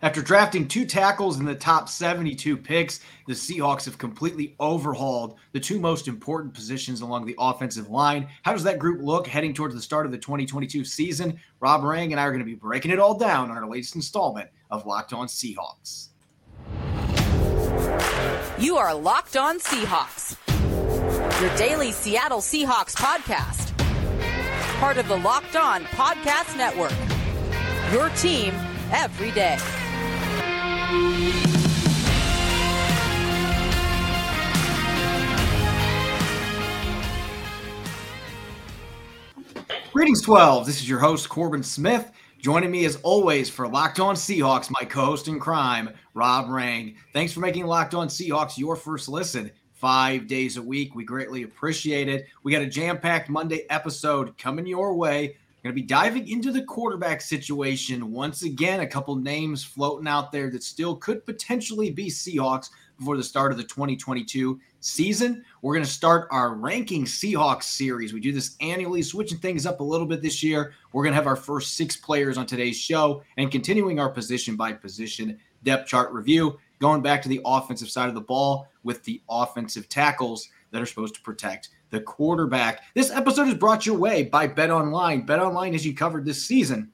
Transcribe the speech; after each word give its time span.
After 0.00 0.22
drafting 0.22 0.68
two 0.68 0.84
tackles 0.84 1.40
in 1.40 1.44
the 1.44 1.56
top 1.56 1.88
72 1.88 2.56
picks, 2.56 3.00
the 3.26 3.32
Seahawks 3.32 3.84
have 3.86 3.98
completely 3.98 4.54
overhauled 4.60 5.36
the 5.50 5.58
two 5.58 5.80
most 5.80 6.06
important 6.06 6.54
positions 6.54 7.00
along 7.00 7.26
the 7.26 7.34
offensive 7.36 7.90
line. 7.90 8.28
How 8.42 8.52
does 8.52 8.62
that 8.62 8.78
group 8.78 9.02
look 9.02 9.26
heading 9.26 9.52
towards 9.52 9.74
the 9.74 9.82
start 9.82 10.06
of 10.06 10.12
the 10.12 10.18
2022 10.18 10.84
season? 10.84 11.40
Rob 11.58 11.82
Rang 11.82 12.12
and 12.12 12.20
I 12.20 12.24
are 12.24 12.30
going 12.30 12.38
to 12.38 12.44
be 12.44 12.54
breaking 12.54 12.92
it 12.92 13.00
all 13.00 13.18
down 13.18 13.50
on 13.50 13.56
our 13.56 13.66
latest 13.68 13.96
installment 13.96 14.48
of 14.70 14.86
Locked 14.86 15.12
On 15.12 15.26
Seahawks. 15.26 16.10
You 18.60 18.76
are 18.76 18.94
Locked 18.94 19.36
On 19.36 19.58
Seahawks, 19.58 20.36
your 21.40 21.56
daily 21.56 21.90
Seattle 21.90 22.40
Seahawks 22.40 22.94
podcast, 22.94 23.76
part 24.78 24.96
of 24.96 25.08
the 25.08 25.16
Locked 25.16 25.56
On 25.56 25.82
Podcast 25.86 26.56
Network. 26.56 26.94
Your 27.92 28.10
team 28.10 28.54
every 28.92 29.32
day. 29.32 29.58
Greetings, 39.92 40.22
12. 40.22 40.64
This 40.64 40.76
is 40.76 40.88
your 40.88 41.00
host, 41.00 41.28
Corbin 41.28 41.62
Smith. 41.62 42.10
Joining 42.38 42.70
me 42.70 42.86
as 42.86 42.96
always 43.02 43.50
for 43.50 43.68
Locked 43.68 44.00
On 44.00 44.14
Seahawks, 44.14 44.70
my 44.70 44.86
co 44.86 45.04
host 45.04 45.28
in 45.28 45.38
crime, 45.38 45.90
Rob 46.14 46.48
Rang. 46.48 46.96
Thanks 47.12 47.34
for 47.34 47.40
making 47.40 47.66
Locked 47.66 47.94
On 47.94 48.08
Seahawks 48.08 48.56
your 48.56 48.76
first 48.76 49.08
listen 49.08 49.50
five 49.74 50.26
days 50.26 50.56
a 50.56 50.62
week. 50.62 50.94
We 50.94 51.04
greatly 51.04 51.42
appreciate 51.42 52.08
it. 52.08 52.26
We 52.42 52.52
got 52.52 52.62
a 52.62 52.66
jam 52.66 52.98
packed 52.98 53.28
Monday 53.28 53.66
episode 53.68 54.38
coming 54.38 54.66
your 54.66 54.94
way. 54.94 55.36
Going 55.68 55.76
to 55.76 55.82
be 55.82 55.86
diving 55.86 56.28
into 56.28 56.50
the 56.50 56.62
quarterback 56.62 57.20
situation 57.20 58.10
once 58.10 58.42
again. 58.42 58.80
A 58.80 58.86
couple 58.86 59.14
names 59.16 59.62
floating 59.62 60.08
out 60.08 60.32
there 60.32 60.48
that 60.48 60.62
still 60.62 60.96
could 60.96 61.26
potentially 61.26 61.90
be 61.90 62.06
Seahawks 62.06 62.70
before 62.96 63.18
the 63.18 63.22
start 63.22 63.52
of 63.52 63.58
the 63.58 63.64
2022 63.64 64.58
season. 64.80 65.44
We're 65.60 65.74
going 65.74 65.84
to 65.84 65.90
start 65.90 66.26
our 66.30 66.54
ranking 66.54 67.04
Seahawks 67.04 67.64
series. 67.64 68.14
We 68.14 68.20
do 68.20 68.32
this 68.32 68.56
annually, 68.62 69.02
switching 69.02 69.36
things 69.36 69.66
up 69.66 69.80
a 69.80 69.84
little 69.84 70.06
bit 70.06 70.22
this 70.22 70.42
year. 70.42 70.72
We're 70.94 71.02
going 71.02 71.12
to 71.12 71.16
have 71.16 71.26
our 71.26 71.36
first 71.36 71.74
six 71.74 71.98
players 71.98 72.38
on 72.38 72.46
today's 72.46 72.78
show 72.78 73.22
and 73.36 73.52
continuing 73.52 74.00
our 74.00 74.08
position 74.08 74.56
by 74.56 74.72
position 74.72 75.38
depth 75.64 75.86
chart 75.86 76.10
review, 76.14 76.58
going 76.78 77.02
back 77.02 77.20
to 77.20 77.28
the 77.28 77.42
offensive 77.44 77.90
side 77.90 78.08
of 78.08 78.14
the 78.14 78.22
ball 78.22 78.68
with 78.84 79.04
the 79.04 79.20
offensive 79.28 79.90
tackles 79.90 80.48
that 80.70 80.80
are 80.80 80.86
supposed 80.86 81.14
to 81.16 81.20
protect 81.20 81.68
the 81.90 82.00
quarterback. 82.00 82.82
This 82.94 83.10
episode 83.10 83.48
is 83.48 83.54
brought 83.54 83.86
your 83.86 83.98
way 83.98 84.24
by 84.24 84.46
Bet 84.46 84.70
Online. 84.70 85.24
Bet 85.24 85.40
Online 85.40 85.72
has 85.72 85.86
you 85.86 85.94
covered 85.94 86.24
this 86.24 86.44
season 86.44 86.92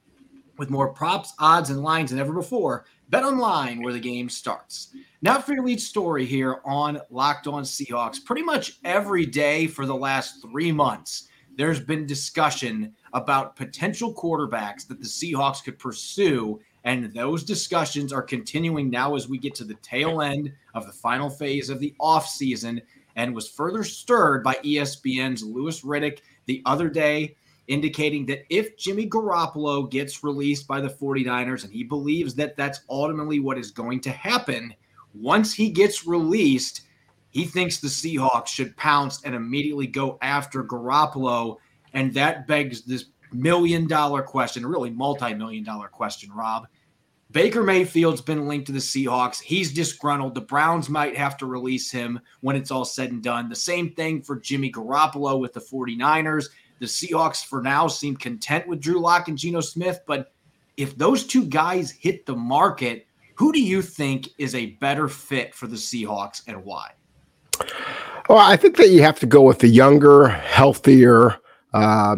with 0.56 0.70
more 0.70 0.92
props, 0.92 1.32
odds, 1.38 1.70
and 1.70 1.82
lines 1.82 2.10
than 2.10 2.20
ever 2.20 2.32
before. 2.32 2.84
Bet 3.08 3.24
Online, 3.24 3.82
where 3.82 3.92
the 3.92 4.00
game 4.00 4.28
starts. 4.28 4.94
Now 5.20 5.40
for 5.40 5.52
your 5.52 5.64
lead 5.64 5.80
story 5.80 6.24
here 6.24 6.60
on 6.64 7.00
Locked 7.10 7.46
On 7.46 7.62
Seahawks. 7.62 8.24
Pretty 8.24 8.42
much 8.42 8.78
every 8.84 9.26
day 9.26 9.66
for 9.66 9.86
the 9.86 9.94
last 9.94 10.42
three 10.42 10.72
months, 10.72 11.28
there's 11.56 11.80
been 11.80 12.06
discussion 12.06 12.94
about 13.12 13.56
potential 13.56 14.14
quarterbacks 14.14 14.86
that 14.88 15.00
the 15.00 15.06
Seahawks 15.06 15.62
could 15.62 15.78
pursue. 15.78 16.60
And 16.84 17.12
those 17.14 17.44
discussions 17.44 18.12
are 18.12 18.22
continuing 18.22 18.90
now 18.90 19.14
as 19.14 19.28
we 19.28 19.38
get 19.38 19.54
to 19.56 19.64
the 19.64 19.74
tail 19.74 20.20
end 20.20 20.52
of 20.74 20.86
the 20.86 20.92
final 20.92 21.30
phase 21.30 21.70
of 21.70 21.80
the 21.80 21.94
offseason 22.00 22.82
and 23.16 23.34
was 23.34 23.48
further 23.48 23.84
stirred 23.84 24.42
by 24.42 24.54
ESPN's 24.64 25.42
Louis 25.42 25.80
Riddick 25.82 26.20
the 26.46 26.62
other 26.66 26.88
day, 26.88 27.36
indicating 27.68 28.26
that 28.26 28.44
if 28.50 28.76
Jimmy 28.76 29.08
Garoppolo 29.08 29.90
gets 29.90 30.24
released 30.24 30.66
by 30.66 30.80
the 30.80 30.88
49ers, 30.88 31.64
and 31.64 31.72
he 31.72 31.84
believes 31.84 32.34
that 32.34 32.56
that's 32.56 32.80
ultimately 32.90 33.40
what 33.40 33.58
is 33.58 33.70
going 33.70 34.00
to 34.00 34.10
happen, 34.10 34.74
once 35.14 35.54
he 35.54 35.70
gets 35.70 36.06
released, 36.06 36.82
he 37.30 37.44
thinks 37.44 37.78
the 37.78 37.88
Seahawks 37.88 38.48
should 38.48 38.76
pounce 38.76 39.22
and 39.24 39.34
immediately 39.34 39.86
go 39.86 40.18
after 40.22 40.62
Garoppolo. 40.62 41.56
And 41.92 42.12
that 42.14 42.46
begs 42.46 42.82
this 42.82 43.06
million 43.32 43.86
dollar 43.86 44.22
question, 44.22 44.66
really 44.66 44.90
multi 44.90 45.34
million 45.34 45.64
dollar 45.64 45.88
question, 45.88 46.30
Rob. 46.32 46.66
Baker 47.34 47.64
Mayfield's 47.64 48.20
been 48.20 48.46
linked 48.46 48.66
to 48.66 48.72
the 48.72 48.78
Seahawks. 48.78 49.40
He's 49.40 49.72
disgruntled. 49.72 50.36
The 50.36 50.40
Browns 50.40 50.88
might 50.88 51.16
have 51.16 51.36
to 51.38 51.46
release 51.46 51.90
him 51.90 52.20
when 52.42 52.54
it's 52.54 52.70
all 52.70 52.84
said 52.84 53.10
and 53.10 53.20
done. 53.20 53.48
The 53.48 53.56
same 53.56 53.90
thing 53.90 54.22
for 54.22 54.36
Jimmy 54.36 54.70
Garoppolo 54.70 55.40
with 55.40 55.52
the 55.52 55.60
49ers. 55.60 56.50
The 56.78 56.86
Seahawks, 56.86 57.44
for 57.44 57.60
now, 57.60 57.88
seem 57.88 58.16
content 58.16 58.68
with 58.68 58.80
Drew 58.80 59.00
Lock 59.00 59.26
and 59.26 59.36
Geno 59.36 59.60
Smith. 59.60 59.98
But 60.06 60.32
if 60.76 60.96
those 60.96 61.26
two 61.26 61.44
guys 61.44 61.90
hit 61.90 62.24
the 62.24 62.36
market, 62.36 63.08
who 63.34 63.52
do 63.52 63.60
you 63.60 63.82
think 63.82 64.28
is 64.38 64.54
a 64.54 64.66
better 64.66 65.08
fit 65.08 65.56
for 65.56 65.66
the 65.66 65.74
Seahawks 65.74 66.42
and 66.46 66.64
why? 66.64 66.92
Well, 68.28 68.38
I 68.38 68.56
think 68.56 68.76
that 68.76 68.90
you 68.90 69.02
have 69.02 69.18
to 69.18 69.26
go 69.26 69.42
with 69.42 69.58
the 69.58 69.66
younger, 69.66 70.28
healthier, 70.28 71.40
uh, 71.72 72.14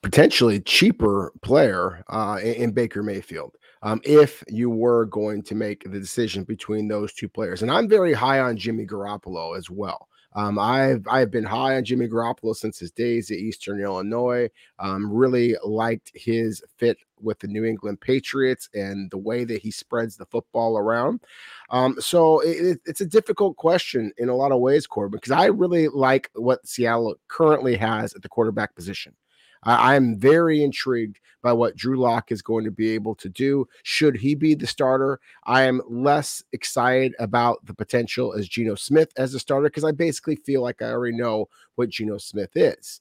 potentially 0.00 0.60
cheaper 0.60 1.34
player 1.42 2.02
uh, 2.08 2.38
in, 2.40 2.54
in 2.54 2.72
Baker 2.72 3.02
Mayfield 3.02 3.54
um, 3.82 4.00
if 4.04 4.42
you 4.48 4.70
were 4.70 5.06
going 5.06 5.42
to 5.42 5.54
make 5.54 5.84
the 5.84 6.00
decision 6.00 6.44
between 6.44 6.88
those 6.88 7.12
two 7.12 7.28
players. 7.28 7.62
And 7.62 7.70
I'm 7.70 7.88
very 7.88 8.12
high 8.12 8.40
on 8.40 8.56
Jimmy 8.56 8.86
Garoppolo 8.86 9.56
as 9.56 9.70
well. 9.70 10.08
Um, 10.34 10.58
I've 10.58 11.06
I've 11.08 11.30
been 11.30 11.44
high 11.44 11.76
on 11.76 11.84
Jimmy 11.84 12.06
Garoppolo 12.06 12.54
since 12.54 12.78
his 12.78 12.90
days 12.90 13.30
at 13.30 13.38
Eastern 13.38 13.80
Illinois. 13.80 14.48
Um, 14.78 15.10
really 15.10 15.56
liked 15.64 16.12
his 16.14 16.62
fit 16.76 16.98
with 17.20 17.38
the 17.38 17.48
New 17.48 17.64
England 17.64 18.00
Patriots 18.00 18.68
and 18.74 19.10
the 19.10 19.18
way 19.18 19.44
that 19.44 19.62
he 19.62 19.70
spreads 19.70 20.16
the 20.16 20.26
football 20.26 20.76
around. 20.76 21.20
Um, 21.70 21.96
so 21.98 22.40
it, 22.40 22.78
it's 22.84 23.00
a 23.00 23.06
difficult 23.06 23.56
question 23.56 24.12
in 24.18 24.28
a 24.28 24.36
lot 24.36 24.52
of 24.52 24.60
ways, 24.60 24.86
Corbin, 24.86 25.18
because 25.18 25.32
I 25.32 25.46
really 25.46 25.88
like 25.88 26.30
what 26.34 26.66
Seattle 26.66 27.16
currently 27.28 27.76
has 27.76 28.14
at 28.14 28.22
the 28.22 28.28
quarterback 28.28 28.74
position. 28.74 29.14
I, 29.64 29.96
am 29.96 30.16
very 30.16 30.62
intrigued 30.62 31.18
by 31.42 31.52
what 31.52 31.76
Drew 31.76 31.98
Lock 31.98 32.32
is 32.32 32.42
going 32.42 32.64
to 32.64 32.70
be 32.70 32.90
able 32.90 33.14
to 33.16 33.28
do. 33.28 33.66
Should 33.82 34.16
he 34.16 34.34
be 34.34 34.54
the 34.54 34.66
starter, 34.66 35.20
I 35.44 35.62
am 35.62 35.82
less 35.88 36.42
excited 36.52 37.14
about 37.18 37.64
the 37.64 37.74
potential 37.74 38.32
as 38.32 38.48
Geno 38.48 38.74
Smith 38.74 39.10
as 39.16 39.34
a 39.34 39.38
starter 39.38 39.68
because 39.68 39.84
I 39.84 39.92
basically 39.92 40.36
feel 40.36 40.62
like 40.62 40.82
I 40.82 40.90
already 40.90 41.16
know 41.16 41.48
what 41.76 41.90
Geno 41.90 42.18
Smith 42.18 42.50
is. 42.54 43.00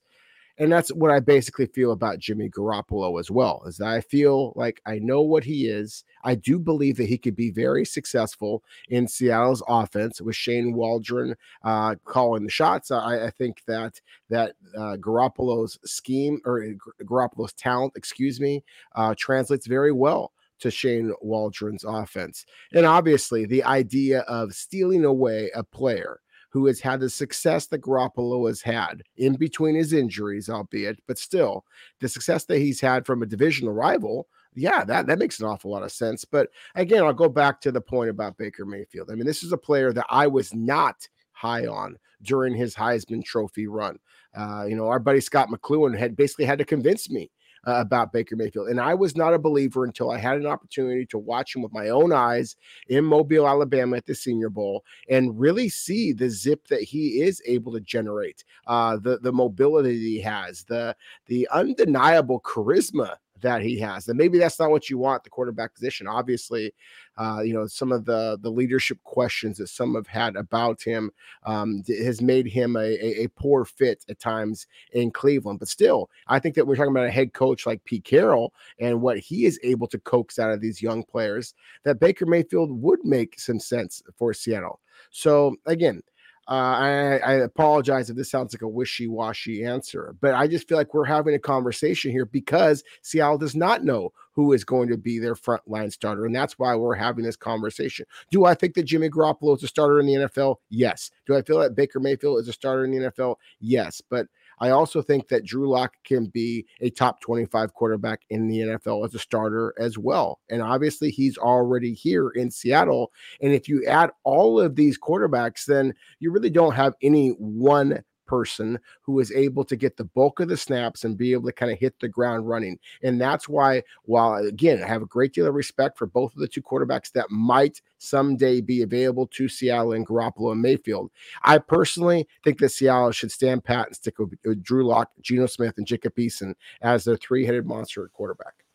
And 0.59 0.72
that's 0.72 0.90
what 0.90 1.12
I 1.12 1.19
basically 1.19 1.68
feel 1.68 1.91
about 1.91 2.18
Jimmy 2.18 2.50
Garoppolo 2.50 3.19
as 3.19 3.29
well, 3.29 3.63
is 3.68 3.78
that 3.78 3.90
I 3.90 4.01
feel 4.01 4.53
like 4.56 4.81
I 4.85 4.97
know 5.00 5.22
what 5.22 5.44
he 5.44 5.68
is. 5.68 6.03
I 6.23 6.34
do 6.35 6.57
believe 6.57 6.97
that 6.97 7.09
he 7.09 7.18
could 7.18 7.35
be 7.35 7.51
very 7.51 7.85
successful 7.85 8.63
in 8.90 9.07
Seattle's 9.07 9.62
offense 9.68 10.19
with 10.19 10.35
Shane 10.35 10.73
Waldron 10.73 11.35
uh, 11.63 11.95
calling 12.06 12.44
the 12.44 12.50
shots. 12.50 12.90
I, 12.90 13.25
I 13.25 13.29
think 13.29 13.62
that 13.68 14.01
that 14.29 14.56
uh, 14.75 14.97
Garoppolo's 15.00 15.78
scheme 15.85 16.40
or 16.44 16.63
uh, 16.63 17.03
Garoppolo's 17.03 17.53
talent, 17.53 17.94
excuse 17.95 18.39
me, 18.39 18.63
uh, 18.95 19.13
translates 19.18 19.68
very 19.68 19.91
well 19.91 20.31
to 20.59 20.72
Shane 20.72 21.13
Waldron's 21.22 21.84
offense. 21.84 22.45
And 22.74 22.85
obviously, 22.85 23.45
the 23.45 23.63
idea 23.63 24.22
of 24.22 24.53
stealing 24.53 25.06
away 25.06 25.51
a 25.53 25.63
player 25.63 26.19
who 26.57 26.66
has 26.66 26.79
had 26.79 27.00
the 27.00 27.09
success 27.09 27.68
that 27.68 27.81
Garoppolo 27.81 28.47
has 28.47 28.62
had 28.62 29.03
in 29.18 29.35
between 29.35 29.75
his 29.75 29.94
injuries, 29.94 30.50
albeit, 30.50 31.00
but 31.07 31.19
still 31.19 31.63
the 32.00 32.09
success 32.09 32.45
that 32.45 32.57
he's 32.57 32.81
had 32.81 33.06
from 33.06 33.22
a 33.22 33.28
divisional 33.28 33.73
rival. 33.73 34.28
Yeah, 34.56 34.84
that, 34.85 35.06
that 35.06 35.19
makes 35.19 35.40
an 35.40 35.45
awful 35.45 35.69
lot 35.69 35.84
of 35.84 35.91
sense. 35.91 36.25
But 36.25 36.50
again, 36.73 37.03
I'll 37.03 37.13
go 37.13 37.29
back 37.29 37.62
to 37.62 37.72
the 37.72 37.79
point 37.79 38.09
about 38.09 38.38
Baker 38.38 38.66
Mayfield. 38.66 39.12
I 39.12 39.13
mean, 39.13 39.28
this 39.28 39.44
is 39.44 39.51
a 39.51 39.57
player 39.57 39.94
that 39.94 40.07
I 40.09 40.25
was 40.25 40.51
not 40.51 41.07
high 41.34 41.68
on 41.68 41.95
during 42.23 42.56
his 42.56 42.74
Heisman 42.74 43.24
Trophy 43.24 43.68
run. 43.68 44.00
Uh, 44.35 44.66
you 44.68 44.75
know, 44.75 44.88
our 44.88 45.00
buddy 45.00 45.22
Scot 45.22 45.50
McCloughan 45.50 45.95
had 45.95 46.16
basically 46.16 46.45
had 46.45 46.57
to 46.57 46.66
convince 46.66 47.07
me 47.07 47.29
uh, 47.66 47.75
about 47.75 48.13
Baker 48.13 48.35
Mayfield. 48.35 48.69
And 48.69 48.79
I 48.79 48.94
was 48.94 49.16
not 49.16 49.34
a 49.34 49.40
believer 49.40 49.85
until 49.85 50.12
I 50.12 50.18
had 50.18 50.38
an 50.38 50.45
opportunity 50.45 51.06
to 51.07 51.18
watch 51.18 51.56
him 51.56 51.62
with 51.62 51.73
my 51.73 51.90
own 51.90 52.12
eyes 52.12 52.56
in 52.89 53.06
Mobile, 53.06 53.48
Alabama 53.48 53.98
at 53.98 54.06
the 54.06 54.15
Senior 54.15 54.50
Bowl 54.50 54.83
and 55.09 55.39
really 55.39 55.69
see 55.69 56.13
the 56.13 56.30
zip 56.30 56.68
that 56.68 56.81
he 56.81 57.21
is 57.21 57.42
able 57.45 57.71
to 57.74 57.80
generate, 57.80 58.44
uh, 58.68 58.98
the, 58.98 59.18
the 59.19 59.31
mobility 59.31 59.98
he 59.98 60.21
has, 60.21 60.63
the, 60.65 60.95
the 61.27 61.48
undeniable 61.51 62.39
charisma 62.42 63.15
that 63.42 63.62
he 63.62 63.80
has. 63.80 64.07
And 64.07 64.18
maybe 64.18 64.38
that's 64.38 64.60
not 64.60 64.72
what 64.72 64.89
you 64.89 64.98
want 64.98 65.24
the 65.24 65.30
quarterback 65.30 65.74
position. 65.74 66.07
Obviously, 66.07 66.74
uh, 67.18 67.42
you 67.44 67.54
know, 67.54 67.66
some 67.68 67.92
of 67.92 68.06
the 68.06 68.38
the 68.42 68.50
leadership 68.50 69.01
questions 69.04 69.57
that 69.57 69.68
some 69.68 69.95
have 69.95 70.07
had 70.07 70.36
about 70.36 70.81
him 70.81 71.12
um, 71.44 71.84
has 71.88 72.22
made 72.22 72.48
him 72.48 72.75
a, 72.75 72.80
a, 72.80 73.24
a, 73.24 73.28
poor 73.30 73.66
fit 73.66 74.06
at 74.10 74.19
times 74.19 74.68
in 74.94 75.12
Cleveland. 75.12 75.60
But 75.60 75.68
still, 75.68 76.10
I 76.28 76.39
think 76.39 76.56
that 76.56 76.66
we're 76.66 76.75
talking 76.75 76.92
about 76.92 77.07
a 77.07 77.12
head 77.12 77.34
coach 77.34 77.66
like 77.66 77.84
Pete 77.86 78.04
Carroll 78.04 78.54
and 78.80 79.01
what 79.01 79.18
he 79.18 79.45
is 79.45 79.60
able 79.63 79.88
to 79.88 80.00
coax 80.00 80.40
out 80.40 80.51
of 80.51 80.62
these 80.62 80.81
young 80.81 81.04
players. 81.04 81.54
That 81.83 82.00
Baker 82.00 82.25
Mayfield 82.25 82.81
would 82.81 83.04
make 83.04 83.40
some 83.40 83.60
sense 83.60 84.04
for 84.16 84.33
Seattle. 84.33 84.80
So 85.10 85.56
again. 85.66 86.01
Uh, 86.49 86.53
I, 86.53 87.17
I, 87.17 87.33
apologize 87.33 88.09
if 88.09 88.15
this 88.15 88.31
sounds 88.31 88.53
like 88.53 88.61
a 88.61 88.67
wishy-washy 88.69 89.65
answer, 89.65 90.15
but 90.21 90.33
I 90.33 90.47
just 90.47 90.65
feel 90.67 90.77
like 90.77 90.94
we're 90.94 91.03
having 91.03 91.35
a 91.35 91.39
conversation 91.39 92.09
here 92.09 92.25
because 92.25 92.85
Seattle 93.01 93.38
does 93.38 93.53
not 93.53 93.83
know 93.83 94.13
who 94.31 94.53
is 94.53 94.63
going 94.63 94.88
to 94.88 94.97
be 94.97 95.19
their 95.19 95.35
frontline 95.35 95.91
starter, 95.91 96.25
and 96.25 96.33
that's 96.33 96.57
why 96.57 96.73
we're 96.73 96.95
having 96.95 97.25
this 97.25 97.35
conversation. 97.35 98.05
Do 98.31 98.45
I 98.45 98.53
think 98.53 98.75
that 98.75 98.83
Jimmy 98.83 99.09
Garoppolo 99.09 99.57
is 99.57 99.63
a 99.63 99.67
starter 99.67 99.99
in 99.99 100.05
the 100.05 100.13
NFL? 100.13 100.57
Yes. 100.69 101.11
Do 101.25 101.35
I 101.35 101.41
feel 101.41 101.59
that 101.59 101.75
Baker 101.75 101.99
Mayfield 101.99 102.39
is 102.39 102.47
a 102.47 102.53
starter 102.53 102.85
in 102.85 102.91
the 102.91 103.11
NFL? 103.11 103.35
Yes. 103.59 104.01
But 104.09 104.27
I 104.59 104.69
also 104.69 105.01
think 105.01 105.27
that 105.27 105.45
Drew 105.45 105.69
Lock 105.69 105.94
can 106.04 106.25
be 106.27 106.65
a 106.81 106.89
top 106.89 107.21
25 107.21 107.74
quarterback 107.74 108.21
in 108.30 108.48
the 108.48 108.59
NFL 108.59 109.06
as 109.06 109.15
a 109.15 109.19
starter 109.19 109.74
as 109.77 109.98
well. 109.98 110.39
And 110.50 110.62
obviously, 110.62 111.12
he's 111.12 111.38
already 111.38 111.94
here 111.94 112.30
in 112.30 112.50
Seattle. 112.50 113.12
And 113.42 113.54
if 113.54 113.68
you 113.68 113.86
add 113.86 114.12
all 114.24 114.59
of 114.59 114.75
these 114.75 114.98
quarterbacks, 115.00 115.65
then 115.65 115.94
you 116.19 116.31
really 116.31 116.50
don't 116.50 116.75
have 116.75 116.94
any 117.01 117.30
one 117.31 118.04
person 118.27 118.79
who 119.01 119.19
is 119.19 119.31
able 119.31 119.63
to 119.65 119.75
get 119.75 119.97
the 119.97 120.03
bulk 120.03 120.39
of 120.39 120.50
the 120.50 120.57
snaps 120.57 121.03
and 121.03 121.18
be 121.18 121.33
able 121.33 121.45
to 121.45 121.53
kind 121.53 121.71
of 121.71 121.79
hit 121.79 122.00
the 122.00 122.07
ground 122.07 122.47
running. 122.47 122.77
And 123.03 123.19
that's 123.19 123.50
why, 123.50 123.83
while 124.03 124.35
again, 124.35 124.83
I 124.83 124.88
have 124.88 125.01
a 125.01 125.07
great 125.07 125.33
deal 125.33 125.47
of 125.47 125.56
respect 125.56 125.97
for 125.97 126.06
both 126.06 126.33
of 126.33 126.39
the 126.39 126.47
two 126.47 126.62
quarterbacks 126.62 127.12
that 127.13 127.31
might 127.31 127.81
someday 127.97 128.62
be 128.62 128.81
available 128.81 129.27
to 129.27 129.47
Seattle 129.47 129.94
and 129.94 130.06
Garoppolo 130.06 130.51
and 130.51 130.62
Mayfield, 130.62 131.12
I 131.44 131.57
personally 131.57 132.27
think 132.44 132.59
that 132.59 132.69
Seattle 132.69 133.12
should 133.12 133.31
stand 133.31 133.63
pat 133.63 133.88
and 133.88 133.95
stick 133.95 134.19
with, 134.19 134.35
Drew 134.62 134.85
Lock, 134.85 135.12
Geno 135.21 135.45
Smith, 135.45 135.75
and 135.77 135.88
Jacob 135.88 136.15
Eason 136.15 136.53
as 136.81 137.03
their 137.03 137.18
three 137.18 137.45
headed 137.45 137.65
monster 137.65 138.06
at 138.06 138.13
quarterback. 138.13 138.67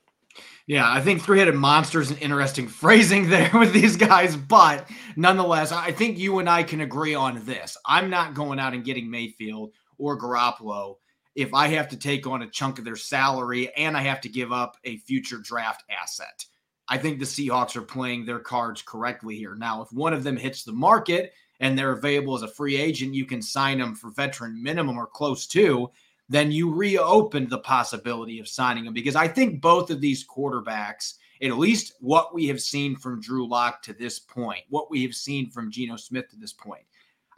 Yeah, 0.73 0.91
I 0.91 1.03
think 1.03 1.21
three 1.21 1.39
headed 1.39 1.55
monster 1.55 2.01
is 2.01 2.11
an 2.11 2.17
interesting 2.17 2.67
phrasing 2.81 3.29
there 3.29 3.51
with 3.53 3.75
these 3.75 3.95
guys, 3.95 4.37
but 4.37 4.89
nonetheless, 5.17 5.71
I 5.71 5.93
think 5.93 6.19
you 6.19 6.39
and 6.39 6.49
I 6.49 6.63
can 6.63 6.81
agree 6.81 7.15
on 7.15 7.45
this. 7.45 7.77
I'm 7.85 8.09
not 8.09 8.33
going 8.33 8.59
out 8.59 8.73
and 8.73 8.83
getting 8.83 9.11
Mayfield 9.11 9.75
or 9.99 10.19
Garoppolo 10.19 10.97
if 11.35 11.53
I 11.53 11.69
have 11.69 11.91
to 11.91 11.99
take 11.99 12.27
on 12.27 12.41
a 12.41 12.49
chunk 12.49 12.79
of 12.79 12.87
their 12.87 12.97
salary 12.97 13.71
and 13.77 13.95
I 13.95 14.01
have 14.01 14.23
to 14.23 14.31
give 14.31 14.51
up 14.51 14.79
a 14.85 14.97
future 14.97 15.37
draft 15.37 15.85
asset. 15.91 16.47
I 16.89 16.97
think 16.97 17.19
the 17.19 17.27
Seahawks 17.27 17.77
are 17.77 17.83
playing 17.83 18.25
their 18.25 18.41
cards 18.41 18.81
correctly 18.81 19.37
here. 19.37 19.55
Now, 19.55 19.83
if 19.83 19.93
one 19.93 20.15
of 20.15 20.25
them 20.25 20.39
hits 20.39 20.65
the 20.65 20.73
market 20.73 21.35
and 21.61 21.79
they're 21.79 21.93
available 21.93 22.35
as 22.35 22.45
a 22.45 22.49
free 22.49 22.79
agent, 22.79 23.13
you 23.13 23.27
can 23.27 23.43
sign 23.43 23.79
them 23.79 23.95
for 23.95 24.11
veteran 24.13 24.63
minimum 24.63 24.97
or 24.97 25.07
close 25.07 25.47
to 25.49 25.91
then 26.29 26.53
you 26.53 26.73
reopened 26.73 27.51
the 27.51 27.59
possibility 27.59 28.39
of 28.39 28.49
signing 28.49 28.87
him 28.87 28.93
because 28.93 29.17
I 29.17 29.29
think 29.29 29.61
both 29.61 29.91
of 29.91 30.01
these 30.01 30.27
quarterbacks, 30.27 31.15
at 31.43 31.59
least 31.59 31.95
what 32.01 32.35
we 32.35 32.47
have 32.47 32.61
seen 32.61 32.97
from 32.97 33.21
Drew 33.21 33.47
Lock 33.47 33.83
to 33.83 33.93
this 33.93 34.19
point, 34.19 34.63
what 34.69 34.91
we 34.91 35.03
have 35.03 35.15
seen 35.15 35.51
from 35.51 35.71
Geno 35.71 35.97
Smith 35.97 36.29
to 36.31 36.37
this 36.37 36.53
point, 36.53 36.85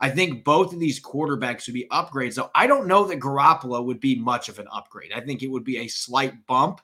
I 0.00 0.10
think 0.10 0.44
both 0.44 0.72
of 0.72 0.80
these 0.80 1.00
quarterbacks 1.00 1.66
would 1.66 1.74
be 1.74 1.88
upgrades. 1.90 2.34
So 2.34 2.50
I 2.54 2.66
don't 2.66 2.86
know 2.86 3.04
that 3.04 3.20
Garoppolo 3.20 3.84
would 3.84 4.00
be 4.00 4.16
much 4.16 4.48
of 4.48 4.58
an 4.58 4.66
upgrade. 4.72 5.12
I 5.14 5.20
think 5.20 5.42
it 5.42 5.50
would 5.50 5.64
be 5.64 5.78
a 5.78 5.88
slight 5.88 6.46
bump 6.46 6.80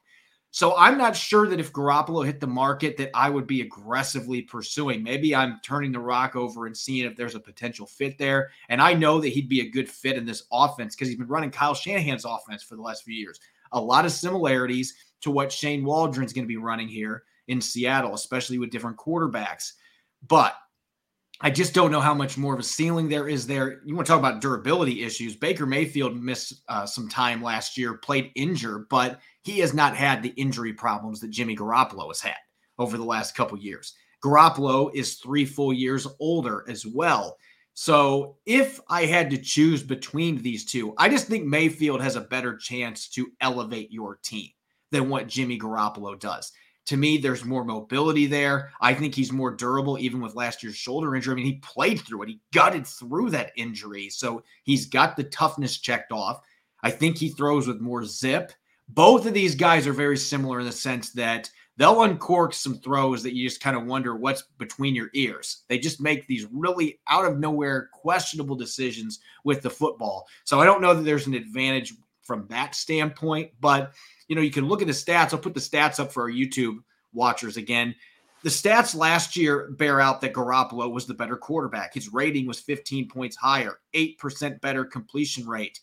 so 0.53 0.77
I'm 0.77 0.99
not 0.99 1.15
sure 1.15 1.47
that 1.47 1.61
if 1.61 1.73
Garoppolo 1.73 2.27
hit 2.27 2.41
the 2.41 2.47
market 2.47 2.97
that 2.97 3.11
I 3.15 3.31
would 3.31 3.47
be 3.47 3.61
aggressively 3.61 4.43
pursuing. 4.43 5.03
Maybe 5.03 5.35
I'm 5.35 5.61
turning 5.65 5.93
the 5.93 6.01
rock 6.01 6.35
over 6.35 6.67
and 6.67 6.77
seeing 6.77 7.07
if 7.07 7.17
there's 7.17 7.37
a 7.37 7.41
potential 7.41 7.87
fit 7.87 8.19
there. 8.19 8.51
And 8.69 8.83
I 8.83 8.93
know 8.93 9.21
that 9.21 9.29
he'd 9.29 9.49
be 9.49 9.61
a 9.61 9.71
good 9.71 9.89
fit 9.89 10.17
in 10.17 10.27
this 10.27 10.45
offense 10.53 10.97
because 10.97 11.09
he's 11.09 11.19
been 11.19 11.29
running 11.29 11.53
Kyle 11.53 11.75
Shanahan's 11.75 12.25
offense 12.25 12.65
for 12.65 12.75
the 12.75 12.83
last 12.83 13.05
few 13.05 13.15
years. 13.15 13.39
A 13.73 13.81
lot 13.81 14.05
of 14.05 14.11
similarities 14.11 14.95
to 15.21 15.31
what 15.31 15.53
Shane 15.53 15.85
Waldron's 15.85 16.33
going 16.33 16.45
to 16.45 16.49
be 16.49 16.57
running 16.57 16.89
here 16.89 17.23
in 17.47 17.61
Seattle, 17.61 18.15
especially 18.15 18.59
with 18.59 18.71
different 18.71 18.97
quarterbacks. 18.97 19.75
But 20.27 20.57
I 21.41 21.51
just 21.51 21.75
don't 21.75 21.93
know 21.93 22.01
how 22.01 22.13
much 22.13 22.37
more 22.37 22.55
of 22.55 22.61
a 22.61 22.65
ceiling 22.65 23.09
there 23.09 23.29
is 23.29 23.47
there. 23.47 23.81
You 23.85 23.95
want 23.95 24.07
to 24.07 24.13
talk 24.13 24.19
about 24.19 24.43
durability 24.43 25.05
issues. 25.05 25.37
Baker 25.37 25.65
Mayfield 25.65 26.21
missed 26.21 26.63
uh, 26.69 26.85
some 26.85 27.09
time 27.09 27.43
last 27.43 27.79
year, 27.79 27.95
played 27.95 28.31
injured, 28.35 28.89
but 28.91 29.21
he 29.43 29.59
has 29.61 29.75
not 29.75 29.97
had 29.97 30.23
the 30.23 30.35
injury 30.37 30.73
problems 30.73 31.21
that 31.21 31.31
Jimmy 31.31 31.57
Garoppolo 31.57 32.09
has 32.09 32.21
had 32.21 32.37
over 32.79 32.97
the 32.97 33.05
last 33.05 33.35
couple 33.35 33.59
years. 33.59 33.95
Garoppolo 34.23 34.95
is 34.95 35.15
three 35.15 35.45
full 35.45 35.73
years 35.73 36.07
older 36.19 36.65
as 36.69 36.85
well. 36.87 37.37
So 37.75 38.37
if 38.45 38.81
I 38.89 39.07
had 39.07 39.31
to 39.31 39.39
choose 39.39 39.83
between 39.83 40.43
these 40.43 40.65
two, 40.65 40.93
I 40.99 41.09
just 41.09 41.27
think 41.27 41.47
Mayfield 41.47 42.03
has 42.03 42.17
a 42.17 42.23
better 42.23 42.57
chance 42.57 43.09
to 43.11 43.31
elevate 43.41 43.91
your 43.91 44.19
team 44.23 44.51
than 44.91 45.09
what 45.09 45.29
Jimmy 45.29 45.59
Garoppolo 45.59 46.19
does. 46.19 46.53
To 46.87 46.97
me, 46.97 47.19
there's 47.19 47.45
more 47.45 47.65
mobility 47.65 48.27
there. 48.27 48.73
I 48.81 48.95
think 48.95 49.15
he's 49.15 49.33
more 49.33 49.53
durable, 49.53 49.99
even 49.99 50.21
with 50.21 50.35
last 50.35 50.63
year's 50.63 50.77
shoulder 50.77 51.15
injury. 51.15 51.33
I 51.33 51.37
mean, 51.37 51.47
he 51.47 51.61
played 51.63 52.01
through 52.01 52.25
it, 52.25 52.29
he 52.31 52.41
gutted 52.53 52.87
through 52.87 53.31
that 53.31 53.53
injury. 53.57 54.11
So 54.11 54.43
he's 54.65 54.87
got 54.87 55.17
the 55.17 55.25
toughness 55.25 55.79
checked 55.79 56.13
off. 56.13 56.41
I 56.83 56.91
think 56.91 57.17
he 57.17 57.29
throws 57.29 57.67
with 57.67 57.81
more 57.81 58.05
zip. 58.05 58.53
Both 58.95 59.27
of 59.27 59.35
these 59.35 59.55
guys 59.55 59.87
are 59.87 59.93
very 59.93 60.17
similar 60.17 60.61
in 60.61 60.67
the 60.67 60.73
sense 60.73 61.11
that 61.13 61.51
they'll 61.77 62.03
uncork 62.03 62.53
some 62.53 62.79
throws 62.79 63.23
that 63.23 63.35
you 63.35 63.49
just 63.49 63.63
kind 63.63 63.77
of 63.77 63.87
wonder 63.87 64.17
what's 64.17 64.43
between 64.59 64.95
your 64.95 65.11
ears. 65.15 65.63
They 65.69 65.79
just 65.79 66.01
make 66.01 66.27
these 66.27 66.47
really 66.53 67.01
out 67.09 67.25
of 67.25 67.39
nowhere 67.39 67.89
questionable 67.93 68.57
decisions 68.57 69.21
with 69.45 69.63
the 69.63 69.71
football. 69.71 70.27
So 70.45 70.61
I 70.61 70.65
don't 70.65 70.83
know 70.83 70.93
that 70.93 71.03
there's 71.03 71.27
an 71.27 71.35
advantage 71.35 71.95
from 72.23 72.47
that 72.49 72.75
standpoint, 72.75 73.53
but 73.61 73.95
you 74.29 74.37
know, 74.37 74.43
you 74.43 74.51
can 74.51 74.67
look 74.67 74.83
at 74.83 74.89
the 74.89 74.93
stats. 74.93 75.33
I'll 75.33 75.39
put 75.39 75.55
the 75.55 75.61
stats 75.61 76.01
up 76.01 76.13
for 76.13 76.25
our 76.25 76.31
YouTube 76.31 76.79
watchers 77.13 77.57
again. 77.57 77.95
The 78.43 78.51
stats 78.51 78.95
last 78.95 79.37
year 79.37 79.71
bear 79.73 80.01
out 80.01 80.21
that 80.23 80.33
Garoppolo 80.33 80.91
was 80.91 81.07
the 81.07 81.15
better 81.15 81.37
quarterback. 81.37 81.95
His 81.95 82.13
rating 82.13 82.47
was 82.47 82.59
15 82.59 83.09
points 83.09 83.37
higher, 83.37 83.81
8% 83.95 84.61
better 84.61 84.85
completion 84.85 85.47
rate 85.47 85.79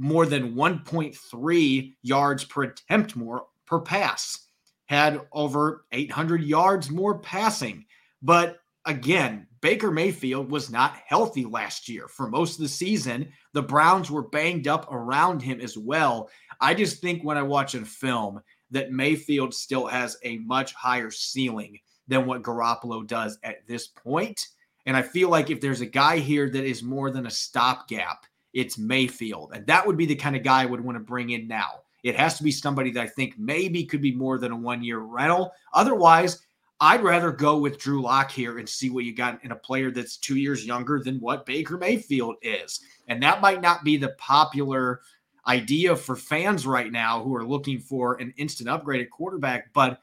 more 0.00 0.24
than 0.24 0.54
1.3 0.54 1.94
yards 2.00 2.44
per 2.44 2.62
attempt 2.62 3.16
more 3.16 3.44
per 3.66 3.80
pass, 3.80 4.46
had 4.86 5.20
over 5.30 5.84
800 5.92 6.42
yards 6.42 6.90
more 6.90 7.18
passing. 7.18 7.84
But 8.22 8.60
again, 8.86 9.46
Baker 9.60 9.90
Mayfield 9.90 10.50
was 10.50 10.70
not 10.70 10.96
healthy 11.06 11.44
last 11.44 11.86
year 11.86 12.08
for 12.08 12.30
most 12.30 12.54
of 12.54 12.62
the 12.62 12.68
season. 12.68 13.30
The 13.52 13.62
Browns 13.62 14.10
were 14.10 14.26
banged 14.28 14.66
up 14.66 14.90
around 14.90 15.42
him 15.42 15.60
as 15.60 15.76
well. 15.76 16.30
I 16.62 16.72
just 16.72 17.02
think 17.02 17.22
when 17.22 17.36
I 17.36 17.42
watch 17.42 17.74
a 17.74 17.84
film 17.84 18.40
that 18.70 18.92
Mayfield 18.92 19.52
still 19.52 19.86
has 19.86 20.16
a 20.24 20.38
much 20.38 20.72
higher 20.72 21.10
ceiling 21.10 21.78
than 22.08 22.24
what 22.24 22.42
Garoppolo 22.42 23.06
does 23.06 23.38
at 23.44 23.66
this 23.68 23.88
point. 23.88 24.40
And 24.86 24.96
I 24.96 25.02
feel 25.02 25.28
like 25.28 25.50
if 25.50 25.60
there's 25.60 25.82
a 25.82 25.86
guy 25.86 26.18
here 26.18 26.48
that 26.48 26.64
is 26.64 26.82
more 26.82 27.10
than 27.10 27.26
a 27.26 27.30
stopgap, 27.30 28.24
it's 28.52 28.78
Mayfield. 28.78 29.52
And 29.54 29.66
that 29.66 29.86
would 29.86 29.96
be 29.96 30.06
the 30.06 30.14
kind 30.14 30.36
of 30.36 30.42
guy 30.42 30.62
I 30.62 30.66
would 30.66 30.80
want 30.80 30.96
to 30.96 31.04
bring 31.04 31.30
in 31.30 31.46
now. 31.46 31.80
It 32.02 32.16
has 32.16 32.36
to 32.38 32.42
be 32.42 32.50
somebody 32.50 32.90
that 32.92 33.02
I 33.02 33.06
think 33.06 33.38
maybe 33.38 33.84
could 33.84 34.00
be 34.00 34.14
more 34.14 34.38
than 34.38 34.52
a 34.52 34.56
one 34.56 34.82
year 34.82 34.98
rental. 34.98 35.52
Otherwise, 35.72 36.42
I'd 36.80 37.02
rather 37.02 37.30
go 37.30 37.58
with 37.58 37.78
Drew 37.78 38.00
Lock 38.00 38.30
here 38.30 38.58
and 38.58 38.66
see 38.66 38.88
what 38.88 39.04
you 39.04 39.14
got 39.14 39.44
in 39.44 39.52
a 39.52 39.56
player 39.56 39.90
that's 39.90 40.16
two 40.16 40.36
years 40.36 40.64
younger 40.64 40.98
than 41.04 41.20
what 41.20 41.44
Baker 41.44 41.76
Mayfield 41.76 42.36
is. 42.40 42.80
And 43.08 43.22
that 43.22 43.42
might 43.42 43.60
not 43.60 43.84
be 43.84 43.98
the 43.98 44.14
popular 44.16 45.02
idea 45.46 45.94
for 45.94 46.16
fans 46.16 46.66
right 46.66 46.90
now 46.90 47.22
who 47.22 47.34
are 47.36 47.44
looking 47.44 47.78
for 47.78 48.14
an 48.14 48.32
instant 48.38 48.68
upgraded 48.70 49.10
quarterback, 49.10 49.72
but 49.74 50.00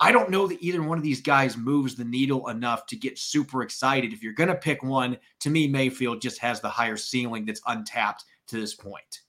I 0.00 0.12
don't 0.12 0.30
know 0.30 0.46
that 0.48 0.62
either 0.62 0.82
one 0.82 0.98
of 0.98 1.04
these 1.04 1.20
guys 1.20 1.56
moves 1.56 1.94
the 1.94 2.04
needle 2.04 2.48
enough 2.48 2.86
to 2.86 2.96
get 2.96 3.18
super 3.18 3.62
excited. 3.62 4.12
If 4.12 4.22
you're 4.22 4.32
going 4.32 4.48
to 4.48 4.54
pick 4.54 4.82
one, 4.82 5.16
to 5.40 5.50
me, 5.50 5.68
Mayfield 5.68 6.20
just 6.20 6.38
has 6.38 6.60
the 6.60 6.68
higher 6.68 6.96
ceiling 6.96 7.44
that's 7.44 7.60
untapped 7.66 8.24
to 8.48 8.56
this 8.56 8.74
point. 8.74 9.20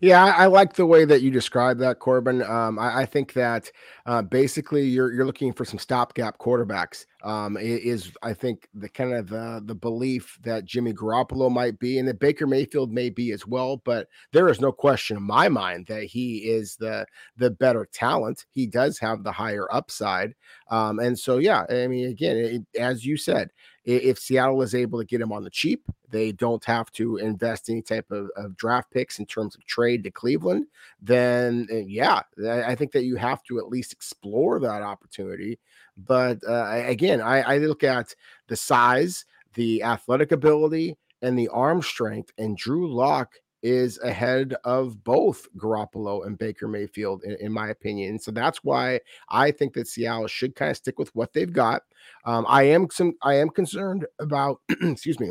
Yeah, 0.00 0.24
I, 0.24 0.46
like 0.46 0.74
the 0.74 0.86
way 0.86 1.04
that 1.04 1.22
you 1.22 1.30
described 1.30 1.80
that, 1.80 1.98
Corbin. 1.98 2.42
Um, 2.42 2.78
I, 2.78 3.00
I, 3.00 3.06
think 3.06 3.32
that 3.34 3.70
uh, 4.06 4.22
basically 4.22 4.84
you're 4.84 5.12
you're 5.12 5.24
looking 5.24 5.52
for 5.52 5.64
some 5.64 5.78
stopgap 5.78 6.38
quarterbacks. 6.38 7.06
Um, 7.24 7.56
is 7.56 8.12
I 8.22 8.34
think 8.34 8.68
the 8.74 8.88
kind 8.88 9.12
of 9.14 9.28
the 9.28 9.62
the 9.64 9.74
belief 9.74 10.38
that 10.42 10.64
Jimmy 10.64 10.92
Garoppolo 10.92 11.50
might 11.50 11.78
be, 11.78 11.98
and 11.98 12.08
that 12.08 12.18
Baker 12.18 12.46
Mayfield 12.46 12.92
may 12.92 13.10
be 13.10 13.32
as 13.32 13.46
well. 13.46 13.78
But 13.78 14.08
there 14.32 14.48
is 14.48 14.60
no 14.60 14.72
question 14.72 15.16
in 15.16 15.22
my 15.22 15.48
mind 15.48 15.86
that 15.86 16.04
he 16.04 16.38
is 16.38 16.76
the 16.76 17.06
the 17.36 17.50
better 17.50 17.88
talent. 17.92 18.46
He 18.50 18.66
does 18.66 18.98
have 18.98 19.22
the 19.22 19.32
higher 19.32 19.72
upside, 19.72 20.34
um, 20.68 20.98
and 20.98 21.18
so 21.18 21.38
yeah, 21.38 21.64
I 21.70 21.86
mean, 21.86 22.08
again, 22.08 22.36
it, 22.36 22.80
as 22.80 23.04
you 23.04 23.16
said, 23.16 23.50
if 23.84 24.18
Seattle 24.18 24.62
is 24.62 24.74
able 24.74 24.98
to 24.98 25.04
get 25.04 25.20
him 25.20 25.32
on 25.32 25.42
the 25.42 25.50
cheap, 25.50 25.82
they 26.08 26.30
don't 26.30 26.64
have 26.64 26.92
to 26.92 27.16
invest 27.16 27.68
any 27.68 27.82
type 27.82 28.10
of, 28.10 28.30
of 28.36 28.56
draft 28.56 28.90
picks 28.90 29.18
in 29.18 29.26
terms 29.26 29.54
of 29.54 29.64
trade 29.66 30.04
to 30.04 30.10
Cleveland, 30.10 30.66
then 31.00 31.66
uh, 31.72 31.76
yeah, 31.76 32.22
I 32.46 32.74
think 32.74 32.92
that 32.92 33.04
you 33.04 33.16
have 33.16 33.42
to 33.44 33.58
at 33.58 33.68
least 33.68 33.92
explore 33.92 34.60
that 34.60 34.82
opportunity. 34.82 35.58
But 35.96 36.38
uh, 36.46 36.82
again, 36.86 37.20
I, 37.20 37.40
I 37.40 37.58
look 37.58 37.82
at 37.82 38.14
the 38.48 38.56
size, 38.56 39.24
the 39.54 39.82
athletic 39.82 40.32
ability, 40.32 40.96
and 41.22 41.38
the 41.38 41.48
arm 41.48 41.82
strength, 41.82 42.32
and 42.38 42.56
Drew 42.56 42.92
Lock 42.92 43.34
is 43.62 43.98
ahead 44.02 44.54
of 44.64 45.02
both 45.04 45.46
Garoppolo 45.56 46.26
and 46.26 46.38
Baker 46.38 46.66
Mayfield, 46.66 47.22
in, 47.24 47.36
in, 47.40 47.52
my 47.52 47.68
opinion. 47.68 48.18
So 48.18 48.30
that's 48.30 48.64
why 48.64 49.00
I 49.28 49.50
think 49.50 49.74
that 49.74 49.86
Seattle 49.86 50.26
should 50.26 50.56
kind 50.56 50.70
of 50.70 50.76
stick 50.76 50.98
with 50.98 51.14
what 51.14 51.32
they've 51.32 51.52
got. 51.52 51.82
Um, 52.24 52.44
I 52.48 52.64
am 52.64 52.88
some 52.90 53.14
I 53.22 53.34
am 53.34 53.50
concerned 53.50 54.06
about, 54.18 54.58
excuse 54.68 55.20
me, 55.20 55.30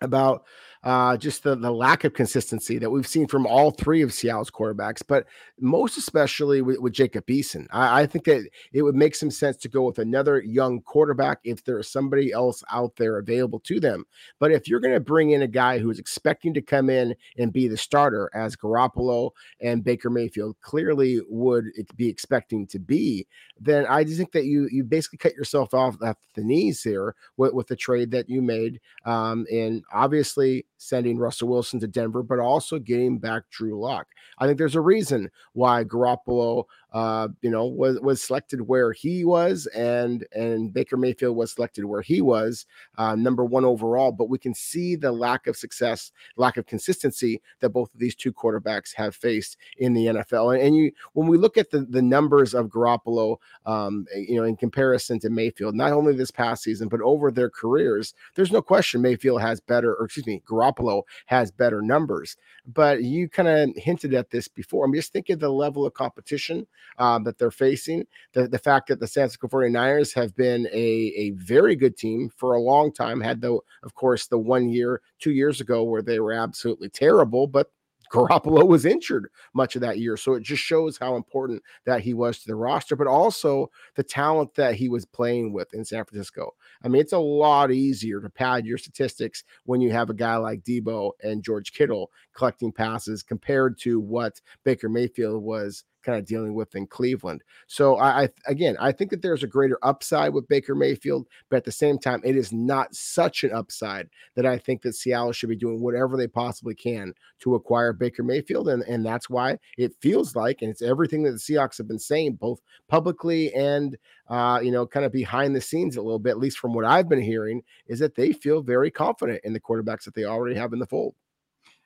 about 0.00 0.44
uh, 0.82 1.16
just 1.16 1.42
the, 1.42 1.54
the 1.54 1.70
lack 1.70 2.04
of 2.04 2.14
consistency 2.14 2.78
that 2.78 2.90
we've 2.90 3.06
seen 3.06 3.26
from 3.26 3.46
all 3.46 3.70
three 3.70 4.00
of 4.00 4.14
Seattle's 4.14 4.50
quarterbacks, 4.50 5.02
but 5.06 5.26
most 5.58 5.98
especially 5.98 6.62
with, 6.62 6.78
with 6.78 6.94
Jacob 6.94 7.26
Eason. 7.26 7.66
I, 7.70 8.02
I, 8.02 8.06
think 8.06 8.24
that 8.24 8.48
it 8.72 8.80
would 8.80 8.94
make 8.94 9.14
some 9.14 9.30
sense 9.30 9.58
to 9.58 9.68
go 9.68 9.82
with 9.82 9.98
another 9.98 10.40
young 10.40 10.80
quarterback 10.80 11.40
if 11.44 11.62
there 11.64 11.78
is 11.78 11.88
somebody 11.88 12.32
else 12.32 12.64
out 12.70 12.96
there 12.96 13.18
available 13.18 13.60
to 13.60 13.78
them. 13.78 14.06
But 14.38 14.52
if 14.52 14.68
you're 14.68 14.80
going 14.80 14.94
to 14.94 15.00
bring 15.00 15.32
in 15.32 15.42
a 15.42 15.48
guy 15.48 15.78
who's 15.78 15.98
expecting 15.98 16.54
to 16.54 16.62
come 16.62 16.88
in 16.88 17.14
and 17.36 17.52
be 17.52 17.68
the 17.68 17.76
starter, 17.76 18.30
as 18.32 18.56
Garoppolo 18.56 19.32
and 19.60 19.84
Baker 19.84 20.08
Mayfield 20.08 20.56
clearly 20.62 21.20
would 21.28 21.66
be 21.96 22.08
expecting 22.08 22.66
to 22.68 22.78
be, 22.78 23.26
then 23.60 23.84
I 23.86 24.04
just 24.04 24.16
think 24.16 24.32
that 24.32 24.46
you 24.46 24.66
you 24.72 24.82
basically 24.84 25.18
cut 25.18 25.34
yourself 25.34 25.74
off 25.74 25.96
at 26.02 26.16
the 26.34 26.42
knees 26.42 26.82
here 26.82 27.14
with, 27.36 27.52
with 27.52 27.66
the 27.66 27.76
trade 27.76 28.10
that 28.12 28.30
you 28.30 28.40
made. 28.40 28.80
Um, 29.04 29.46
and 29.52 29.82
obviously 29.92 30.64
sending 30.80 31.18
Russell 31.18 31.48
Wilson 31.48 31.78
to 31.80 31.86
Denver, 31.86 32.22
but 32.22 32.38
also 32.38 32.78
getting 32.78 33.18
back 33.18 33.42
Drew 33.50 33.78
Lock. 33.78 34.06
I 34.38 34.46
think 34.46 34.56
there's 34.56 34.76
a 34.76 34.80
reason 34.80 35.30
why 35.52 35.84
Garoppolo, 35.84 36.64
uh, 36.92 37.28
you 37.40 37.50
know, 37.50 37.66
was 37.66 38.00
was 38.00 38.22
selected 38.22 38.62
where 38.62 38.92
he 38.92 39.24
was, 39.24 39.66
and 39.68 40.26
and 40.32 40.72
Baker 40.72 40.96
Mayfield 40.96 41.36
was 41.36 41.52
selected 41.52 41.84
where 41.84 42.02
he 42.02 42.20
was, 42.20 42.66
uh, 42.98 43.14
number 43.14 43.44
one 43.44 43.64
overall. 43.64 44.10
But 44.10 44.28
we 44.28 44.38
can 44.38 44.54
see 44.54 44.96
the 44.96 45.12
lack 45.12 45.46
of 45.46 45.56
success, 45.56 46.10
lack 46.36 46.56
of 46.56 46.66
consistency 46.66 47.40
that 47.60 47.70
both 47.70 47.92
of 47.94 48.00
these 48.00 48.14
two 48.16 48.32
quarterbacks 48.32 48.94
have 48.94 49.14
faced 49.14 49.56
in 49.78 49.94
the 49.94 50.06
NFL. 50.06 50.54
And, 50.54 50.62
and 50.62 50.76
you, 50.76 50.90
when 51.12 51.28
we 51.28 51.38
look 51.38 51.56
at 51.56 51.70
the 51.70 51.82
the 51.82 52.02
numbers 52.02 52.54
of 52.54 52.66
Garoppolo, 52.66 53.36
um, 53.66 54.06
you 54.16 54.36
know, 54.36 54.44
in 54.44 54.56
comparison 54.56 55.20
to 55.20 55.30
Mayfield, 55.30 55.76
not 55.76 55.92
only 55.92 56.14
this 56.14 56.32
past 56.32 56.64
season 56.64 56.88
but 56.88 57.00
over 57.02 57.30
their 57.30 57.50
careers, 57.50 58.14
there's 58.34 58.52
no 58.52 58.62
question 58.62 59.00
Mayfield 59.00 59.40
has 59.40 59.60
better, 59.60 59.94
or 59.94 60.06
excuse 60.06 60.26
me, 60.26 60.42
Garoppolo 60.44 61.02
has 61.26 61.52
better 61.52 61.82
numbers. 61.82 62.36
But 62.66 63.04
you 63.04 63.28
kind 63.28 63.48
of 63.48 63.76
hinted 63.76 64.14
at 64.14 64.30
this 64.30 64.48
before. 64.48 64.84
I'm 64.84 64.94
just 64.94 65.12
thinking 65.12 65.38
the 65.38 65.50
level 65.50 65.86
of 65.86 65.94
competition 65.94 66.66
um, 66.98 67.24
that 67.24 67.38
they're 67.38 67.50
facing, 67.50 68.06
the, 68.32 68.48
the 68.48 68.58
fact 68.58 68.88
that 68.88 69.00
the 69.00 69.06
San 69.06 69.22
Francisco 69.22 69.48
49ers 69.48 70.14
have 70.14 70.34
been 70.36 70.66
a, 70.72 71.12
a 71.16 71.30
very 71.30 71.76
good 71.76 71.96
team 71.96 72.30
for 72.36 72.54
a 72.54 72.60
long 72.60 72.92
time, 72.92 73.20
had 73.20 73.40
the, 73.40 73.58
of 73.82 73.94
course, 73.94 74.26
the 74.26 74.38
one 74.38 74.68
year, 74.68 75.00
two 75.18 75.32
years 75.32 75.60
ago 75.60 75.82
where 75.82 76.02
they 76.02 76.20
were 76.20 76.32
absolutely 76.32 76.88
terrible, 76.88 77.46
but 77.46 77.70
Garoppolo 78.10 78.66
was 78.66 78.84
injured 78.84 79.30
much 79.54 79.76
of 79.76 79.82
that 79.82 79.98
year. 79.98 80.16
So 80.16 80.34
it 80.34 80.42
just 80.42 80.62
shows 80.62 80.98
how 80.98 81.14
important 81.14 81.62
that 81.86 82.00
he 82.00 82.12
was 82.12 82.40
to 82.40 82.48
the 82.48 82.56
roster, 82.56 82.96
but 82.96 83.06
also 83.06 83.70
the 83.94 84.02
talent 84.02 84.54
that 84.56 84.74
he 84.74 84.88
was 84.88 85.04
playing 85.04 85.52
with 85.52 85.72
in 85.72 85.84
San 85.84 86.04
Francisco. 86.04 86.52
I 86.82 86.88
mean, 86.88 87.00
it's 87.00 87.12
a 87.12 87.18
lot 87.18 87.70
easier 87.70 88.20
to 88.20 88.28
pad 88.28 88.66
your 88.66 88.78
statistics 88.78 89.44
when 89.64 89.80
you 89.80 89.92
have 89.92 90.10
a 90.10 90.14
guy 90.14 90.36
like 90.36 90.64
Deebo 90.64 91.12
and 91.22 91.44
George 91.44 91.72
Kittle 91.72 92.10
collecting 92.34 92.72
passes 92.72 93.22
compared 93.22 93.78
to 93.80 94.00
what 94.00 94.40
Baker 94.64 94.88
Mayfield 94.88 95.42
was 95.42 95.84
kind 96.02 96.18
of 96.18 96.24
dealing 96.26 96.54
with 96.54 96.74
in 96.74 96.86
Cleveland. 96.86 97.42
So 97.66 97.96
I, 97.96 98.24
I, 98.24 98.28
again, 98.46 98.76
I 98.80 98.92
think 98.92 99.10
that 99.10 99.22
there's 99.22 99.42
a 99.42 99.48
greater 99.48 99.78
upside 99.82 100.32
with 100.32 100.48
Baker 100.48 100.74
Mayfield, 100.74 101.26
but 101.48 101.58
at 101.58 101.64
the 101.64 101.72
same 101.72 101.98
time, 101.98 102.20
it 102.24 102.36
is 102.36 102.52
not 102.52 102.94
such 102.94 103.44
an 103.44 103.52
upside 103.52 104.08
that 104.36 104.46
I 104.46 104.58
think 104.58 104.82
that 104.82 104.94
Seattle 104.94 105.32
should 105.32 105.48
be 105.48 105.56
doing 105.56 105.80
whatever 105.80 106.16
they 106.16 106.28
possibly 106.28 106.74
can 106.74 107.14
to 107.40 107.54
acquire 107.54 107.92
Baker 107.92 108.22
Mayfield, 108.22 108.68
and 108.68 108.82
and 108.84 109.04
that's 109.04 109.30
why 109.30 109.58
it 109.78 109.94
feels 110.00 110.36
like, 110.36 110.62
and 110.62 110.70
it's 110.70 110.82
everything 110.82 111.22
that 111.24 111.32
the 111.32 111.38
Seahawks 111.38 111.78
have 111.78 111.88
been 111.88 111.98
saying, 111.98 112.34
both 112.34 112.60
publicly 112.88 113.52
and 113.54 113.96
uh, 114.30 114.60
you 114.62 114.70
know, 114.70 114.86
kind 114.86 115.04
of 115.04 115.12
behind 115.12 115.54
the 115.54 115.60
scenes 115.60 115.96
a 115.96 116.02
little 116.02 116.18
bit, 116.18 116.30
at 116.30 116.38
least 116.38 116.58
from 116.58 116.72
what 116.72 116.84
I've 116.84 117.08
been 117.08 117.20
hearing, 117.20 117.62
is 117.88 117.98
that 117.98 118.14
they 118.14 118.32
feel 118.32 118.62
very 118.62 118.90
confident 118.90 119.40
in 119.44 119.52
the 119.52 119.60
quarterbacks 119.60 120.04
that 120.04 120.14
they 120.14 120.24
already 120.24 120.54
have 120.54 120.72
in 120.72 120.78
the 120.78 120.86
fold. 120.86 121.14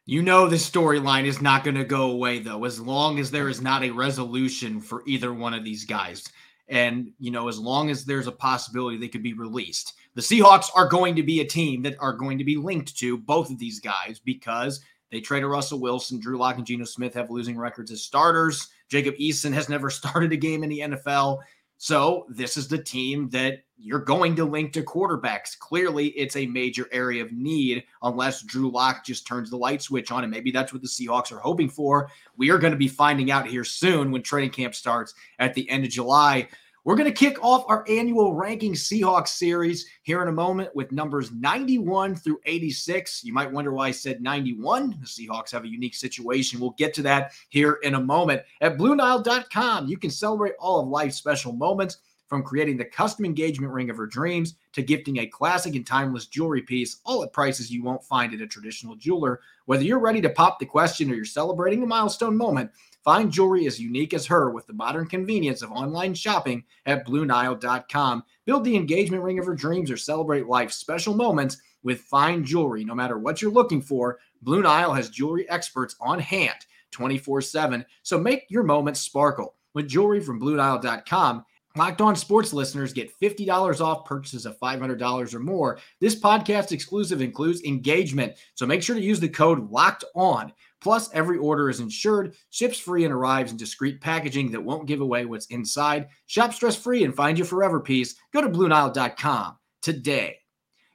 You 0.07 0.23
know 0.23 0.47
this 0.47 0.69
storyline 0.69 1.25
is 1.25 1.41
not 1.41 1.65
going 1.65 1.77
to 1.77 1.85
go 1.85 2.11
away 2.11 2.39
though, 2.39 2.65
as 2.65 2.79
long 2.79 3.19
as 3.19 3.31
there 3.31 3.49
is 3.49 3.63
not 3.63 3.83
a 3.83 3.91
resolution 3.91 4.81
for 4.81 5.03
either 5.07 5.33
one 5.33 5.55
of 5.55 5.65
these 5.65 5.85
guys. 5.87 6.25
And, 6.69 7.11
you 7.19 7.31
know, 7.31 7.49
as 7.49 7.59
long 7.59 7.91
as 7.91 8.05
there's 8.05 8.27
a 8.27 8.33
possibility 8.33 8.97
they 8.97 9.09
could 9.09 9.23
be 9.23 9.35
released. 9.35 9.95
The 10.15 10.23
Seahawks 10.23 10.71
are 10.75 10.89
going 10.89 11.17
to 11.17 11.23
be 11.23 11.41
a 11.41 11.47
team 11.47 11.83
that 11.83 11.97
are 12.01 12.13
going 12.13 12.39
to 12.39 12.45
be 12.45 12.57
linked 12.57 12.97
to 12.99 13.19
both 13.19 13.51
of 13.51 13.59
these 13.59 13.81
guys 13.81 14.19
because 14.19 14.81
they 15.11 15.21
traded 15.21 15.49
Russell 15.49 15.81
Wilson. 15.81 16.21
Drew 16.21 16.39
Lock 16.39 16.57
and 16.57 16.67
Geno 16.67 16.85
Smith 16.85 17.15
have 17.15 17.31
losing 17.31 17.59
records 17.59 17.91
as 17.91 18.03
starters. 18.03 18.69
Jacob 18.89 19.15
Eason 19.17 19.53
has 19.53 19.69
never 19.69 19.91
started 19.91 20.33
a 20.33 20.37
game 20.37 20.63
in 20.63 20.71
the 20.71 20.81
NFL. 20.81 21.39
So 21.85 22.25
this 22.31 22.57
is 22.57 22.67
the 22.67 22.83
team 22.83 23.29
that 23.29 23.65
you're 23.77 23.99
going 23.99 24.35
to 24.37 24.47
link 24.47 24.73
to 24.73 24.81
quarterbacks. 24.81 25.59
Clearly, 25.59 26.07
it's 26.13 26.35
a 26.35 26.47
major 26.47 26.89
area 26.93 27.23
of 27.23 27.31
need 27.31 27.85
unless 28.03 28.41
Drew 28.41 28.71
Lock 28.71 29.05
just 29.05 29.27
turns 29.27 29.51
the 29.51 29.59
light 29.59 29.83
switch 29.83 30.11
on. 30.11 30.25
And 30.25 30.31
maybe 30.31 30.51
that's 30.51 30.73
what 30.73 30.81
the 30.81 30.89
Seahawks 30.89 31.31
are 31.31 31.41
hoping 31.41 31.69
for. 31.69 32.09
We 32.39 32.49
are 32.49 32.57
going 32.57 32.71
to 32.71 32.79
be 32.79 32.89
finding 32.89 33.31
out 33.31 33.47
here 33.47 33.65
soon 33.65 34.11
when 34.11 34.23
training 34.23 34.49
camp 34.49 34.75
starts 34.75 35.13
at 35.39 35.53
the 35.53 35.69
end 35.69 35.85
of 35.85 35.91
July. 35.91 36.49
We're 36.85 36.97
going 36.97 37.11
to 37.11 37.19
kick 37.19 37.43
off 37.43 37.65
our 37.67 37.83
annual 37.89 38.35
Ranking 38.35 38.75
Seahawks 38.75 39.29
series 39.29 39.87
here 40.03 40.21
in 40.21 40.29
a 40.29 40.33
moment 40.33 40.69
with 40.77 40.93
numbers 40.93 41.33
91 41.33 42.15
through 42.15 42.41
86. 42.45 43.25
You 43.25 43.33
might 43.33 43.51
wonder 43.51 43.73
why 43.73 43.89
I 43.89 43.91
said 43.91 44.21
91. 44.21 44.99
The 45.01 45.07
Seahawks 45.07 45.51
have 45.53 45.65
a 45.65 45.69
unique 45.69 45.95
situation. 45.95 46.61
We'll 46.61 46.73
get 46.73 46.93
to 46.95 47.03
that 47.05 47.33
here 47.49 47.79
in 47.85 47.95
a 47.95 48.01
moment. 48.01 48.43
At 48.61 48.77
BlueNile.com, 48.77 49.89
you 49.89 49.97
can 49.97 50.11
celebrate 50.11 50.53
all 50.59 50.79
of 50.79 50.89
life's 50.89 51.17
special 51.17 51.55
moments 51.55 52.01
from 52.27 52.43
creating 52.43 52.77
the 52.77 52.85
custom 52.85 53.25
engagement 53.25 53.73
ring 53.73 53.89
of 53.89 53.97
her 53.97 54.07
dreams 54.07 54.55
to 54.75 54.83
gifting 54.83 55.21
a 55.21 55.27
classic 55.27 55.77
and 55.77 55.87
timeless 55.87 56.27
jewelry 56.27 56.61
piece, 56.61 57.01
all 57.07 57.23
at 57.23 57.33
prices 57.33 57.71
you 57.71 57.83
won't 57.83 58.05
find 58.05 58.35
at 58.35 58.43
a 58.43 58.47
traditional 58.47 58.95
jeweler. 58.95 59.41
Whether 59.65 59.85
you're 59.85 59.99
ready 59.99 60.21
to 60.21 60.29
pop 60.29 60.59
the 60.59 60.67
question 60.67 61.11
or 61.11 61.15
you're 61.15 61.25
celebrating 61.25 61.83
a 61.83 61.87
milestone 61.87 62.37
moment, 62.37 62.71
Find 63.05 63.31
jewelry 63.31 63.67
as 63.67 63.79
unique 63.79 64.15
as 64.15 64.27
her 64.27 64.51
with 64.51 64.67
the 64.67 64.73
modern 64.73 65.07
convenience 65.07 65.61
of 65.61 65.71
online 65.71 66.15
shopping 66.15 66.65
at 66.87 67.07
BlueNile.com. 67.07 68.25
Build 68.47 68.65
the 68.65 68.77
engagement 68.77 69.23
ring 69.23 69.39
of 69.39 69.45
her 69.45 69.55
dreams 69.55 69.91
or 69.91 69.99
celebrate 69.99 70.47
life's 70.47 70.77
special 70.77 71.15
moments 71.15 71.59
with 71.83 72.01
fine 72.01 72.45
jewelry. 72.45 72.83
No 72.83 72.95
matter 72.95 73.19
what 73.19 73.43
you're 73.43 73.53
looking 73.53 73.83
for, 73.83 74.19
Blue 74.41 74.63
Nile 74.63 74.95
has 74.95 75.11
jewelry 75.11 75.49
experts 75.51 75.97
on 76.01 76.19
hand 76.19 76.67
24 76.93 77.43
7. 77.43 77.85
So 78.03 78.19
make 78.19 78.47
your 78.49 78.63
moments 78.63 79.01
sparkle 79.01 79.55
with 79.75 79.89
jewelry 79.89 80.21
from 80.21 80.41
BlueNile.com. 80.41 81.45
Locked 81.77 82.01
On 82.01 82.15
Sports 82.15 82.53
listeners 82.53 82.93
get 82.93 83.19
$50 83.21 83.81
off 83.81 84.05
purchases 84.05 84.47
of 84.47 84.59
$500 84.61 85.35
or 85.35 85.41
more. 85.41 85.81
This 86.01 86.15
podcast 86.15 86.71
exclusive 86.71 87.21
includes 87.21 87.65
engagement. 87.65 88.35
So 88.55 88.65
make 88.65 88.81
sure 88.81 88.95
to 88.95 89.03
use 89.03 89.19
the 89.19 89.29
code 89.29 89.73
LOCKED 89.73 90.05
ON 90.15 90.53
Plus, 90.81 91.11
every 91.13 91.39
order 91.39 91.71
is 91.71 91.81
insured, 91.81 92.35
ships 92.51 92.79
free, 92.79 93.05
and 93.05 93.15
arrives 93.15 93.51
in 93.51 93.57
discreet 93.57 94.01
packaging 94.01 94.51
that 94.51 94.63
won't 94.63 94.87
give 94.87 95.01
away 95.01 95.25
what's 95.25 95.47
inside. 95.47 96.09
Shop 96.27 96.53
stress 96.53 96.77
free 96.77 97.05
and 97.05 97.15
find 97.15 97.39
your 97.39 97.47
forever 97.47 97.81
piece. 97.81 98.15
Go 98.33 98.43
to 98.43 98.49
BlueNile.com 98.49 99.57
today. 99.81 100.39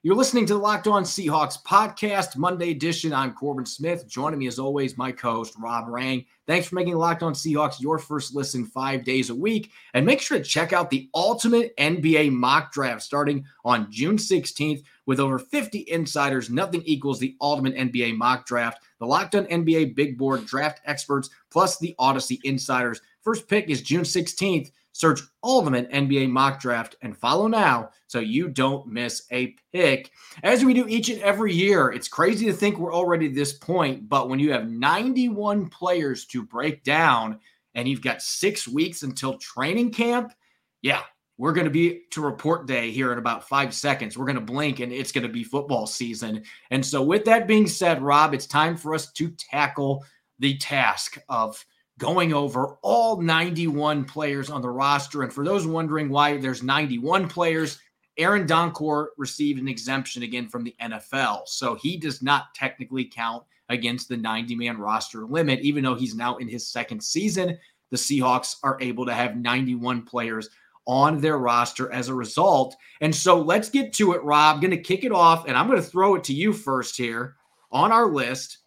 You're 0.02 0.16
listening 0.16 0.46
to 0.46 0.54
the 0.54 0.60
Locked 0.60 0.88
On 0.88 1.04
Seahawks 1.04 1.62
podcast, 1.62 2.38
Monday 2.38 2.72
edition. 2.72 3.12
I'm 3.12 3.34
Corbin 3.34 3.66
Smith. 3.66 4.08
Joining 4.08 4.40
me, 4.40 4.48
as 4.48 4.58
always, 4.58 4.98
my 4.98 5.12
co 5.12 5.34
host, 5.34 5.56
Rob 5.60 5.90
Rang. 5.90 6.24
Thanks 6.48 6.70
for 6.70 6.76
making 6.76 6.96
Locked 6.96 7.22
On 7.22 7.34
Seahawks 7.34 7.82
your 7.82 8.00
first 8.00 8.34
listen 8.34 8.66
five 8.66 9.04
days 9.04 9.30
a 9.30 9.36
week. 9.36 9.74
And 9.94 10.06
make 10.06 10.22
sure 10.22 10.38
to 10.38 10.44
check 10.44 10.72
out 10.72 10.90
the 10.90 11.10
ultimate 11.14 11.76
NBA 11.76 12.32
mock 12.32 12.72
draft 12.72 13.02
starting 13.02 13.44
on 13.66 13.92
June 13.92 14.16
16th. 14.16 14.84
With 15.06 15.20
over 15.20 15.38
50 15.38 15.84
insiders, 15.90 16.50
nothing 16.50 16.82
equals 16.86 17.20
the 17.20 17.36
ultimate 17.42 17.76
NBA 17.76 18.16
mock 18.16 18.46
draft. 18.46 18.82
The 19.00 19.06
Locked 19.06 19.36
On 19.36 19.44
NBA 19.48 19.96
Big 19.96 20.18
Board 20.18 20.46
draft 20.46 20.80
experts, 20.86 21.30
plus 21.52 21.78
the 21.78 21.94
Odyssey 22.00 22.40
insiders. 22.46 23.02
First 23.22 23.50
pick 23.50 23.70
is 23.70 23.82
June 23.82 24.04
16th. 24.04 24.72
Search 25.00 25.22
Ultimate 25.46 25.90
NBA 25.92 26.30
Mock 26.30 26.60
Draft 26.60 26.98
and 27.02 27.18
follow 27.18 27.48
now 27.48 27.90
so 28.08 28.20
you 28.20 28.50
don't 28.50 28.86
miss 28.86 29.26
a 29.32 29.56
pick. 29.72 30.12
As 30.44 30.66
we 30.66 30.74
do 30.74 30.90
each 30.90 31.08
and 31.08 31.22
every 31.22 31.54
year, 31.54 31.88
it's 31.88 32.10
crazy 32.10 32.48
to 32.48 32.54
think 32.54 32.78
we're 32.78 32.94
already 32.94 33.28
at 33.28 33.34
this 33.34 33.54
point, 33.54 34.10
but 34.10 34.28
when 34.28 34.40
you 34.40 34.52
have 34.52 34.70
91 34.70 35.70
players 35.70 36.26
to 36.26 36.44
break 36.44 36.84
down 36.84 37.40
and 37.76 37.88
you've 37.88 38.02
got 38.02 38.22
six 38.22 38.68
weeks 38.68 39.04
until 39.04 39.38
training 39.38 39.92
camp, 39.92 40.34
yeah, 40.82 41.04
we're 41.38 41.54
going 41.54 41.64
to 41.64 41.72
be 41.72 42.02
to 42.12 42.22
report 42.22 42.68
day 42.68 42.92
here 42.92 43.14
in 43.14 43.20
about 43.20 43.48
five 43.48 43.74
seconds. 43.74 44.18
We're 44.18 44.26
going 44.26 44.36
to 44.36 44.42
blink 44.42 44.82
and 44.82 44.92
it's 44.92 45.14
going 45.14 45.26
to 45.26 45.32
be 45.32 45.46
football 45.46 45.88
season. 45.88 46.44
And 46.72 46.86
so, 46.86 47.02
with 47.02 47.24
that 47.24 47.48
being 47.48 47.68
said, 47.68 48.02
Rob, 48.02 48.34
it's 48.34 48.48
time 48.48 48.76
for 48.76 48.94
us 48.94 49.14
to 49.14 49.30
tackle 49.30 50.04
the 50.40 50.58
task 50.58 51.18
of 51.30 51.66
going 52.00 52.34
over 52.34 52.78
all 52.82 53.22
91 53.22 54.06
players 54.06 54.50
on 54.50 54.62
the 54.62 54.70
roster. 54.70 55.22
And 55.22 55.32
for 55.32 55.46
those 55.46 55.68
wondering 55.68 56.10
why 56.10 56.38
there's 56.38 56.64
91 56.64 57.28
players, 57.28 57.80
Aaron 58.18 58.48
Donkor 58.48 59.08
received 59.18 59.60
an 59.60 59.68
exemption 59.68 60.24
again 60.24 60.48
from 60.48 60.64
the 60.64 60.76
NFL. 60.82 61.48
So 61.48 61.76
he 61.76 61.98
does 61.98 62.24
not 62.24 62.56
technically 62.56 63.06
count 63.06 63.44
against 63.70 64.10
the 64.10 64.18
90 64.18 64.56
man 64.56 64.78
roster 64.78 65.26
limit, 65.26 65.60
even 65.60 65.84
though 65.84 65.96
he's 65.96 66.16
now 66.16 66.38
in 66.38 66.48
his 66.48 66.68
second 66.68 67.04
season. 67.04 67.58
The 67.92 67.98
Seahawks 67.98 68.56
are 68.64 68.78
able 68.82 69.06
to 69.06 69.14
have 69.14 69.36
91 69.36 70.04
players 70.04 70.50
on 70.86 71.20
their 71.20 71.38
roster 71.38 71.92
as 71.92 72.08
a 72.08 72.14
result. 72.14 72.76
And 73.02 73.16
so 73.16 73.40
let's 73.40 73.70
get 73.70 73.94
to 73.94 74.14
it, 74.14 74.24
Rob. 74.24 74.62
Going 74.62 74.72
to 74.72 74.78
kick 74.78 75.04
it 75.04 75.12
off, 75.12 75.48
and 75.48 75.56
I'm 75.56 75.68
going 75.68 75.82
to 75.82 75.88
throw 75.88 76.16
it 76.16 76.24
to 76.26 76.34
you 76.34 76.54
first 76.54 76.98
here 76.98 77.36
on 77.72 77.92
our 77.92 78.08
list. 78.08 78.59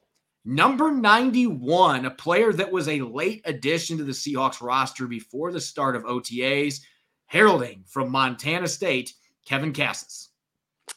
Number 0.45 0.91
91, 0.91 2.05
a 2.05 2.11
player 2.11 2.53
that 2.53 2.73
was 2.73 2.89
a 2.89 3.01
late 3.01 3.43
addition 3.45 3.97
to 3.99 4.05
the 4.05 4.11
Seahawks 4.11 4.61
roster 4.61 5.07
before 5.07 5.53
the 5.53 5.61
start 5.61 5.95
of 5.95 6.03
OTAs, 6.03 6.81
heralding 7.27 7.85
from 7.87 8.11
Montana 8.11 8.67
State, 8.67 9.15
Kevin 9.47 9.73
Kassis. 9.73 10.32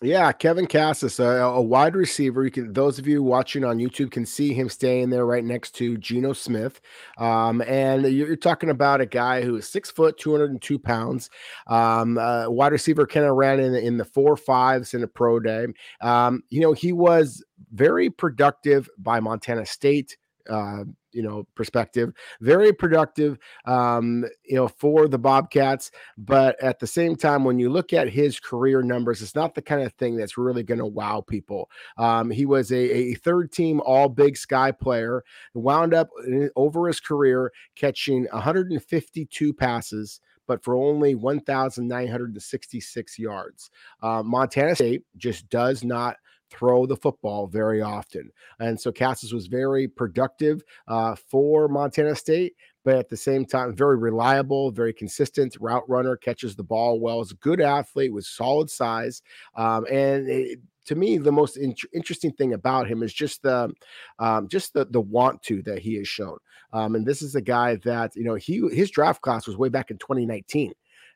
Yeah, 0.02 0.34
Kevin 0.34 0.68
Kassis, 0.68 1.20
a, 1.20 1.44
a, 1.44 1.62
wide 1.62 1.96
receiver. 1.96 2.44
You 2.44 2.52
can 2.52 2.74
those 2.74 3.00
of 3.00 3.08
you 3.08 3.24
watching 3.24 3.64
on 3.64 3.78
YouTube 3.78 4.12
can 4.12 4.26
see 4.26 4.54
him 4.54 4.68
staying 4.68 5.10
there 5.10 5.26
right 5.26 5.44
next 5.44 5.72
to 5.76 5.98
Geno 5.98 6.34
Smith. 6.34 6.82
Um, 7.18 7.62
and 7.62 8.06
you're, 8.06 8.36
talking 8.36 8.70
about 8.70 9.00
a 9.00 9.06
guy 9.06 9.42
who 9.42 9.56
is 9.56 9.70
six 9.70 9.90
foot, 9.90 10.18
202 10.18 10.78
pounds. 10.78 11.30
Um, 11.68 12.18
uh, 12.18 12.50
wide 12.50 12.74
receiver 12.74 13.08
kind 13.08 13.26
of 13.26 13.36
ran 13.36 13.62
in, 13.62 13.74
in 13.74 13.96
the 13.96 14.04
four 14.04 14.36
fives 14.36 14.94
in 14.94 15.02
a 15.02 15.08
pro 15.08 15.40
day. 15.40 15.68
Um, 16.02 16.44
you 16.50 16.60
know, 16.60 16.74
he 16.74 16.92
was 16.92 17.44
very 17.72 18.10
productive 18.10 18.90
by 18.98 19.22
Montana 19.22 19.66
State. 19.66 20.18
Uh, 20.50 20.84
you 21.16 21.24
know 21.24 21.48
perspective 21.56 22.12
very 22.42 22.74
productive 22.74 23.38
um 23.66 24.26
you 24.44 24.56
know 24.56 24.68
for 24.68 25.08
the 25.08 25.18
bobcats 25.18 25.90
but 26.18 26.62
at 26.62 26.80
the 26.80 26.88
same 26.88 27.16
time 27.16 27.44
when 27.44 27.58
you 27.58 27.70
look 27.70 27.94
at 27.94 28.10
his 28.10 28.40
career 28.40 28.82
numbers 28.82 29.22
it's 29.22 29.36
not 29.36 29.56
the 29.56 29.62
kind 29.62 29.82
of 29.82 29.94
thing 29.94 30.18
that's 30.18 30.38
really 30.38 30.64
going 30.64 30.78
to 30.78 30.86
wow 30.86 31.24
people 31.26 31.70
um 31.98 32.30
he 32.30 32.46
was 32.46 32.72
a, 32.72 32.76
a 32.76 33.14
third 33.16 33.52
team 33.52 33.82
all 33.86 34.10
big 34.10 34.36
sky 34.36 34.72
player 34.72 35.24
wound 35.54 35.94
up 35.94 36.10
over 36.56 36.88
his 36.88 37.00
career 37.00 37.52
catching 37.76 38.28
152 38.32 39.54
passes 39.54 40.20
but 40.48 40.64
for 40.64 40.76
only 40.76 41.16
1,966 41.16 43.20
yards. 43.20 43.72
Uh, 44.04 44.22
Montana 44.24 44.76
State 44.76 45.04
just 45.18 45.50
does 45.50 45.84
not 45.84 46.18
throw 46.58 46.86
the 46.86 46.96
football 46.96 47.48
very 47.48 47.82
often. 47.82 48.32
And 48.60 48.80
so 48.80 48.92
Kassis 48.92 49.34
was 49.34 49.48
very 49.48 49.88
productive 49.88 50.64
uh, 50.88 51.16
for 51.16 51.68
Montana 51.68 52.16
State, 52.16 52.54
but 52.84 52.96
at 52.96 53.10
the 53.10 53.18
same 53.18 53.46
time, 53.46 53.76
very 53.76 53.98
reliable, 53.98 54.72
very 54.72 54.94
consistent 54.94 55.58
route 55.60 55.88
runner, 55.90 56.16
catches 56.16 56.56
the 56.56 56.64
ball 56.64 57.00
well, 57.00 57.22
is 57.22 57.32
a 57.32 57.36
good 57.36 57.62
athlete 57.62 58.14
with 58.14 58.26
solid 58.26 58.70
size. 58.70 59.22
Um, 59.56 59.86
and 59.92 60.30
it, 60.30 60.60
to 60.86 60.96
me, 60.96 61.18
the 61.18 61.32
most 61.32 61.58
in- 61.58 61.76
interesting 61.94 62.32
thing 62.32 62.54
about 62.54 62.88
him 62.88 63.02
is 63.04 63.14
just 63.14 63.42
the 63.42 63.74
um, 64.20 64.48
just 64.48 64.74
the 64.74 64.86
the 64.86 65.02
want 65.02 65.42
to 65.44 65.62
that 65.64 65.80
he 65.80 65.96
has 65.96 66.08
shown. 66.08 66.38
Um, 66.74 66.96
and 66.96 67.06
this 67.06 67.22
is 67.22 67.36
a 67.36 67.42
guy 67.42 67.78
that 67.78 68.16
you 68.16 68.24
know 68.24 68.36
he 68.36 68.68
his 68.72 68.92
draft 68.92 69.22
class 69.22 69.48
was 69.48 69.58
way 69.58 69.70
back 69.70 69.90
in 69.90 69.98
2019 69.98 70.74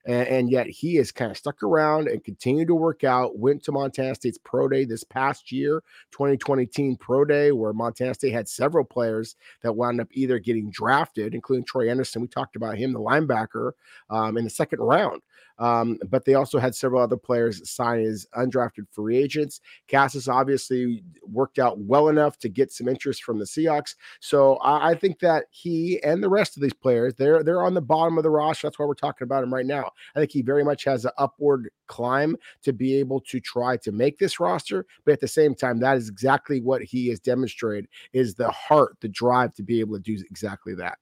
and, 0.09 0.27
and 0.27 0.49
yet 0.49 0.67
he 0.67 0.95
has 0.95 1.11
kind 1.11 1.29
of 1.29 1.37
stuck 1.37 1.61
around 1.61 2.07
and 2.07 2.23
continued 2.23 2.67
to 2.69 2.75
work 2.75 3.03
out. 3.03 3.37
Went 3.37 3.63
to 3.63 3.71
Montana 3.71 4.15
State's 4.15 4.39
pro 4.39 4.67
day 4.67 4.83
this 4.83 5.03
past 5.03 5.51
year, 5.51 5.83
2020 6.11 6.65
Teen 6.65 6.97
Pro 6.97 7.23
Day, 7.23 7.51
where 7.51 7.73
Montana 7.73 8.15
State 8.15 8.33
had 8.33 8.49
several 8.49 8.83
players 8.83 9.35
that 9.61 9.73
wound 9.73 10.01
up 10.01 10.07
either 10.11 10.39
getting 10.39 10.71
drafted, 10.71 11.35
including 11.35 11.63
Troy 11.63 11.91
Anderson. 11.91 12.23
We 12.23 12.27
talked 12.27 12.55
about 12.55 12.75
him, 12.75 12.91
the 12.91 12.99
linebacker, 12.99 13.73
um, 14.09 14.35
in 14.35 14.45
the 14.45 14.49
second 14.49 14.79
round. 14.79 15.21
Um, 15.59 15.99
but 16.07 16.25
they 16.25 16.35
also 16.35 16.57
had 16.57 16.73
several 16.73 17.01
other 17.01 17.17
players 17.17 17.69
sign 17.69 17.99
as 18.01 18.25
undrafted 18.35 18.87
free 18.91 19.17
agents. 19.17 19.59
Kassis 19.89 20.31
obviously 20.31 21.03
worked 21.23 21.59
out 21.59 21.77
well 21.79 22.07
enough 22.07 22.39
to 22.39 22.49
get 22.49 22.71
some 22.71 22.87
interest 22.87 23.23
from 23.23 23.39
the 23.39 23.45
Seahawks. 23.45 23.95
So 24.21 24.55
I, 24.57 24.91
I, 24.91 24.95
think 24.95 25.19
that 25.19 25.45
he 25.51 26.01
and 26.01 26.23
the 26.23 26.29
rest 26.29 26.55
of 26.55 26.63
these 26.63 26.73
players, 26.73 27.15
they're 27.15 27.43
they're 27.43 27.63
on 27.63 27.73
the 27.73 27.81
bottom 27.81 28.17
of 28.17 28.23
the 28.23 28.29
roster. 28.29 28.67
That's 28.67 28.79
why 28.79 28.85
we're 28.85 28.93
talking 28.93 29.25
about 29.25 29.43
him 29.43 29.53
right 29.53 29.65
now. 29.65 29.91
I 30.15 30.19
think 30.19 30.31
he 30.31 30.41
very 30.41 30.63
much 30.63 30.85
has 30.85 31.05
an 31.05 31.11
upward 31.17 31.69
climb 31.87 32.37
to 32.63 32.71
be 32.71 32.95
able 32.95 33.19
to 33.21 33.39
try 33.41 33.75
to 33.77 33.91
make 33.91 34.17
this 34.17 34.39
roster. 34.39 34.85
But 35.05 35.13
at 35.13 35.19
the 35.19 35.27
same 35.27 35.55
time, 35.55 35.79
that 35.79 35.97
is 35.97 36.09
exactly 36.09 36.61
what 36.61 36.81
he 36.81 37.09
has 37.09 37.19
demonstrated 37.19 37.87
is 38.13 38.35
the 38.35 38.51
heart, 38.51 38.95
the 39.01 39.09
drive 39.09 39.53
to 39.55 39.63
be 39.63 39.81
able 39.81 39.95
to 39.95 40.01
do 40.01 40.23
exactly 40.29 40.73
that. 40.75 40.97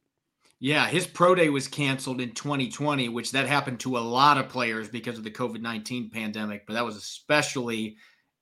Yeah, 0.60 0.88
his 0.88 1.06
pro 1.06 1.36
day 1.36 1.50
was 1.50 1.68
canceled 1.68 2.20
in 2.20 2.32
2020, 2.32 3.10
which 3.10 3.32
that 3.32 3.48
happened 3.48 3.80
to 3.82 3.98
a 3.98 4.00
lot 4.00 4.40
of 4.40 4.50
players 4.50 4.90
because 4.90 5.18
of 5.18 5.24
the 5.24 5.32
COVID 5.32 5.62
19 5.62 6.10
pandemic, 6.10 6.66
but 6.66 6.74
that 6.74 6.86
was 6.86 6.96
especially 6.96 7.98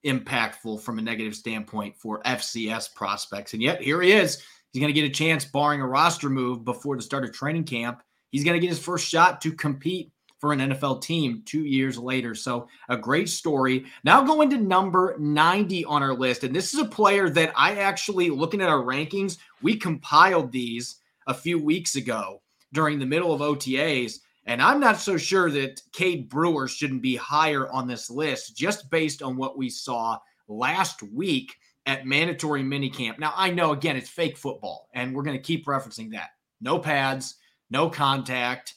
impactful 0.06 0.82
from 0.82 1.00
a 1.00 1.02
negative 1.02 1.36
standpoint 1.36 1.98
for 1.98 2.22
FCS 2.22 2.94
prospects. 2.94 3.54
And 3.54 3.62
yet 3.62 3.82
here 3.82 4.02
he 4.02 4.14
is. 4.14 4.42
He's 4.72 4.82
going 4.82 4.94
to 4.94 5.02
get 5.02 5.10
a 5.10 5.14
chance, 5.14 5.46
barring 5.46 5.82
a 5.82 5.88
roster 5.88 6.30
move 6.30 6.64
before 6.64 6.96
the 6.96 7.02
start 7.02 7.26
of 7.26 7.34
training 7.34 7.64
camp. 7.64 8.02
He's 8.32 8.44
going 8.44 8.56
to 8.56 8.60
get 8.60 8.70
his 8.70 8.84
first 8.84 9.08
shot 9.08 9.42
to 9.42 9.52
compete 9.52 10.12
for 10.40 10.54
an 10.54 10.60
NFL 10.60 11.02
team 11.02 11.42
two 11.46 11.64
years 11.66 11.98
later. 11.98 12.36
So, 12.36 12.68
a 12.90 12.98
great 12.98 13.30
story. 13.30 13.86
Now, 14.04 14.22
going 14.22 14.50
to 14.52 14.58
number 14.58 15.16
90 15.18 15.86
on 15.86 16.04
our 16.04 16.14
list. 16.14 16.44
And 16.44 16.56
this 16.56 16.74
is 16.74 16.80
a 16.80 16.86
player 16.86 17.30
that 17.30 17.54
I 17.56 17.78
actually, 17.78 18.30
looking 18.30 18.62
at 18.62 18.70
our 18.70 18.84
rankings, 18.84 19.38
we 19.62 19.78
compiled 19.78 20.52
these 20.52 20.98
a 21.28 21.34
few 21.34 21.60
weeks 21.60 21.96
ago 21.96 22.42
during 22.74 23.00
the 23.00 23.06
middle 23.06 23.34
of 23.34 23.42
OTAs. 23.42 24.20
And 24.46 24.62
I'm 24.62 24.80
not 24.80 25.00
so 25.00 25.18
sure 25.18 25.50
that 25.52 25.82
Cade 25.92 26.30
Brewer 26.30 26.68
shouldn't 26.68 27.02
be 27.02 27.16
higher 27.16 27.70
on 27.72 27.88
this 27.88 28.10
list 28.10 28.56
just 28.56 28.90
based 28.92 29.24
on 29.24 29.38
what 29.38 29.58
we 29.58 29.70
saw 29.70 30.20
last 30.48 31.02
week 31.02 31.56
at 31.86 32.06
mandatory 32.06 32.64
minicamp. 32.64 33.20
Now, 33.20 33.34
I 33.36 33.50
know, 33.52 33.72
again, 33.72 33.96
it's 33.96 34.10
fake 34.10 34.38
football, 34.38 34.90
and 34.94 35.16
we're 35.16 35.24
going 35.24 35.38
to 35.38 35.44
keep 35.44 35.66
referencing 35.66 36.12
that. 36.12 36.30
No 36.62 36.80
pads, 36.80 37.36
no 37.70 37.90
contact, 37.90 38.76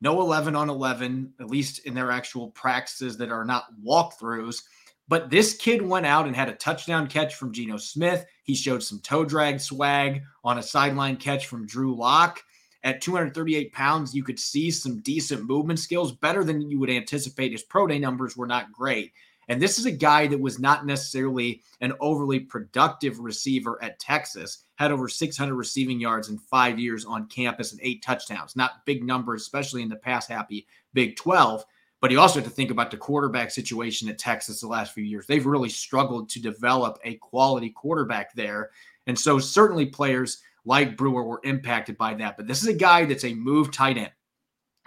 no 0.00 0.20
11 0.20 0.56
on 0.56 0.68
11, 0.68 1.34
at 1.40 1.50
least 1.50 1.86
in 1.86 1.94
their 1.94 2.10
actual 2.10 2.50
practices 2.50 3.16
that 3.18 3.30
are 3.30 3.44
not 3.44 3.66
walkthroughs. 3.84 4.62
But 5.08 5.30
this 5.30 5.54
kid 5.54 5.82
went 5.82 6.06
out 6.06 6.26
and 6.26 6.34
had 6.34 6.48
a 6.48 6.54
touchdown 6.54 7.06
catch 7.06 7.34
from 7.34 7.52
Geno 7.52 7.76
Smith. 7.76 8.24
He 8.44 8.54
showed 8.54 8.82
some 8.82 9.00
toe 9.00 9.24
drag 9.24 9.60
swag 9.60 10.22
on 10.44 10.58
a 10.58 10.62
sideline 10.62 11.16
catch 11.16 11.46
from 11.46 11.66
Drew 11.66 11.94
Lock. 11.94 12.42
At 12.84 13.00
238 13.00 13.72
pounds, 13.72 14.14
you 14.14 14.24
could 14.24 14.40
see 14.40 14.70
some 14.70 15.00
decent 15.00 15.44
movement 15.44 15.78
skills, 15.78 16.12
better 16.12 16.42
than 16.42 16.68
you 16.68 16.80
would 16.80 16.90
anticipate. 16.90 17.52
His 17.52 17.62
pro 17.62 17.86
day 17.86 17.98
numbers 17.98 18.36
were 18.36 18.46
not 18.46 18.72
great. 18.72 19.12
And 19.48 19.60
this 19.60 19.78
is 19.78 19.86
a 19.86 19.92
guy 19.92 20.26
that 20.28 20.40
was 20.40 20.58
not 20.58 20.86
necessarily 20.86 21.62
an 21.80 21.92
overly 22.00 22.40
productive 22.40 23.18
receiver 23.18 23.82
at 23.82 23.98
Texas, 23.98 24.64
had 24.76 24.92
over 24.92 25.08
600 25.08 25.54
receiving 25.54 26.00
yards 26.00 26.28
in 26.28 26.38
five 26.38 26.78
years 26.78 27.04
on 27.04 27.28
campus 27.28 27.72
and 27.72 27.80
eight 27.82 28.02
touchdowns. 28.02 28.56
Not 28.56 28.86
big 28.86 29.04
numbers, 29.04 29.42
especially 29.42 29.82
in 29.82 29.88
the 29.88 29.96
pass 29.96 30.26
happy 30.26 30.66
Big 30.94 31.16
12. 31.16 31.64
But 32.02 32.10
you 32.10 32.18
also 32.18 32.40
have 32.40 32.48
to 32.48 32.54
think 32.54 32.72
about 32.72 32.90
the 32.90 32.96
quarterback 32.96 33.52
situation 33.52 34.08
at 34.08 34.18
Texas 34.18 34.60
the 34.60 34.66
last 34.66 34.92
few 34.92 35.04
years. 35.04 35.24
They've 35.24 35.46
really 35.46 35.68
struggled 35.68 36.28
to 36.30 36.42
develop 36.42 36.98
a 37.04 37.14
quality 37.14 37.70
quarterback 37.70 38.34
there. 38.34 38.70
And 39.06 39.16
so 39.16 39.38
certainly 39.38 39.86
players 39.86 40.42
like 40.64 40.96
Brewer 40.96 41.22
were 41.22 41.40
impacted 41.44 41.96
by 41.96 42.14
that. 42.14 42.36
But 42.36 42.48
this 42.48 42.60
is 42.60 42.66
a 42.66 42.74
guy 42.74 43.04
that's 43.04 43.24
a 43.24 43.34
move 43.34 43.70
tight 43.70 43.98
end. 43.98 44.10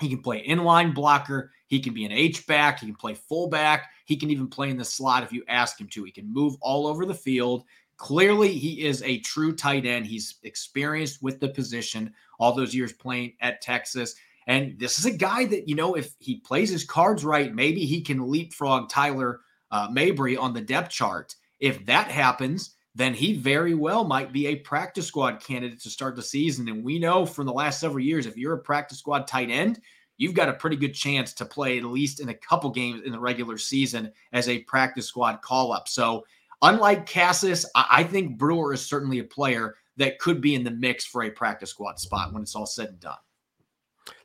He 0.02 0.10
can 0.10 0.22
play 0.22 0.46
inline 0.46 0.94
blocker. 0.94 1.52
He 1.68 1.80
can 1.80 1.94
be 1.94 2.04
an 2.04 2.12
H 2.12 2.46
back. 2.48 2.82
He 2.82 2.86
can 2.86 2.96
play 2.96 3.14
fullback. 3.14 3.92
He 4.04 4.18
can 4.18 4.30
even 4.30 4.50
play 4.50 4.70
in 4.70 4.78
the 4.78 4.84
slot 4.84 5.24
if 5.24 5.32
you 5.32 5.42
ask 5.48 5.80
him 5.80 5.88
to. 5.88 6.04
He 6.04 6.12
can 6.12 6.32
move 6.32 6.58
all 6.60 6.86
over 6.86 7.06
the 7.06 7.14
field. 7.14 7.64
Clearly, 7.96 8.52
he 8.52 8.86
is 8.86 9.02
a 9.04 9.20
true 9.20 9.56
tight 9.56 9.86
end. 9.86 10.06
He's 10.06 10.36
experienced 10.44 11.24
with 11.24 11.40
the 11.40 11.48
position 11.48 12.14
all 12.40 12.52
those 12.52 12.76
years 12.76 12.92
playing 12.92 13.36
at 13.40 13.62
Texas. 13.62 14.16
And 14.48 14.78
this 14.78 15.00
is 15.00 15.06
a 15.06 15.12
guy 15.12 15.46
that, 15.46 15.68
you 15.68 15.76
know, 15.76 15.96
if 15.96 16.14
he 16.20 16.40
plays 16.40 16.70
his 16.70 16.84
cards 16.84 17.26
right, 17.26 17.54
maybe 17.54 17.86
he 17.86 18.02
can 18.02 18.30
leapfrog 18.30 18.90
Tyler 18.90 19.42
uh, 19.72 19.88
Mabry 19.92 20.38
on 20.38 20.54
the 20.54 20.62
depth 20.62 20.92
chart. 20.92 21.36
If 21.60 21.86
that 21.86 22.10
happens, 22.10 22.76
then 22.94 23.14
he 23.14 23.36
very 23.36 23.74
well 23.74 24.04
might 24.04 24.32
be 24.32 24.48
a 24.48 24.56
practice 24.58 25.08
squad 25.08 25.42
candidate 25.42 25.82
to 25.82 25.90
start 25.90 26.16
the 26.16 26.22
season. 26.22 26.70
And 26.70 26.84
we 26.84 27.00
know 27.00 27.26
from 27.26 27.46
the 27.46 27.54
last 27.54 27.80
several 27.80 28.04
years, 28.04 28.26
if 28.26 28.38
you're 28.38 28.54
a 28.54 28.60
practice 28.60 29.00
squad 29.00 29.28
tight 29.28 29.50
end, 29.50 29.82
you've 30.18 30.34
got 30.34 30.48
a 30.48 30.54
pretty 30.54 30.78
good 30.78 30.94
chance 30.94 31.34
to 31.34 31.46
play 31.46 31.78
at 31.78 31.84
least 31.84 32.22
in 32.22 32.30
a 32.30 32.34
couple 32.34 32.70
games 32.70 33.02
in 33.04 33.12
the 33.12 33.20
regular 33.20 33.58
season 33.58 34.12
as 34.32 34.48
a 34.48 34.60
practice 34.64 35.08
squad 35.08 35.42
call 35.42 35.74
up. 35.74 35.90
So, 35.90 36.26
unlike 36.62 37.06
Kassis, 37.06 37.66
I 37.76 38.04
think 38.04 38.38
Brewer 38.38 38.74
is 38.74 38.86
certainly 38.86 39.20
a 39.20 39.26
player 39.26 39.76
that 39.98 40.20
could 40.20 40.40
be 40.40 40.56
in 40.56 40.64
the 40.64 40.72
mix 40.72 41.06
for 41.06 41.24
a 41.24 41.30
practice 41.30 41.72
squad 41.72 42.00
spot 42.00 42.32
when 42.32 42.44
it's 42.44 42.56
all 42.56 42.66
said 42.66 42.90
and 42.90 43.00
done. 43.00 43.18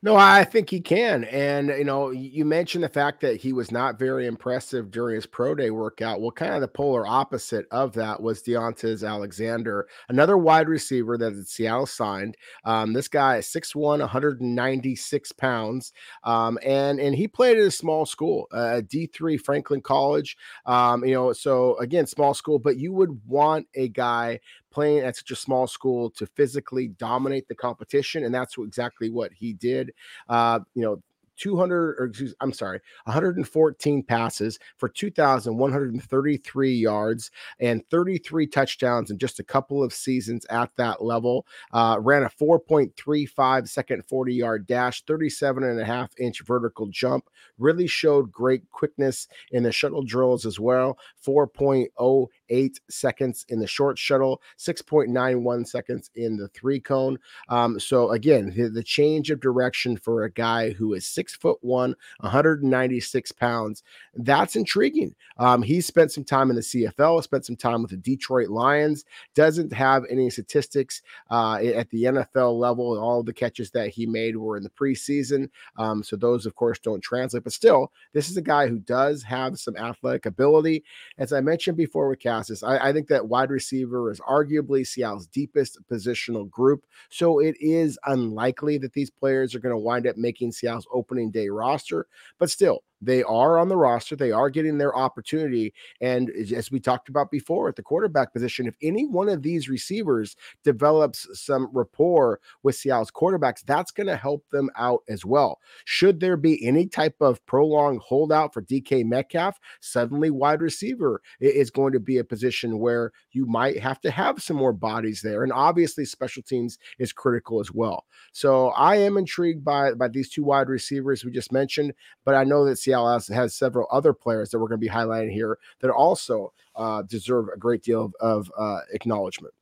No, 0.03 0.17
I 0.17 0.45
think 0.45 0.71
he 0.71 0.81
can. 0.81 1.25
And, 1.25 1.69
you 1.69 1.85
know, 1.85 2.09
you 2.11 2.47
mentioned 2.47 2.83
the 2.83 2.89
fact 2.89 3.21
that 3.21 3.37
he 3.37 3.53
was 3.53 3.71
not 3.71 3.99
very 3.99 4.27
impressive 4.27 4.91
during 4.91 5.17
his 5.17 5.27
pro 5.27 5.55
day 5.55 5.71
workout. 5.71 6.23
Well, 6.23 6.31
kind 6.31 6.55
of 6.55 6.63
the 6.63 6.69
polar 6.69 7.07
opposite 7.07 7.67
of 7.71 7.93
that 7.95 8.23
was 8.23 8.43
Deontez 8.43 9.07
Alexander, 9.07 9.87
another 10.09 10.39
wide 10.39 10.71
receiver 10.71 11.19
that 11.19 11.47
Seattle 11.47 11.85
signed. 11.85 12.39
Um, 12.65 12.95
this 12.95 13.09
guy 13.09 13.37
is 13.39 13.47
6'1, 13.47 14.01
196 14.01 15.33
pounds. 15.33 15.93
Um, 16.25 16.59
and, 16.65 16.99
and 16.99 17.15
he 17.15 17.29
played 17.29 17.59
at 17.59 17.65
a 17.65 17.71
small 17.71 18.07
school, 18.07 18.47
uh, 18.53 18.81
D3 18.89 19.37
Franklin 19.37 19.83
College. 19.83 20.35
Um, 20.65 21.05
you 21.05 21.13
know, 21.13 21.35
so 21.35 21.77
again, 21.77 22.07
small 22.07 22.33
school, 22.33 22.59
but 22.59 22.79
you 22.79 22.95
would 22.95 23.21
want 23.27 23.67
a 23.75 23.89
guy 23.89 24.41
playing 24.71 25.01
at 25.01 25.17
such 25.17 25.31
a 25.33 25.37
small 25.37 25.67
school 25.67 26.11
to 26.11 26.27
physically 26.27 26.89
dominate 26.89 27.49
the 27.49 27.55
competition. 27.55 28.25
And 28.25 28.33
that's 28.35 28.55
exactly 28.57 29.11
what 29.11 29.33
he 29.33 29.53
did. 29.53 29.90
Uh, 30.29 30.61
you 30.75 30.83
know, 30.83 31.03
200 31.41 31.97
or 31.99 32.05
excuse, 32.05 32.35
I'm 32.41 32.53
sorry, 32.53 32.81
114 33.05 34.03
passes 34.03 34.59
for 34.77 34.89
2,133 34.89 36.73
yards 36.73 37.31
and 37.59 37.83
33 37.89 38.47
touchdowns 38.47 39.11
in 39.11 39.19
just 39.19 39.41
a 39.41 39.45
couple 39.45 39.83
of 39.83 39.93
seasons 39.93 40.45
at 40.47 40.71
that 40.77 41.03
level. 41.03 41.47
Uh, 41.73 41.97
ran 42.01 42.25
a 42.25 42.29
4.35 42.29 43.69
second 43.69 44.05
40 44.07 44.35
yard 44.35 44.67
dash, 44.67 45.03
37 45.05 45.65
and 45.65 45.81
a 45.81 45.85
half 45.85 46.11
inch 46.19 46.43
vertical 46.43 46.87
jump. 46.87 47.31
Really 47.59 47.87
showed 47.87 48.31
great 48.31 48.71
quickness 48.71 49.27
in 49.51 49.63
the 49.63 49.73
shuttle 49.73 50.03
drills 50.03 50.45
as 50.45 50.61
well. 50.61 50.99
4.08 51.27 52.77
seconds 52.91 53.47
in 53.49 53.61
the 53.61 53.67
short 53.67 53.99
shuttle, 53.99 54.43
6.91 54.59 55.67
seconds 55.67 56.11
in 56.15 56.37
the 56.37 56.49
three 56.49 56.81
cone. 56.81 57.19
Um, 57.49 57.81
so 57.81 58.11
again, 58.11 58.53
the 58.75 58.83
change 58.83 59.31
of 59.31 59.41
direction 59.41 59.97
for 59.97 60.25
a 60.25 60.31
guy 60.31 60.71
who 60.73 60.93
is 60.93 61.07
six 61.31 61.41
foot 61.41 61.59
one, 61.61 61.95
196 62.21 63.33
pounds, 63.33 63.83
that's 64.15 64.57
intriguing. 64.57 65.15
Um, 65.39 65.63
he 65.63 65.81
spent 65.81 66.13
some 66.13 66.25
time 66.25 66.51
in 66.51 66.57
the 66.57 66.63
CFL, 66.63 67.23
spent 67.23 67.47
some 67.47 67.57
time 67.57 67.83
with 67.83 67.93
the 67.93 67.97
Detroit 67.97 68.49
Lions, 68.49 69.05
doesn't 69.35 69.73
have 69.73 70.05
any 70.11 70.31
statistics 70.31 71.03
uh, 71.31 71.55
at 71.55 71.89
the 71.91 72.05
NFL 72.05 72.59
level. 72.59 72.99
All 72.99 73.23
the 73.23 73.33
catches 73.33 73.71
that 73.73 73.89
he 73.89 74.07
made 74.07 74.37
were 74.37 74.57
in 74.57 74.63
the 74.63 74.71
preseason. 74.71 75.49
Um, 75.77 76.03
so 76.03 76.17
those, 76.17 76.47
of 76.47 76.55
course, 76.55 76.79
don't 76.79 77.03
translate. 77.03 77.45
But 77.45 77.53
still, 77.53 77.93
this 78.13 78.29
is 78.29 78.37
a 78.37 78.43
guy 78.43 78.67
who 78.67 78.79
does 78.81 79.23
have 79.23 79.59
some 79.59 79.77
athletic 79.77 80.27
ability. 80.27 80.85
As 81.19 81.33
I 81.33 81.41
mentioned 81.41 81.77
before 81.77 82.09
with 82.09 82.19
Kassis, 82.19 82.67
I, 82.67 82.89
I 82.89 82.93
think 82.93 83.09
that 83.09 83.29
wide 83.29 83.51
receiver 83.51 84.11
is 84.11 84.21
arguably 84.21 84.87
Seattle's 84.87 85.27
deepest 85.27 85.79
positional 85.91 86.49
group. 86.51 86.85
So 87.09 87.39
it 87.39 87.57
is 87.61 87.99
unlikely 88.07 88.79
that 88.79 88.93
these 88.93 89.11
players 89.11 89.55
are 89.55 89.61
going 89.61 89.75
to 89.75 89.79
wind 89.79 90.07
up 90.07 90.17
making 90.17 90.53
Seattle's 90.53 90.87
opening 90.93 91.20
day 91.29 91.49
roster. 91.49 92.07
But 92.39 92.49
still, 92.51 92.83
they 93.01 93.23
are 93.23 93.59
on 93.59 93.69
the 93.69 93.77
roster. 93.77 94.17
They 94.17 94.33
are 94.33 94.51
getting 94.51 94.79
their 94.79 94.97
opportunity. 94.97 95.73
And 96.01 96.31
as 96.31 96.71
we 96.71 96.81
talked 96.81 97.09
about 97.09 97.31
before 97.31 97.69
at 97.69 97.77
the 97.77 97.83
quarterback 97.83 98.33
position, 98.33 98.67
if 98.67 98.77
any 98.83 99.07
one 99.07 99.29
of 99.29 99.43
these 99.43 99.69
receivers 99.69 100.37
develops 100.65 101.27
some 101.33 101.69
rapport 101.73 102.41
with 102.63 102.77
Seattle's 102.77 103.11
quarterbacks, 103.11 103.65
that's 103.65 103.91
going 103.91 104.07
to 104.07 104.17
help 104.17 104.45
them 104.51 104.71
out 104.77 105.03
as 105.09 105.25
well. 105.25 105.59
Should 105.85 106.21
there 106.21 106.37
be 106.37 106.67
any 106.67 106.87
type 106.87 107.17
of 107.21 107.45
prolonged 107.47 108.01
holdout 108.01 108.53
for 108.53 108.63
DK 108.63 109.05
Metcalf, 109.05 109.59
suddenly 109.81 110.31
wide 110.31 110.61
receiver 110.61 111.23
is 111.41 111.71
going 111.71 111.93
to 111.93 112.01
be 112.01 112.19
a 112.19 112.25
position 112.25 112.79
where 112.79 113.13
you 113.33 113.47
might 113.47 113.79
have 113.79 114.01
to 114.01 114.11
have 114.11 114.43
some 114.43 114.57
more 114.57 114.73
bodies 114.73 115.21
there. 115.23 115.43
And 115.43 115.53
obviously, 115.53 116.05
special 116.05 116.43
teams 116.43 116.79
is 116.99 117.13
critical 117.13 117.61
as 117.61 117.73
well. 117.73 118.05
So 118.33 118.69
I 118.69 118.97
am 118.97 119.17
intrigued 119.17 119.65
by, 119.65 119.95
by 119.95 120.09
these 120.09 120.31
two 120.31 120.45
wide 120.45 120.69
receivers 120.69 121.25
we 121.25 121.31
just 121.31 121.53
mentioned, 121.53 121.93
but 122.25 122.35
I 122.35 122.45
know 122.45 122.65
that 122.65 122.79
Seattle 122.79 122.90
has, 122.93 123.29
has 123.29 123.55
several 123.55 123.87
other 123.91 124.13
players 124.13 124.51
that 124.51 124.59
we're 124.59 124.69
going 124.69 124.81
to 124.81 124.87
be 124.87 124.93
highlighting 124.93 125.33
here 125.33 125.59
that 125.81 125.91
also 125.91 126.53
uh, 126.77 127.03
deserve 127.03 127.49
a 127.55 127.59
great 127.59 127.83
deal 127.83 128.05
of, 128.05 128.15
of 128.21 128.53
uh, 128.57 128.81
acknowledgement. 128.93 129.55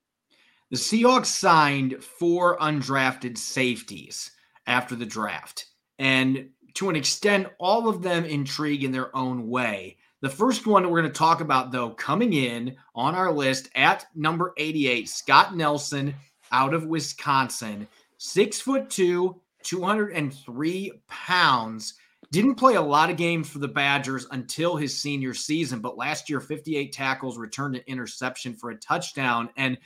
The 0.71 0.77
Seahawks 0.77 1.27
signed 1.27 2.03
four 2.03 2.59
undrafted 2.59 3.39
safeties 3.39 4.33
after 4.67 4.95
the 4.95 5.07
draft. 5.07 5.67
And 5.99 6.51
to 6.75 6.91
an 6.91 6.97
extent, 6.97 7.49
all 7.59 7.89
of 7.89 8.03
them 8.03 8.25
intrigue 8.25 8.85
in 8.85 8.93
their 8.93 9.15
own 9.17 9.49
way. 9.49 9.97
The 10.21 10.29
first 10.29 10.67
one 10.67 10.91
we're 10.91 11.01
going 11.01 11.13
to 11.13 11.19
talk 11.19 11.41
about, 11.41 11.73
though, 11.73 11.91
coming 11.91 12.33
in 12.33 12.77
on 12.95 13.15
our 13.15 13.33
list 13.33 13.71
at 13.75 14.07
number 14.15 14.53
88, 14.57 15.09
Scott 15.09 15.57
Nelson 15.57 16.15
out 16.53 16.75
of 16.75 16.87
Wisconsin, 16.87 17.87
six 18.17 18.61
foot 18.61 18.91
two, 18.91 19.41
203 19.63 20.93
pounds. 21.09 21.95
Didn't 22.31 22.57
play 22.57 22.75
a 22.75 22.83
lot 22.83 23.09
of 23.09 23.17
games 23.17 23.49
for 23.49 23.59
the 23.59 23.69
Badgers 23.69 24.27
until 24.33 24.77
his 24.77 24.99
senior 24.99 25.33
season, 25.33 25.81
but 25.81 25.97
last 25.97 26.29
year, 26.29 26.41
58 26.41 26.93
tackles, 26.93 27.39
returned 27.39 27.77
an 27.77 27.83
interception 27.87 28.55
for 28.55 28.71
a 28.71 28.77
touchdown. 28.77 29.49
And, 29.57 29.79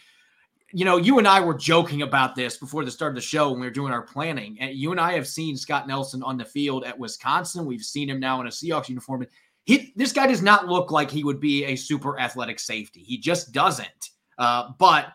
you 0.72 0.85
know, 0.85 0.96
you 0.96 1.18
and 1.18 1.28
I 1.28 1.40
were 1.40 1.55
joking 1.55 2.02
about 2.02 2.35
this 2.35 2.57
before 2.57 2.85
the 2.85 2.90
start 2.90 3.11
of 3.11 3.14
the 3.14 3.20
show 3.20 3.50
when 3.50 3.61
we 3.61 3.66
were 3.66 3.72
doing 3.72 3.92
our 3.92 4.02
planning. 4.02 4.57
And 4.59 4.74
you 4.74 4.90
and 4.90 5.00
I 5.00 5.12
have 5.12 5.28
seen 5.28 5.57
Scott 5.57 5.87
Nelson 5.87 6.22
on 6.24 6.37
the 6.37 6.44
field 6.44 6.85
at 6.85 6.98
Wisconsin. 6.98 7.64
We've 7.64 7.83
seen 7.83 8.11
him 8.11 8.18
now 8.18 8.40
in 8.40 8.48
a 8.48 8.50
Seahawks 8.50 8.88
uniform. 8.88 9.24
He, 9.64 9.92
this 9.94 10.12
guy 10.12 10.26
does 10.26 10.42
not 10.42 10.66
look 10.66 10.90
like 10.90 11.12
he 11.12 11.22
would 11.22 11.38
be 11.38 11.64
a 11.66 11.76
super 11.76 12.18
athletic 12.18 12.59
safety. 12.59 13.00
He 13.00 13.18
just 13.18 13.52
doesn't. 13.52 14.11
Uh, 14.37 14.70
but 14.81 15.12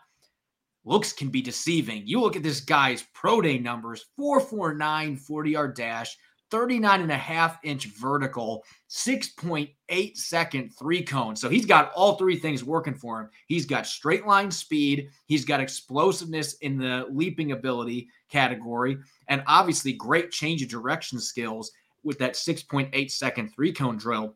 looks 0.84 1.12
can 1.12 1.28
be 1.28 1.42
deceiving. 1.42 2.06
You 2.06 2.20
look 2.20 2.36
at 2.36 2.42
this 2.42 2.60
guy's 2.60 3.04
pro 3.12 3.42
day 3.42 3.58
numbers 3.58 4.06
449 4.16 5.16
40 5.16 5.50
yard 5.50 5.76
dash, 5.76 6.16
39 6.50 7.02
and 7.02 7.12
a 7.12 7.16
half 7.16 7.58
inch 7.62 7.86
vertical, 7.86 8.64
6.8 8.88 10.16
second 10.16 10.70
three 10.78 11.02
cone. 11.02 11.36
So 11.36 11.48
he's 11.48 11.66
got 11.66 11.92
all 11.92 12.14
three 12.14 12.36
things 12.36 12.64
working 12.64 12.94
for 12.94 13.20
him. 13.20 13.30
He's 13.46 13.66
got 13.66 13.86
straight 13.86 14.26
line 14.26 14.50
speed, 14.50 15.08
he's 15.26 15.44
got 15.44 15.60
explosiveness 15.60 16.54
in 16.54 16.78
the 16.78 17.06
leaping 17.10 17.52
ability 17.52 18.08
category, 18.30 18.98
and 19.28 19.42
obviously 19.46 19.92
great 19.92 20.30
change 20.30 20.62
of 20.62 20.68
direction 20.68 21.20
skills 21.20 21.70
with 22.04 22.18
that 22.18 22.34
6.8 22.34 23.10
second 23.10 23.50
three 23.54 23.72
cone 23.72 23.96
drill. 23.96 24.34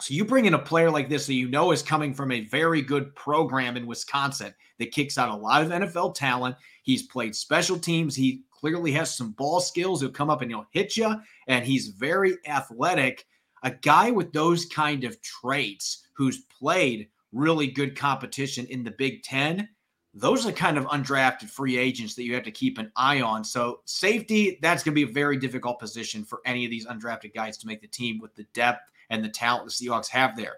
So 0.00 0.12
you 0.12 0.26
bring 0.26 0.44
in 0.44 0.54
a 0.54 0.58
player 0.58 0.90
like 0.90 1.08
this 1.08 1.26
that 1.26 1.34
you 1.34 1.48
know 1.48 1.72
is 1.72 1.82
coming 1.82 2.12
from 2.12 2.30
a 2.30 2.44
very 2.46 2.82
good 2.82 3.14
program 3.14 3.78
in 3.78 3.86
Wisconsin 3.86 4.52
that 4.78 4.92
kicks 4.92 5.16
out 5.16 5.30
a 5.30 5.36
lot 5.36 5.62
of 5.62 5.70
NFL 5.70 6.14
talent. 6.14 6.56
He's 6.82 7.04
played 7.04 7.34
special 7.34 7.78
teams. 7.78 8.14
He 8.14 8.42
clearly 8.58 8.92
has 8.92 9.14
some 9.14 9.32
ball 9.32 9.60
skills. 9.60 10.00
He'll 10.00 10.10
come 10.10 10.30
up 10.30 10.42
and 10.42 10.50
he'll 10.50 10.66
hit 10.70 10.96
you, 10.96 11.14
and 11.46 11.64
he's 11.64 11.88
very 11.88 12.36
athletic. 12.46 13.26
A 13.62 13.70
guy 13.70 14.10
with 14.10 14.32
those 14.32 14.66
kind 14.66 15.04
of 15.04 15.20
traits 15.22 16.06
who's 16.14 16.42
played 16.58 17.08
really 17.32 17.66
good 17.66 17.96
competition 17.96 18.66
in 18.66 18.82
the 18.82 18.90
Big 18.90 19.22
Ten. 19.22 19.68
Those 20.14 20.46
are 20.46 20.52
kind 20.52 20.78
of 20.78 20.86
undrafted 20.86 21.50
free 21.50 21.76
agents 21.76 22.14
that 22.14 22.24
you 22.24 22.34
have 22.34 22.44
to 22.44 22.50
keep 22.50 22.78
an 22.78 22.90
eye 22.96 23.20
on. 23.20 23.44
So, 23.44 23.80
safety, 23.84 24.58
that's 24.62 24.82
going 24.82 24.94
to 24.94 25.06
be 25.06 25.10
a 25.10 25.12
very 25.12 25.36
difficult 25.36 25.78
position 25.78 26.24
for 26.24 26.40
any 26.46 26.64
of 26.64 26.70
these 26.70 26.86
undrafted 26.86 27.34
guys 27.34 27.58
to 27.58 27.66
make 27.66 27.82
the 27.82 27.88
team 27.88 28.18
with 28.18 28.34
the 28.34 28.46
depth 28.54 28.90
and 29.10 29.22
the 29.22 29.28
talent 29.28 29.66
the 29.66 29.70
Seahawks 29.70 30.08
have 30.08 30.36
there. 30.36 30.56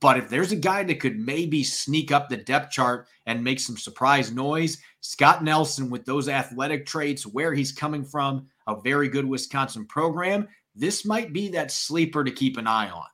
But 0.00 0.16
if 0.18 0.28
there's 0.28 0.52
a 0.52 0.56
guy 0.56 0.84
that 0.84 1.00
could 1.00 1.18
maybe 1.18 1.64
sneak 1.64 2.12
up 2.12 2.28
the 2.28 2.36
depth 2.36 2.70
chart 2.70 3.08
and 3.26 3.42
make 3.42 3.58
some 3.58 3.76
surprise 3.76 4.30
noise, 4.30 4.78
Scott 5.00 5.42
Nelson, 5.42 5.90
with 5.90 6.04
those 6.04 6.28
athletic 6.28 6.86
traits, 6.86 7.26
where 7.26 7.52
he's 7.52 7.72
coming 7.72 8.04
from, 8.04 8.46
a 8.66 8.80
very 8.80 9.08
good 9.08 9.26
Wisconsin 9.26 9.86
program, 9.86 10.46
this 10.74 11.04
might 11.04 11.32
be 11.32 11.48
that 11.48 11.72
sleeper 11.72 12.22
to 12.22 12.30
keep 12.30 12.56
an 12.56 12.66
eye 12.66 12.90
on. 12.90 13.06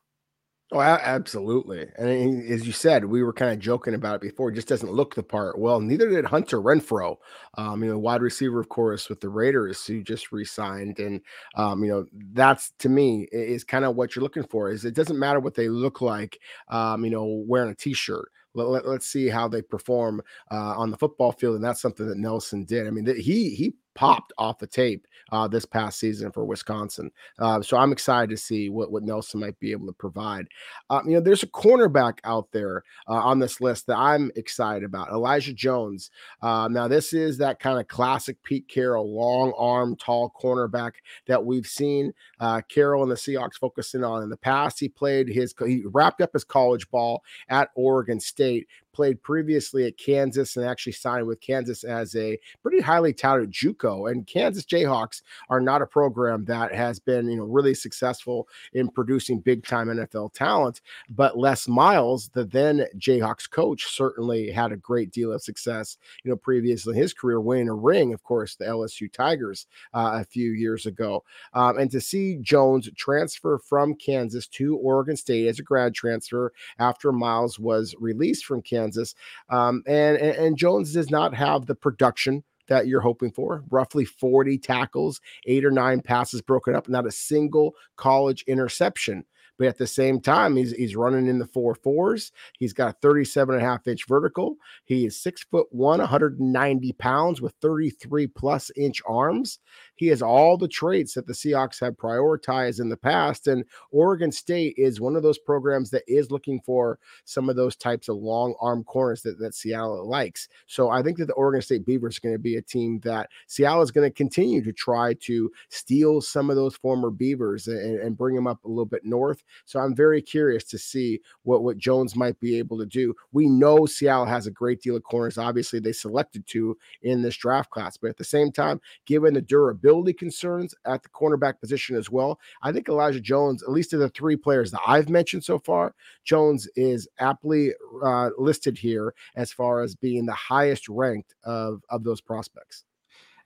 Oh, 0.77 0.81
absolutely. 0.81 1.87
And 1.97 2.51
as 2.51 2.67
you 2.67 2.73
said, 2.73 3.05
we 3.05 3.23
were 3.23 3.33
kind 3.33 3.53
of 3.53 3.61
joking 3.61 3.95
about 3.95 4.17
it 4.17 4.21
before. 4.23 4.49
It 4.51 4.57
just 4.57 4.67
doesn't 4.67 4.91
look 4.91 5.15
the 5.15 5.23
part. 5.23 5.57
Well, 5.57 5.81
neither 5.81 6.09
did 6.11 6.25
Hunter 6.25 6.61
Renfrow, 6.61 7.17
um, 7.57 7.85
you 7.85 7.91
know, 7.91 7.99
wide 7.99 8.23
receiver, 8.23 8.59
of 8.59 8.69
course, 8.71 9.09
with 9.09 9.21
the 9.21 9.29
Raiders, 9.29 9.87
who 9.87 10.03
just 10.03 10.33
re-signed. 10.33 10.99
And 10.99 11.21
um, 11.55 11.85
you 11.85 11.91
know, 11.93 12.07
that's 12.33 12.73
to 12.81 12.89
me 12.89 13.29
is 13.31 13.63
kind 13.63 13.85
of 13.85 13.95
what 13.95 14.17
you're 14.17 14.25
looking 14.25 14.43
for. 14.43 14.69
Is 14.69 14.85
it 14.85 14.97
doesn't 14.97 15.19
matter 15.19 15.39
what 15.39 15.55
they 15.55 15.69
look 15.69 16.01
like, 16.01 16.41
um, 16.69 17.05
you 17.05 17.11
know, 17.13 17.45
wearing 17.47 17.71
a 17.71 17.75
t-shirt. 17.77 18.29
Let, 18.57 18.85
us 18.85 19.07
see 19.07 19.29
how 19.29 19.49
they 19.49 19.63
perform 19.63 20.23
uh, 20.51 20.75
on 20.77 20.91
the 20.91 20.97
football 20.97 21.33
field, 21.33 21.57
and 21.57 21.65
that's 21.65 21.83
something 21.83 22.07
that 22.09 22.19
Nelson 22.19 22.65
did. 22.65 22.87
I 22.87 22.91
mean, 22.91 23.07
he 23.21 23.51
he 23.51 23.75
popped 23.95 24.33
off 24.39 24.59
the 24.59 24.67
tape 24.67 25.07
uh, 25.33 25.49
this 25.49 25.65
past 25.65 25.99
season 25.99 26.31
for 26.31 26.45
Wisconsin. 26.45 27.11
Uh, 27.39 27.63
so 27.63 27.77
I'm 27.77 27.93
excited 27.93 28.31
to 28.31 28.37
see 28.37 28.69
what, 28.69 28.91
what 28.91 29.03
Nelson 29.03 29.41
might 29.41 29.59
be 29.61 29.73
able 29.73 29.87
to 29.87 29.93
provide. 29.93 30.47
Uh, 30.91 31.01
you 31.05 31.13
know, 31.13 31.21
there's 31.21 31.43
a 31.43 31.49
cornerback 31.49 32.19
out 32.25 32.51
there 32.53 32.85
uh, 33.09 33.15
on 33.15 33.39
this 33.39 33.61
list 33.61 33.87
that 33.87 33.97
I'm 33.97 34.31
excited 34.37 34.85
about 34.85 35.11
Elijah 35.11 35.53
Jones. 35.53 36.11
Uh, 36.43 36.69
now, 36.69 36.89
this 36.89 37.13
is 37.13 37.39
that 37.39 37.61
kind 37.61 37.81
of 37.81 37.89
classic 37.89 38.43
Pete 38.43 38.69
Carroll, 38.69 39.15
long 39.15 39.53
arm, 39.57 39.97
tall 39.97 40.33
cornerback 40.41 40.93
that 41.27 41.45
we've 41.45 41.67
seen 41.67 42.13
uh, 42.41 42.61
Carroll 42.69 43.03
and 43.03 43.11
the 43.11 43.17
Seahawks 43.17 43.55
focusing 43.55 44.05
on 44.05 44.23
in 44.23 44.29
the 44.29 44.37
past. 44.37 44.79
He 44.79 44.89
played 44.89 45.29
his, 45.29 45.55
he 45.65 45.85
wrapped 45.87 46.21
up 46.21 46.33
his 46.33 46.45
college 46.45 46.91
ball 46.91 47.23
at 47.49 47.71
Oregon 47.75 48.21
State, 48.21 48.69
played 48.95 49.23
previously 49.23 49.87
at 49.87 49.99
Kansas 49.99 50.57
and 50.57 50.65
actually 50.65 50.93
signed 50.93 51.27
with 51.27 51.41
Kansas 51.41 51.85
as 51.85 52.15
a 52.17 52.39
pretty 52.63 52.81
highly 52.81 53.13
touted 53.13 53.51
JUCO. 53.51 54.11
And 54.11 54.27
Kansas 54.27 54.65
Jayhawks 54.65 55.23
are 55.51 55.61
not 55.61 55.83
a 55.83 55.87
program 55.87 56.45
that 56.47 56.75
has 56.75 56.99
been, 56.99 57.29
you 57.29 57.37
know, 57.37 57.45
really 57.45 57.75
successful 57.75 58.49
in 58.73 58.89
producing 58.89 59.41
big 59.41 59.67
time 59.67 59.89
NFL 59.89 60.33
talent. 60.33 60.81
But 61.09 61.37
Les 61.37 61.69
Miles, 61.69 62.29
the 62.29 62.45
then 62.45 62.87
Jayhawks 62.97 63.51
coach, 63.51 63.87
certainly 63.87 64.51
had 64.51 64.73
a 64.73 64.77
great 64.77 65.11
deal 65.11 65.33
of 65.33 65.43
success, 65.43 65.99
you 66.23 66.31
know, 66.31 66.37
previously 66.37 66.95
in 66.95 67.03
his 67.03 67.13
career, 67.13 67.41
winning 67.41 67.69
a 67.69 67.75
ring, 67.75 68.13
of 68.15 68.23
course, 68.23 68.57
the 68.57 68.65
LSU 68.65 69.13
Tigers 69.13 69.67
uh, 69.93 70.21
a 70.21 70.25
few 70.25 70.53
years 70.53 70.87
ago. 70.87 71.25
Um, 71.53 71.79
and 71.79 71.91
to 71.91 72.01
see 72.01 72.37
Jones 72.37 72.89
transfer 72.97 73.59
from 73.59 73.95
Kansas 73.95 74.47
to 74.49 74.77
Oregon 74.77 75.17
State 75.17 75.49
as 75.49 75.59
a 75.59 75.63
grad 75.63 75.95
transfer 75.95 76.53
after 76.79 77.13
Miles 77.13 77.59
was 77.59 77.95
released 77.99 78.45
from 78.45 78.63
Kansas 78.63 78.84
Kansas. 78.85 79.15
Um, 79.49 79.83
and, 79.87 80.17
and, 80.17 80.57
Jones 80.57 80.93
does 80.93 81.11
not 81.11 81.35
have 81.35 81.67
the 81.67 81.75
production 81.75 82.45
that 82.69 82.87
you're 82.87 83.01
hoping 83.01 83.31
for. 83.31 83.65
Roughly 83.71 84.05
40 84.05 84.59
tackles, 84.59 85.21
eight 85.47 85.65
or 85.65 85.71
nine 85.71 86.01
passes 86.01 86.43
broken 86.43 86.75
up, 86.75 86.89
not 86.89 87.07
a 87.07 87.11
single 87.11 87.75
college 87.97 88.45
interception. 88.47 89.25
But 89.57 89.69
at 89.69 89.79
the 89.79 89.87
same 89.87 90.21
time, 90.21 90.57
he's 90.57 90.73
he's 90.73 90.97
running 90.97 91.29
in 91.29 91.39
the 91.39 91.47
four 91.47 91.77
fours. 91.77 92.33
He's 92.59 92.73
got 92.73 92.91
a 92.91 92.99
37 93.01 93.55
and 93.55 93.63
a 93.63 93.67
half 93.67 93.87
inch 93.87 94.05
vertical. 94.09 94.57
He 94.85 95.07
is 95.07 95.23
six 95.23 95.45
foot 95.45 95.69
one, 95.71 96.01
190 96.01 96.93
pounds 96.95 97.41
with 97.41 97.55
33 97.61 98.27
plus 98.27 98.73
inch 98.75 99.01
arms. 99.07 99.61
He 99.97 100.09
has 100.09 100.23
all 100.23 100.57
the 100.57 100.69
traits 100.69 101.15
that 101.15 101.27
the 101.27 101.33
Seahawks 101.33 101.81
have 101.81 101.95
prioritized 101.95 102.81
in 102.81 102.89
the 102.89 102.97
past. 102.97 103.47
And 103.47 103.65
Oregon 103.91 104.33
State 104.33 104.75
is 104.77 105.01
one 105.01 105.17
of 105.17 105.23
those 105.23 105.39
programs 105.39 105.91
that 105.91 106.03
is 106.09 106.31
looking 106.31 106.61
for 106.61 106.99
some 107.25 107.49
of 107.49 107.57
those 107.57 107.77
types 107.77 108.09
of 108.09 108.17
long 108.17 108.55
arm 108.61 108.85
corners 108.85 109.23
that, 109.23 109.39
that 109.39 109.55
Seattle 109.55 110.09
likes. 110.09 110.49
So 110.67 110.91
I 110.91 111.03
think 111.03 111.19
that 111.19 111.27
the 111.27 111.35
Oregon 111.35 111.63
State 111.63 111.87
Beavers 111.87 112.19
are 112.19 112.21
going 112.21 112.35
to 112.35 112.39
be 112.39 112.57
a 112.57 112.63
team 112.63 113.01
that 113.05 113.31
Seattle 113.47 113.83
is 113.83 113.91
going 113.91 114.09
to 114.09 114.15
continue 114.15 114.63
to 114.65 114.73
try 114.73 115.15
to 115.21 115.51
steal 115.69 116.21
some 116.21 116.51
of 116.51 116.57
those 116.57 116.77
former 116.77 117.11
Beavers 117.11 117.69
and, 117.69 118.01
and 118.01 118.17
bring 118.17 118.35
them 118.35 118.47
up 118.47 118.65
a 118.65 118.69
little 118.69 118.85
bit 118.85 119.05
north. 119.05 119.45
So 119.65 119.79
I'm 119.79 119.95
very 119.95 120.21
curious 120.21 120.65
to 120.65 120.79
see 120.79 121.21
what, 121.43 121.63
what 121.63 121.79
Jones 121.79 122.17
might 122.17 122.39
be 122.41 122.59
able 122.59 122.79
to 122.79 122.87
do. 122.87 123.15
We 123.33 123.49
know 123.49 123.87
Seattle 123.87 124.27
has 124.27 124.47
a 124.47 124.51
great 124.51 124.81
deal 124.81 124.97
of 124.97 125.05
corners. 125.05 125.39
Obviously, 125.39 125.79
they 125.79 125.93
selected 125.93 126.47
two 126.47 126.77
in 127.03 127.23
this 127.23 127.37
draft 127.37 127.71
class, 127.71 127.97
but 127.97 128.11
at 128.11 128.17
the 128.17 128.25
same 128.25 128.51
time, 128.51 128.81
given 129.07 129.35
the 129.35 129.41
durability, 129.41 129.84
durability 129.85 130.15
concerns 130.15 130.75
at 130.87 131.03
the 131.03 131.09
cornerback 131.11 131.61
position 131.61 131.95
as 131.95 132.11
well. 132.11 132.41
I 132.63 132.73
think 132.73 132.89
Elijah 132.89 133.21
Jones, 133.21 133.63
at 133.63 133.71
least 133.71 133.93
of 133.93 134.01
the 134.01 134.09
three 134.09 134.37
players 134.37 134.71
that 134.71 134.81
I've 134.87 135.11
mentioned 135.11 135.45
so 135.45 135.59
far, 135.59 135.95
Jones 136.25 136.67
is 136.75 137.07
aptly 137.19 137.73
uh, 138.03 138.31
listed 138.39 138.79
here 138.79 139.15
as 139.37 139.53
far 139.53 139.83
as 139.83 139.95
being 139.95 140.25
the 140.25 140.33
highest 140.33 140.89
ranked 140.89 141.35
of, 141.45 141.83
of 141.91 142.03
those 142.03 142.23
prospects. 142.23 142.85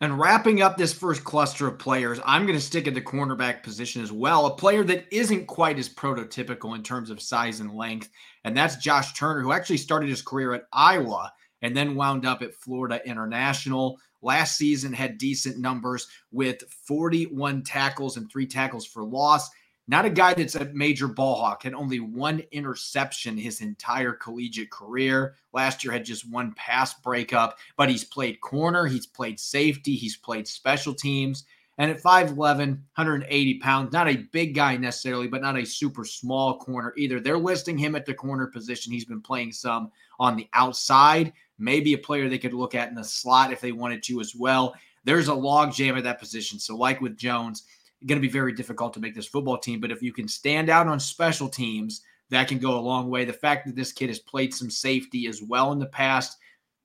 And 0.01 0.16
wrapping 0.16 0.62
up 0.62 0.77
this 0.77 0.92
first 0.92 1.24
cluster 1.24 1.66
of 1.66 1.81
players, 1.81 2.20
I'm 2.24 2.46
going 2.46 2.57
to 2.57 2.64
stick 2.64 2.87
at 2.87 2.94
the 2.94 3.01
cornerback 3.01 3.64
position 3.64 4.01
as 4.01 4.12
well. 4.12 4.46
A 4.46 4.55
player 4.55 4.85
that 4.85 5.07
isn't 5.11 5.46
quite 5.46 5.77
as 5.77 5.88
prototypical 5.88 6.77
in 6.77 6.85
terms 6.85 7.11
of 7.11 7.20
size 7.20 7.59
and 7.59 7.74
length, 7.74 8.11
and 8.44 8.57
that's 8.57 8.77
Josh 8.77 9.12
Turner, 9.14 9.40
who 9.40 9.51
actually 9.51 9.79
started 9.79 10.09
his 10.09 10.22
career 10.22 10.55
at 10.55 10.66
Iowa 10.72 11.33
and 11.62 11.77
then 11.77 11.96
wound 11.96 12.24
up 12.24 12.42
at 12.42 12.55
Florida 12.55 13.01
International. 13.05 13.98
Last 14.23 14.57
season 14.57 14.93
had 14.93 15.19
decent 15.19 15.59
numbers 15.59 16.09
with 16.33 16.63
41 16.87 17.63
tackles 17.63 18.17
and 18.17 18.31
three 18.31 18.47
tackles 18.47 18.87
for 18.87 19.05
loss. 19.05 19.49
Not 19.91 20.05
a 20.05 20.11
guy 20.11 20.35
that's 20.35 20.55
a 20.55 20.67
major 20.67 21.09
ball 21.09 21.37
hawk, 21.37 21.63
had 21.63 21.73
only 21.73 21.99
one 21.99 22.43
interception 22.53 23.39
his 23.39 23.63
entire 23.63 24.13
collegiate 24.13 24.71
career. 24.71 25.37
Last 25.55 25.83
year 25.83 25.95
had 25.95 26.05
just 26.05 26.31
one 26.31 26.53
pass 26.57 26.93
breakup, 26.93 27.59
but 27.77 27.89
he's 27.89 28.05
played 28.05 28.43
corner, 28.43 28.87
he's 28.87 29.07
played 29.07 29.41
safety, 29.41 29.97
he's 29.97 30.17
played 30.17 30.47
special 30.47 30.93
teams. 30.93 31.45
And 31.79 31.91
at 31.91 32.03
5'11, 32.03 32.37
180 32.37 33.59
pounds, 33.61 33.93
not 33.93 34.09
a 34.09 34.27
big 34.33 34.55
guy 34.55 34.77
necessarily, 34.77 35.29
but 35.29 35.41
not 35.41 35.57
a 35.57 35.65
super 35.65 36.05
small 36.05 36.59
corner 36.59 36.93
either. 36.99 37.21
They're 37.21 37.39
listing 37.39 37.79
him 37.79 37.95
at 37.95 38.05
the 38.05 38.15
corner 38.15 38.49
position. 38.49 38.93
He's 38.93 39.05
been 39.05 39.23
playing 39.23 39.53
some 39.53 39.91
on 40.19 40.37
the 40.37 40.49
outside 40.53 41.33
maybe 41.59 41.93
a 41.93 41.99
player 41.99 42.29
they 42.29 42.39
could 42.39 42.55
look 42.55 42.75
at 42.75 42.89
in 42.89 42.95
the 42.95 43.05
slot 43.05 43.53
if 43.53 43.61
they 43.61 43.73
wanted 43.73 44.03
to 44.05 44.21
as 44.21 44.35
well. 44.35 44.75
There's 45.05 45.29
a 45.29 45.35
log 45.35 45.73
jam 45.73 45.97
at 45.97 46.05
that 46.05 46.21
position. 46.21 46.59
So, 46.59 46.77
like 46.77 47.01
with 47.01 47.17
Jones, 47.17 47.65
going 48.07 48.21
to 48.21 48.27
be 48.27 48.33
very 48.33 48.53
difficult 48.53 48.95
to 48.95 49.01
make 49.01 49.15
this 49.15 49.27
football 49.27 49.59
team. 49.59 49.81
But 49.81 49.91
if 49.91 50.03
you 50.03 50.13
can 50.13 50.29
stand 50.29 50.71
out 50.71 50.87
on 50.87 51.01
special 51.01 51.49
teams, 51.49 52.03
that 52.31 52.49
can 52.49 52.59
go 52.59 52.79
a 52.79 52.81
long 52.81 53.11
way. 53.11 53.25
The 53.25 53.33
fact 53.33 53.67
that 53.67 53.75
this 53.75 53.93
kid 53.93 54.09
has 54.09 54.19
played 54.19 54.55
some 54.55 54.71
safety 54.71 55.27
as 55.27 55.43
well 55.43 55.73
in 55.73 55.79
the 55.79 55.87
past, 55.87 56.39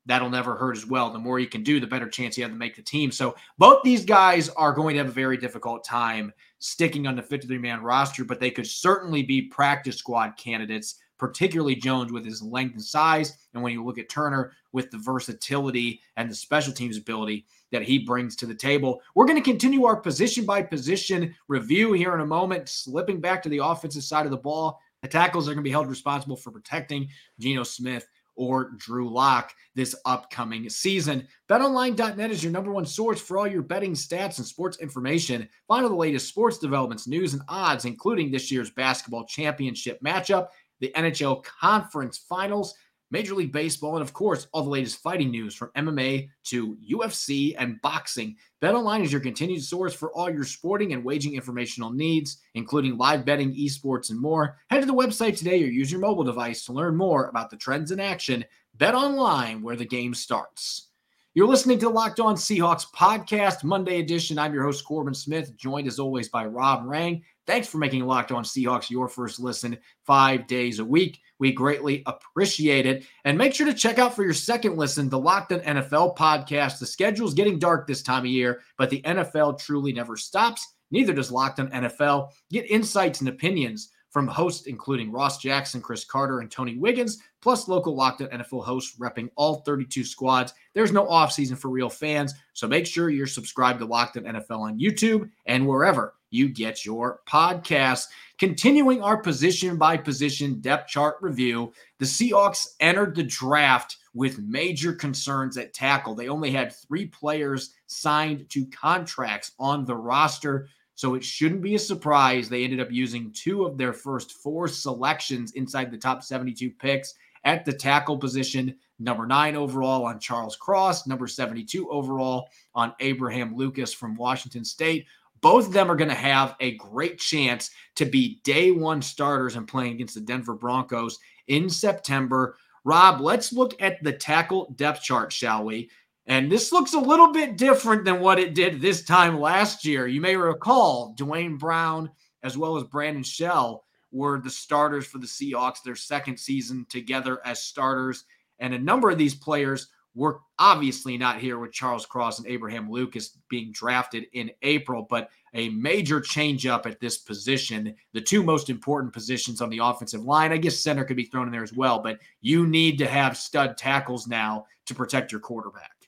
that'll 0.05 0.29
never 0.29 0.55
hurt 0.55 0.75
as 0.75 0.85
well. 0.85 1.11
The 1.11 1.19
more 1.19 1.39
you 1.39 1.47
can 1.47 1.63
do, 1.63 1.79
the 1.79 1.87
better 1.87 2.09
chance 2.09 2.37
you 2.37 2.43
have 2.43 2.51
to 2.51 2.57
make 2.57 2.75
the 2.75 2.81
team. 2.81 3.11
So 3.11 3.35
both 3.57 3.83
these 3.83 4.05
guys 4.05 4.49
are 4.49 4.73
going 4.73 4.95
to 4.95 4.99
have 4.99 5.09
a 5.09 5.11
very 5.11 5.37
difficult 5.37 5.83
time 5.83 6.33
sticking 6.59 7.07
on 7.07 7.15
the 7.15 7.21
53 7.21 7.57
man 7.57 7.83
roster, 7.83 8.23
but 8.23 8.39
they 8.39 8.51
could 8.51 8.67
certainly 8.67 9.21
be 9.21 9.43
practice 9.43 9.97
squad 9.97 10.35
candidates 10.37 10.95
particularly 11.17 11.75
Jones 11.75 12.11
with 12.11 12.25
his 12.25 12.41
length 12.41 12.73
and 12.73 12.83
size. 12.83 13.37
And 13.53 13.63
when 13.63 13.73
you 13.73 13.83
look 13.83 13.97
at 13.97 14.09
Turner 14.09 14.53
with 14.71 14.91
the 14.91 14.97
versatility 14.97 16.01
and 16.17 16.29
the 16.29 16.35
special 16.35 16.73
teams 16.73 16.97
ability 16.97 17.45
that 17.71 17.83
he 17.83 17.99
brings 17.99 18.35
to 18.37 18.45
the 18.45 18.55
table, 18.55 19.01
we're 19.15 19.25
going 19.25 19.41
to 19.41 19.49
continue 19.49 19.85
our 19.85 19.95
position 19.95 20.45
by 20.45 20.61
position 20.61 21.33
review 21.47 21.93
here 21.93 22.13
in 22.13 22.21
a 22.21 22.25
moment, 22.25 22.69
slipping 22.69 23.21
back 23.21 23.41
to 23.43 23.49
the 23.49 23.63
offensive 23.63 24.03
side 24.03 24.25
of 24.25 24.31
the 24.31 24.37
ball. 24.37 24.79
The 25.01 25.07
tackles 25.07 25.47
are 25.47 25.53
going 25.53 25.63
to 25.63 25.67
be 25.67 25.71
held 25.71 25.87
responsible 25.87 26.37
for 26.37 26.51
protecting 26.51 27.09
Geno 27.39 27.63
Smith 27.63 28.07
or 28.35 28.71
Drew 28.77 29.09
Lock 29.09 29.53
this 29.75 29.95
upcoming 30.05 30.69
season. 30.69 31.27
BetOnline.net 31.49 32.31
is 32.31 32.43
your 32.43 32.51
number 32.51 32.71
one 32.71 32.85
source 32.85 33.21
for 33.21 33.37
all 33.37 33.47
your 33.47 33.61
betting 33.61 33.93
stats 33.93 34.37
and 34.37 34.47
sports 34.47 34.79
information. 34.79 35.47
Find 35.67 35.83
all 35.83 35.89
the 35.89 35.95
latest 35.95 36.27
sports 36.27 36.57
developments, 36.57 37.07
news, 37.07 37.33
and 37.33 37.43
odds, 37.47 37.85
including 37.85 38.31
this 38.31 38.51
year's 38.51 38.71
basketball 38.71 39.25
championship 39.25 40.01
matchup 40.01 40.47
the 40.79 40.91
NHL 40.95 41.43
Conference 41.43 42.17
Finals, 42.17 42.75
Major 43.13 43.35
League 43.35 43.51
Baseball, 43.51 43.95
and 43.95 44.01
of 44.01 44.11
course, 44.11 44.47
all 44.51 44.63
the 44.63 44.69
latest 44.71 44.97
fighting 44.97 45.29
news 45.29 45.53
from 45.53 45.69
MMA 45.77 46.29
to 46.45 46.75
UFC 46.91 47.53
and 47.59 47.79
boxing. 47.81 48.35
BetOnline 48.59 49.03
is 49.03 49.11
your 49.11 49.21
continued 49.21 49.63
source 49.63 49.93
for 49.93 50.11
all 50.13 50.31
your 50.31 50.43
sporting 50.43 50.93
and 50.93 51.05
waging 51.05 51.35
informational 51.35 51.91
needs, 51.91 52.41
including 52.55 52.97
live 52.97 53.23
betting, 53.23 53.53
esports, 53.53 54.09
and 54.09 54.19
more. 54.19 54.57
Head 54.71 54.79
to 54.79 54.87
the 54.87 54.93
website 54.93 55.37
today 55.37 55.63
or 55.63 55.67
use 55.67 55.91
your 55.91 56.01
mobile 56.01 56.23
device 56.23 56.65
to 56.65 56.73
learn 56.73 56.95
more 56.95 57.27
about 57.27 57.51
the 57.51 57.57
trends 57.57 57.91
in 57.91 57.99
action. 57.99 58.43
BetOnline, 58.77 59.61
where 59.61 59.75
the 59.75 59.85
game 59.85 60.15
starts. 60.15 60.87
You're 61.35 61.47
listening 61.47 61.79
to 61.79 61.89
Locked 61.89 62.19
On 62.19 62.35
Seahawks 62.35 62.85
podcast, 62.91 63.63
Monday 63.63 63.99
edition. 63.99 64.37
I'm 64.37 64.53
your 64.53 64.63
host, 64.63 64.85
Corbin 64.85 65.15
Smith, 65.15 65.55
joined 65.57 65.87
as 65.87 65.97
always 65.97 66.29
by 66.29 66.45
Rob 66.45 66.83
Rang. 66.85 67.23
Thanks 67.45 67.67
for 67.67 67.77
making 67.77 68.05
Locked 68.05 68.31
On 68.31 68.43
Seahawks 68.43 68.89
your 68.89 69.07
first 69.09 69.39
listen 69.39 69.77
five 70.05 70.47
days 70.47 70.79
a 70.79 70.85
week. 70.85 71.19
We 71.39 71.51
greatly 71.51 72.03
appreciate 72.05 72.85
it. 72.85 73.05
And 73.25 73.37
make 73.37 73.53
sure 73.53 73.65
to 73.67 73.73
check 73.73 73.99
out 73.99 74.15
for 74.15 74.23
your 74.23 74.33
second 74.33 74.77
listen 74.77 75.09
the 75.09 75.19
Locked 75.19 75.51
On 75.51 75.59
NFL 75.59 76.15
podcast. 76.15 76.79
The 76.79 76.85
schedule's 76.85 77.33
getting 77.33 77.59
dark 77.59 77.85
this 77.85 78.01
time 78.01 78.21
of 78.23 78.27
year, 78.27 78.61
but 78.77 78.89
the 78.89 79.01
NFL 79.01 79.59
truly 79.59 79.91
never 79.91 80.15
stops. 80.15 80.65
Neither 80.91 81.11
does 81.11 81.31
Locked 81.31 81.59
On 81.59 81.69
NFL. 81.69 82.29
Get 82.49 82.69
insights 82.69 83.19
and 83.19 83.29
opinions 83.29 83.89
from 84.13 84.27
hosts 84.27 84.67
including 84.67 85.11
Ross 85.11 85.39
Jackson, 85.39 85.81
Chris 85.81 86.05
Carter, 86.05 86.39
and 86.39 86.49
Tony 86.49 86.77
Wiggins, 86.77 87.17
plus 87.41 87.67
local 87.67 87.95
Locked 87.95 88.21
On 88.21 88.27
NFL 88.27 88.63
hosts 88.63 88.95
repping 88.99 89.29
all 89.35 89.55
32 89.61 90.03
squads. 90.03 90.53
There's 90.75 90.91
no 90.91 91.07
offseason 91.07 91.57
for 91.57 91.69
real 91.69 91.89
fans, 91.89 92.35
so 92.53 92.67
make 92.67 92.85
sure 92.85 93.09
you're 93.09 93.25
subscribed 93.25 93.79
to 93.79 93.85
Locked 93.85 94.17
On 94.17 94.23
NFL 94.23 94.59
on 94.59 94.79
YouTube 94.79 95.29
and 95.47 95.67
wherever 95.67 96.13
you 96.29 96.47
get 96.47 96.85
your 96.85 97.21
podcasts. 97.27 98.05
Continuing 98.37 99.01
our 99.01 99.17
position 99.17 99.77
by 99.77 99.97
position 99.97 100.61
depth 100.61 100.89
chart 100.89 101.15
review, 101.19 101.73
the 101.97 102.05
Seahawks 102.05 102.67
entered 102.79 103.15
the 103.15 103.23
draft 103.23 103.97
with 104.13 104.39
major 104.39 104.93
concerns 104.93 105.57
at 105.57 105.73
tackle. 105.73 106.13
They 106.13 106.29
only 106.29 106.51
had 106.51 106.75
three 106.75 107.07
players 107.07 107.73
signed 107.87 108.47
to 108.49 108.65
contracts 108.67 109.53
on 109.59 109.85
the 109.85 109.95
roster. 109.95 110.67
So 110.95 111.15
it 111.15 111.23
shouldn't 111.23 111.61
be 111.61 111.75
a 111.75 111.79
surprise 111.79 112.47
they 112.47 112.63
ended 112.63 112.79
up 112.79 112.91
using 112.91 113.31
two 113.31 113.65
of 113.65 113.77
their 113.77 113.93
first 113.93 114.33
four 114.33 114.67
selections 114.67 115.53
inside 115.53 115.91
the 115.91 115.97
top 115.97 116.23
72 116.23 116.69
picks 116.71 117.15
at 117.43 117.65
the 117.65 117.73
tackle 117.73 118.17
position. 118.17 118.75
Number 118.99 119.25
nine 119.25 119.55
overall 119.55 120.05
on 120.05 120.19
Charles 120.19 120.55
Cross, 120.55 121.07
number 121.07 121.27
72 121.27 121.89
overall 121.89 122.47
on 122.75 122.93
Abraham 122.99 123.55
Lucas 123.55 123.93
from 123.93 124.15
Washington 124.15 124.63
State. 124.63 125.07
Both 125.41 125.67
of 125.67 125.73
them 125.73 125.91
are 125.91 125.95
going 125.95 126.09
to 126.09 126.15
have 126.15 126.55
a 126.61 126.75
great 126.77 127.17
chance 127.17 127.71
to 127.95 128.05
be 128.05 128.39
day 128.43 128.71
one 128.71 129.01
starters 129.01 129.57
and 129.57 129.67
playing 129.67 129.93
against 129.93 130.15
the 130.15 130.21
Denver 130.21 130.53
Broncos 130.53 131.19
in 131.47 131.69
September. 131.69 132.55
Rob, 132.85 133.19
let's 133.19 133.51
look 133.51 133.75
at 133.81 134.01
the 134.03 134.13
tackle 134.13 134.73
depth 134.77 135.01
chart, 135.01 135.33
shall 135.33 135.65
we? 135.65 135.89
And 136.27 136.51
this 136.51 136.71
looks 136.71 136.93
a 136.93 136.99
little 136.99 137.31
bit 137.31 137.57
different 137.57 138.05
than 138.05 138.19
what 138.19 138.39
it 138.39 138.53
did 138.53 138.79
this 138.79 139.03
time 139.03 139.39
last 139.39 139.83
year. 139.83 140.07
You 140.07 140.21
may 140.21 140.35
recall 140.35 141.13
Duane 141.17 141.57
Brown 141.57 142.09
as 142.43 142.57
well 142.57 142.77
as 142.77 142.83
Brandon 142.83 143.23
Shell 143.23 143.83
were 144.11 144.39
the 144.39 144.49
starters 144.49 145.05
for 145.05 145.17
the 145.17 145.27
Seahawks, 145.27 145.83
their 145.83 145.95
second 145.95 146.37
season 146.37 146.85
together 146.89 147.39
as 147.45 147.61
starters. 147.61 148.25
And 148.59 148.73
a 148.73 148.79
number 148.79 149.09
of 149.09 149.17
these 149.17 149.35
players 149.35 149.89
we're 150.15 150.35
obviously 150.59 151.17
not 151.17 151.39
here 151.39 151.57
with 151.57 151.71
Charles 151.71 152.05
Cross 152.05 152.39
and 152.39 152.47
Abraham 152.47 152.89
Lucas 152.89 153.37
being 153.49 153.71
drafted 153.71 154.27
in 154.33 154.51
April, 154.61 155.07
but 155.09 155.29
a 155.55 155.69
major 155.69 156.21
change 156.21 156.67
up 156.67 156.85
at 156.85 156.99
this 156.99 157.17
position. 157.17 157.95
The 158.13 158.21
two 158.21 158.43
most 158.43 158.69
important 158.69 159.11
positions 159.11 159.61
on 159.61 159.69
the 159.69 159.79
offensive 159.79 160.23
line. 160.23 160.51
I 160.51 160.57
guess 160.57 160.79
center 160.79 161.03
could 161.03 161.17
be 161.17 161.25
thrown 161.25 161.47
in 161.47 161.51
there 161.51 161.63
as 161.63 161.73
well, 161.73 161.99
but 161.99 162.19
you 162.41 162.67
need 162.67 162.97
to 162.99 163.07
have 163.07 163.37
stud 163.37 163.77
tackles 163.77 164.27
now 164.27 164.65
to 164.85 164.93
protect 164.93 165.31
your 165.31 165.41
quarterback. 165.41 166.02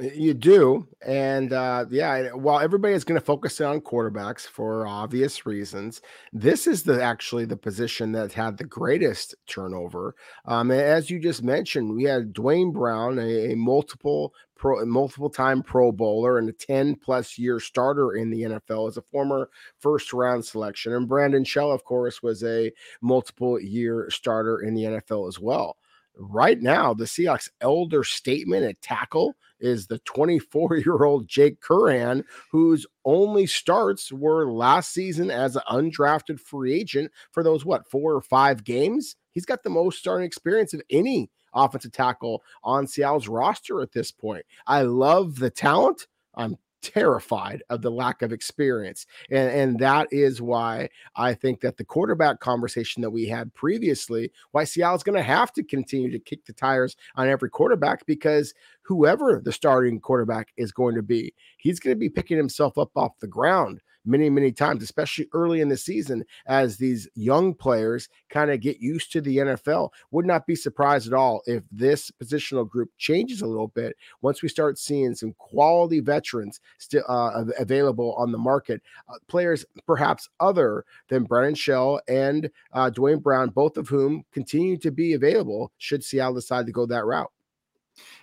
You 0.00 0.34
do. 0.34 0.88
And 1.06 1.52
uh, 1.52 1.86
yeah, 1.90 2.30
while 2.32 2.60
everybody 2.60 2.94
is 2.94 3.04
going 3.04 3.18
to 3.18 3.24
focus 3.24 3.60
on 3.60 3.80
quarterbacks 3.80 4.46
for 4.46 4.86
obvious 4.86 5.46
reasons, 5.46 6.02
this 6.32 6.66
is 6.66 6.82
the 6.82 7.02
actually 7.02 7.44
the 7.46 7.56
position 7.56 8.12
that 8.12 8.32
had 8.32 8.58
the 8.58 8.64
greatest 8.64 9.34
turnover. 9.46 10.14
Um, 10.44 10.70
as 10.70 11.10
you 11.10 11.18
just 11.18 11.42
mentioned, 11.42 11.94
we 11.94 12.04
had 12.04 12.32
Duane 12.32 12.72
Brown, 12.72 13.18
a, 13.18 13.52
a 13.52 13.56
multiple 13.56 14.34
pro, 14.56 14.84
multiple 14.84 15.30
time 15.30 15.62
Pro 15.62 15.92
Bowler 15.92 16.38
and 16.38 16.48
a 16.48 16.52
10 16.52 16.96
plus 16.96 17.38
year 17.38 17.60
starter 17.60 18.12
in 18.12 18.30
the 18.30 18.42
NFL 18.42 18.88
as 18.88 18.96
a 18.96 19.02
former 19.02 19.48
first 19.78 20.12
round 20.12 20.44
selection. 20.44 20.92
And 20.92 21.08
Brandon 21.08 21.44
Shell, 21.44 21.70
of 21.72 21.84
course, 21.84 22.22
was 22.22 22.42
a 22.42 22.72
multiple 23.00 23.60
year 23.60 24.08
starter 24.10 24.60
in 24.60 24.74
the 24.74 24.84
NFL 24.84 25.28
as 25.28 25.38
well. 25.38 25.76
Right 26.18 26.60
now, 26.60 26.94
the 26.94 27.04
Seahawks 27.04 27.50
elder 27.60 28.02
statement 28.02 28.64
at 28.64 28.80
tackle 28.80 29.34
is 29.60 29.86
the 29.86 29.98
24 30.00 30.76
year 30.78 31.04
old 31.04 31.28
Jake 31.28 31.60
Curhan, 31.60 32.24
whose 32.50 32.86
only 33.04 33.46
starts 33.46 34.12
were 34.12 34.50
last 34.50 34.92
season 34.92 35.30
as 35.30 35.56
an 35.56 35.62
undrafted 35.70 36.40
free 36.40 36.72
agent 36.72 37.10
for 37.32 37.42
those, 37.42 37.64
what, 37.64 37.88
four 37.90 38.14
or 38.14 38.22
five 38.22 38.64
games? 38.64 39.16
He's 39.32 39.46
got 39.46 39.62
the 39.62 39.70
most 39.70 39.98
starting 39.98 40.26
experience 40.26 40.72
of 40.72 40.82
any 40.90 41.30
offensive 41.54 41.92
tackle 41.92 42.42
on 42.64 42.86
Seattle's 42.86 43.28
roster 43.28 43.80
at 43.82 43.92
this 43.92 44.10
point. 44.10 44.44
I 44.66 44.82
love 44.82 45.38
the 45.38 45.50
talent. 45.50 46.06
I'm 46.34 46.56
terrified 46.86 47.62
of 47.70 47.82
the 47.82 47.90
lack 47.90 48.22
of 48.22 48.32
experience. 48.32 49.06
And, 49.30 49.50
and 49.50 49.78
that 49.80 50.08
is 50.10 50.40
why 50.40 50.88
I 51.16 51.34
think 51.34 51.60
that 51.60 51.76
the 51.76 51.84
quarterback 51.84 52.40
conversation 52.40 53.02
that 53.02 53.10
we 53.10 53.26
had 53.26 53.52
previously, 53.54 54.30
why 54.52 54.64
Seattle's 54.64 55.02
going 55.02 55.16
to 55.16 55.22
have 55.22 55.52
to 55.54 55.62
continue 55.62 56.10
to 56.10 56.18
kick 56.18 56.44
the 56.44 56.52
tires 56.52 56.96
on 57.16 57.28
every 57.28 57.50
quarterback 57.50 58.06
because 58.06 58.54
whoever 58.82 59.40
the 59.44 59.52
starting 59.52 60.00
quarterback 60.00 60.52
is 60.56 60.72
going 60.72 60.94
to 60.94 61.02
be, 61.02 61.34
he's 61.58 61.80
going 61.80 61.94
to 61.94 61.98
be 61.98 62.08
picking 62.08 62.36
himself 62.36 62.78
up 62.78 62.90
off 62.96 63.18
the 63.20 63.26
ground 63.26 63.80
many, 64.06 64.30
many 64.30 64.52
times, 64.52 64.82
especially 64.82 65.28
early 65.32 65.60
in 65.60 65.68
the 65.68 65.76
season 65.76 66.24
as 66.46 66.76
these 66.76 67.08
young 67.14 67.54
players 67.54 68.08
kind 68.30 68.50
of 68.50 68.60
get 68.60 68.78
used 68.78 69.12
to 69.12 69.20
the 69.20 69.38
NFL. 69.38 69.90
Would 70.10 70.26
not 70.26 70.46
be 70.46 70.54
surprised 70.54 71.06
at 71.06 71.12
all 71.12 71.42
if 71.46 71.64
this 71.70 72.10
positional 72.22 72.68
group 72.68 72.90
changes 72.96 73.42
a 73.42 73.46
little 73.46 73.68
bit 73.68 73.96
once 74.22 74.42
we 74.42 74.48
start 74.48 74.78
seeing 74.78 75.14
some 75.14 75.34
quality 75.38 76.00
veterans 76.00 76.60
still 76.78 77.04
uh, 77.08 77.44
available 77.58 78.14
on 78.14 78.32
the 78.32 78.38
market. 78.38 78.82
Uh, 79.08 79.14
players 79.28 79.64
perhaps 79.86 80.28
other 80.40 80.84
than 81.08 81.24
Brandon 81.24 81.54
Shell 81.54 82.00
and 82.08 82.50
uh, 82.72 82.90
Duane 82.90 83.18
Brown, 83.18 83.50
both 83.50 83.76
of 83.76 83.88
whom 83.88 84.24
continue 84.32 84.76
to 84.78 84.90
be 84.90 85.14
available 85.14 85.72
should 85.78 86.04
Seattle 86.04 86.34
decide 86.34 86.66
to 86.66 86.72
go 86.72 86.86
that 86.86 87.04
route. 87.04 87.30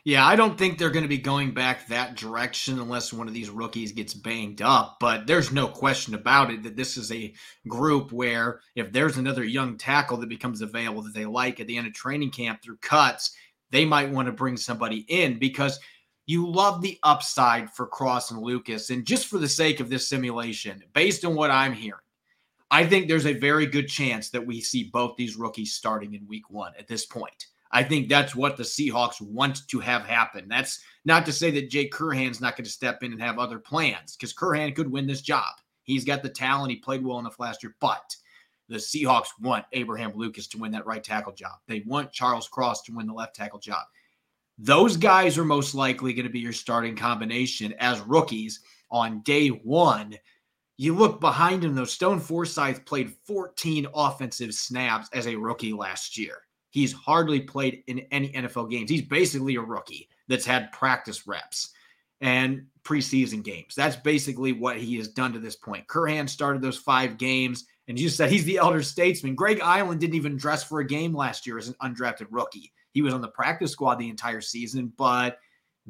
Yeah, 0.06 0.26
I 0.26 0.36
don't 0.36 0.58
think 0.58 0.78
they're 0.78 0.90
going 0.90 1.04
to 1.04 1.10
be 1.10 1.18
going 1.18 1.54
back 1.54 1.88
that 1.88 2.18
direction 2.18 2.80
unless 2.80 3.14
one 3.14 3.30
of 3.30 3.34
these 3.34 3.50
rookies 3.50 3.94
gets 3.94 4.14
banged 4.14 4.62
up. 4.62 4.98
But 5.00 5.28
there's 5.28 5.52
no 5.52 5.68
question 5.68 6.14
about 6.14 6.52
it 6.52 6.64
that 6.64 6.76
this 6.76 6.98
is 6.98 7.10
a 7.12 7.34
group 7.70 8.12
where 8.12 8.60
if 8.76 8.92
there's 8.92 9.18
another 9.18 9.46
young 9.46 9.78
tackle 9.78 10.18
that 10.18 10.28
becomes 10.28 10.62
available 10.62 11.04
that 11.04 11.14
they 11.14 11.26
like 11.26 11.60
at 11.60 11.68
the 11.68 11.78
end 11.78 11.88
of 11.88 11.94
training 11.94 12.32
camp 12.32 12.62
through 12.62 12.78
cuts, 12.78 13.34
they 13.72 13.86
might 13.86 14.12
want 14.12 14.26
to 14.26 14.34
bring 14.34 14.58
somebody 14.58 15.06
in 15.08 15.40
because 15.40 15.80
you 16.26 16.50
love 16.50 16.82
the 16.82 17.00
upside 17.04 17.70
for 17.70 17.88
Cross 17.88 18.32
and 18.32 18.42
Lucas. 18.42 18.90
And 18.90 19.06
just 19.06 19.28
for 19.28 19.38
the 19.38 19.50
sake 19.50 19.80
of 19.80 19.90
this 19.90 20.08
simulation, 20.08 20.84
based 20.94 21.24
on 21.24 21.34
what 21.34 21.50
I'm 21.50 21.74
hearing, 21.74 22.00
I 22.70 22.86
think 22.86 23.08
there's 23.08 23.26
a 23.26 23.34
very 23.34 23.68
good 23.68 23.88
chance 23.88 24.30
that 24.32 24.46
we 24.46 24.60
see 24.60 24.90
both 24.92 25.16
these 25.16 25.38
rookies 25.38 25.74
starting 25.74 26.14
in 26.14 26.28
week 26.28 26.50
one 26.50 26.74
at 26.78 26.88
this 26.88 27.06
point. 27.06 27.48
I 27.74 27.82
think 27.84 28.08
that's 28.08 28.36
what 28.36 28.56
the 28.56 28.64
Seahawks 28.64 29.20
want 29.20 29.68
to 29.68 29.80
have 29.80 30.06
happen. 30.06 30.48
That's 30.48 30.80
not 31.06 31.26
to 31.26 31.34
say 31.34 31.50
that 31.52 31.72
Jake 31.72 31.92
Curhan's 31.92 32.40
not 32.40 32.56
going 32.56 32.66
to 32.66 32.72
step 32.72 33.02
in 33.02 33.12
and 33.12 33.22
have 33.22 33.40
other 33.40 33.58
plans 33.58 34.16
because 34.16 34.32
Curhan 34.32 34.76
could 34.76 34.92
win 34.92 35.08
this 35.08 35.22
job. 35.22 35.56
He's 35.82 36.06
got 36.06 36.22
the 36.22 36.30
talent. 36.30 36.70
He 36.70 36.78
played 36.78 37.04
well 37.04 37.18
enough 37.18 37.40
last 37.40 37.64
year, 37.64 37.76
but 37.82 38.16
the 38.70 38.76
Seahawks 38.78 39.30
want 39.42 39.66
Abraham 39.74 40.14
Lucas 40.16 40.48
to 40.50 40.60
win 40.60 40.72
that 40.72 40.86
right 40.86 41.04
tackle 41.04 41.34
job. 41.34 41.54
They 41.68 41.84
want 41.88 42.12
Charles 42.12 42.48
Cross 42.48 42.84
to 42.84 42.94
win 42.94 43.08
the 43.08 43.14
left 43.14 43.36
tackle 43.36 43.60
job. 43.60 43.84
Those 44.60 44.96
guys 44.96 45.40
are 45.40 45.44
most 45.44 45.74
likely 45.74 46.14
going 46.14 46.28
to 46.28 46.32
be 46.32 46.40
your 46.40 46.54
starting 46.54 46.96
combination 46.96 47.74
as 47.80 48.00
rookies 48.02 48.60
on 48.92 49.22
day 49.22 49.48
one. 49.48 50.16
You 50.78 50.96
look 50.96 51.20
behind 51.20 51.64
him, 51.64 51.74
though, 51.74 51.86
Stone 51.86 52.20
Forsythe 52.20 52.86
played 52.86 53.16
14 53.26 53.88
offensive 53.96 54.54
snaps 54.54 55.10
as 55.12 55.26
a 55.26 55.36
rookie 55.36 55.74
last 55.74 56.20
year. 56.20 56.38
He's 56.74 56.92
hardly 56.92 57.40
played 57.40 57.84
in 57.86 58.00
any 58.10 58.30
NFL 58.30 58.72
games. 58.72 58.90
He's 58.90 59.04
basically 59.04 59.58
a 59.58 59.62
rookie 59.62 60.10
that's 60.28 60.44
had 60.44 60.72
practice 60.72 61.28
reps 61.28 61.70
and 62.20 62.66
preseason 62.84 63.44
games. 63.44 63.76
That's 63.76 63.96
basically 63.96 64.54
what 64.54 64.78
he 64.78 64.98
has 64.98 65.08
done 65.08 65.34
to 65.34 65.40
this 65.40 65.56
point. 65.56 65.86
Curhan 65.86 66.28
started 66.28 66.64
those 66.64 66.80
five 66.80 67.20
games, 67.20 67.68
and 67.88 68.00
you 68.00 68.10
said 68.10 68.32
he's 68.32 68.46
the 68.46 68.58
elder 68.58 68.82
statesman. 68.82 69.36
Greg 69.36 69.60
Eiland 69.60 70.00
didn't 70.00 70.16
even 70.16 70.36
dress 70.36 70.64
for 70.64 70.80
a 70.80 70.88
game 70.88 71.14
last 71.14 71.46
year 71.46 71.60
as 71.60 71.68
an 71.68 71.76
undrafted 71.84 72.26
rookie. 72.32 72.74
He 72.90 73.04
was 73.04 73.14
on 73.14 73.22
the 73.22 73.28
practice 73.28 73.72
squad 73.72 74.00
the 74.00 74.10
entire 74.10 74.42
season, 74.42 74.92
but 74.98 75.38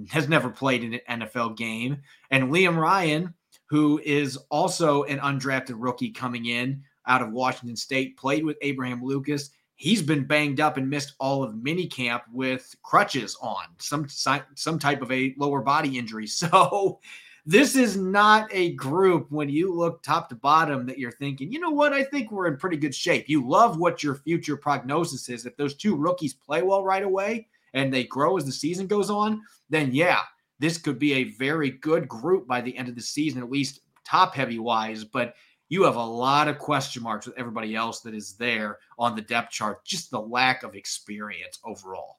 has 0.09 0.27
never 0.27 0.49
played 0.49 0.83
in 0.83 0.99
an 1.07 1.21
NFL 1.21 1.55
game. 1.55 1.99
And 2.29 2.51
Liam 2.51 2.75
Ryan, 2.75 3.33
who 3.67 4.01
is 4.03 4.35
also 4.51 5.03
an 5.03 5.19
undrafted 5.19 5.75
rookie 5.77 6.11
coming 6.11 6.47
in 6.47 6.83
out 7.07 7.21
of 7.21 7.31
Washington 7.31 7.77
State, 7.77 8.17
played 8.17 8.43
with 8.43 8.57
Abraham 8.61 9.01
Lucas 9.01 9.51
he's 9.83 10.01
been 10.01 10.23
banged 10.23 10.61
up 10.61 10.77
and 10.77 10.89
missed 10.89 11.13
all 11.19 11.43
of 11.43 11.55
minicamp 11.55 12.21
with 12.31 12.73
crutches 12.83 13.35
on, 13.41 13.65
some 13.79 14.07
some 14.07 14.79
type 14.79 15.01
of 15.01 15.11
a 15.11 15.35
lower 15.37 15.61
body 15.61 15.97
injury. 15.97 16.25
So 16.33 17.01
this 17.45 17.75
is 17.75 17.97
not 17.97 18.47
a 18.53 18.71
group 18.75 19.29
when 19.29 19.49
you 19.49 19.73
look 19.73 20.01
top 20.01 20.29
to 20.29 20.35
bottom 20.35 20.85
that 20.85 20.97
you're 20.97 21.11
thinking, 21.11 21.51
you 21.51 21.59
know 21.59 21.71
what, 21.71 21.91
I 21.91 22.01
think 22.01 22.31
we're 22.31 22.47
in 22.47 22.55
pretty 22.55 22.77
good 22.77 22.95
shape. 22.95 23.27
You 23.27 23.45
love 23.45 23.77
what 23.77 24.01
your 24.01 24.15
future 24.15 24.55
prognosis 24.55 25.27
is. 25.27 25.45
If 25.45 25.57
those 25.57 25.75
two 25.75 25.97
rookies 25.97 26.33
play 26.33 26.61
well 26.61 26.85
right 26.85 27.03
away 27.03 27.47
and 27.73 27.93
they 27.93 28.05
grow 28.05 28.37
as 28.37 28.45
the 28.45 28.53
season 28.53 28.87
goes 28.87 29.09
on, 29.09 29.41
then 29.69 29.93
yeah, 29.93 30.21
this 30.59 30.77
could 30.77 30.97
be 30.97 31.13
a 31.15 31.31
very 31.35 31.71
good 31.71 32.07
group 32.07 32.47
by 32.47 32.61
the 32.61 32.77
end 32.77 32.87
of 32.87 32.95
the 32.95 33.01
season, 33.01 33.43
at 33.43 33.51
least 33.51 33.81
top 34.05 34.33
heavy 34.33 34.59
wise. 34.59 35.03
But 35.03 35.35
you 35.69 35.83
have 35.83 35.95
a 35.95 36.05
lot 36.05 36.47
of 36.47 36.59
question 36.59 37.03
marks 37.03 37.25
with 37.25 37.37
everybody 37.37 37.75
else 37.75 38.01
that 38.01 38.13
is 38.13 38.33
there 38.33 38.79
on 38.99 39.15
the 39.15 39.21
depth 39.21 39.51
chart. 39.51 39.83
Just 39.85 40.11
the 40.11 40.21
lack 40.21 40.63
of 40.63 40.75
experience 40.75 41.59
overall. 41.65 42.17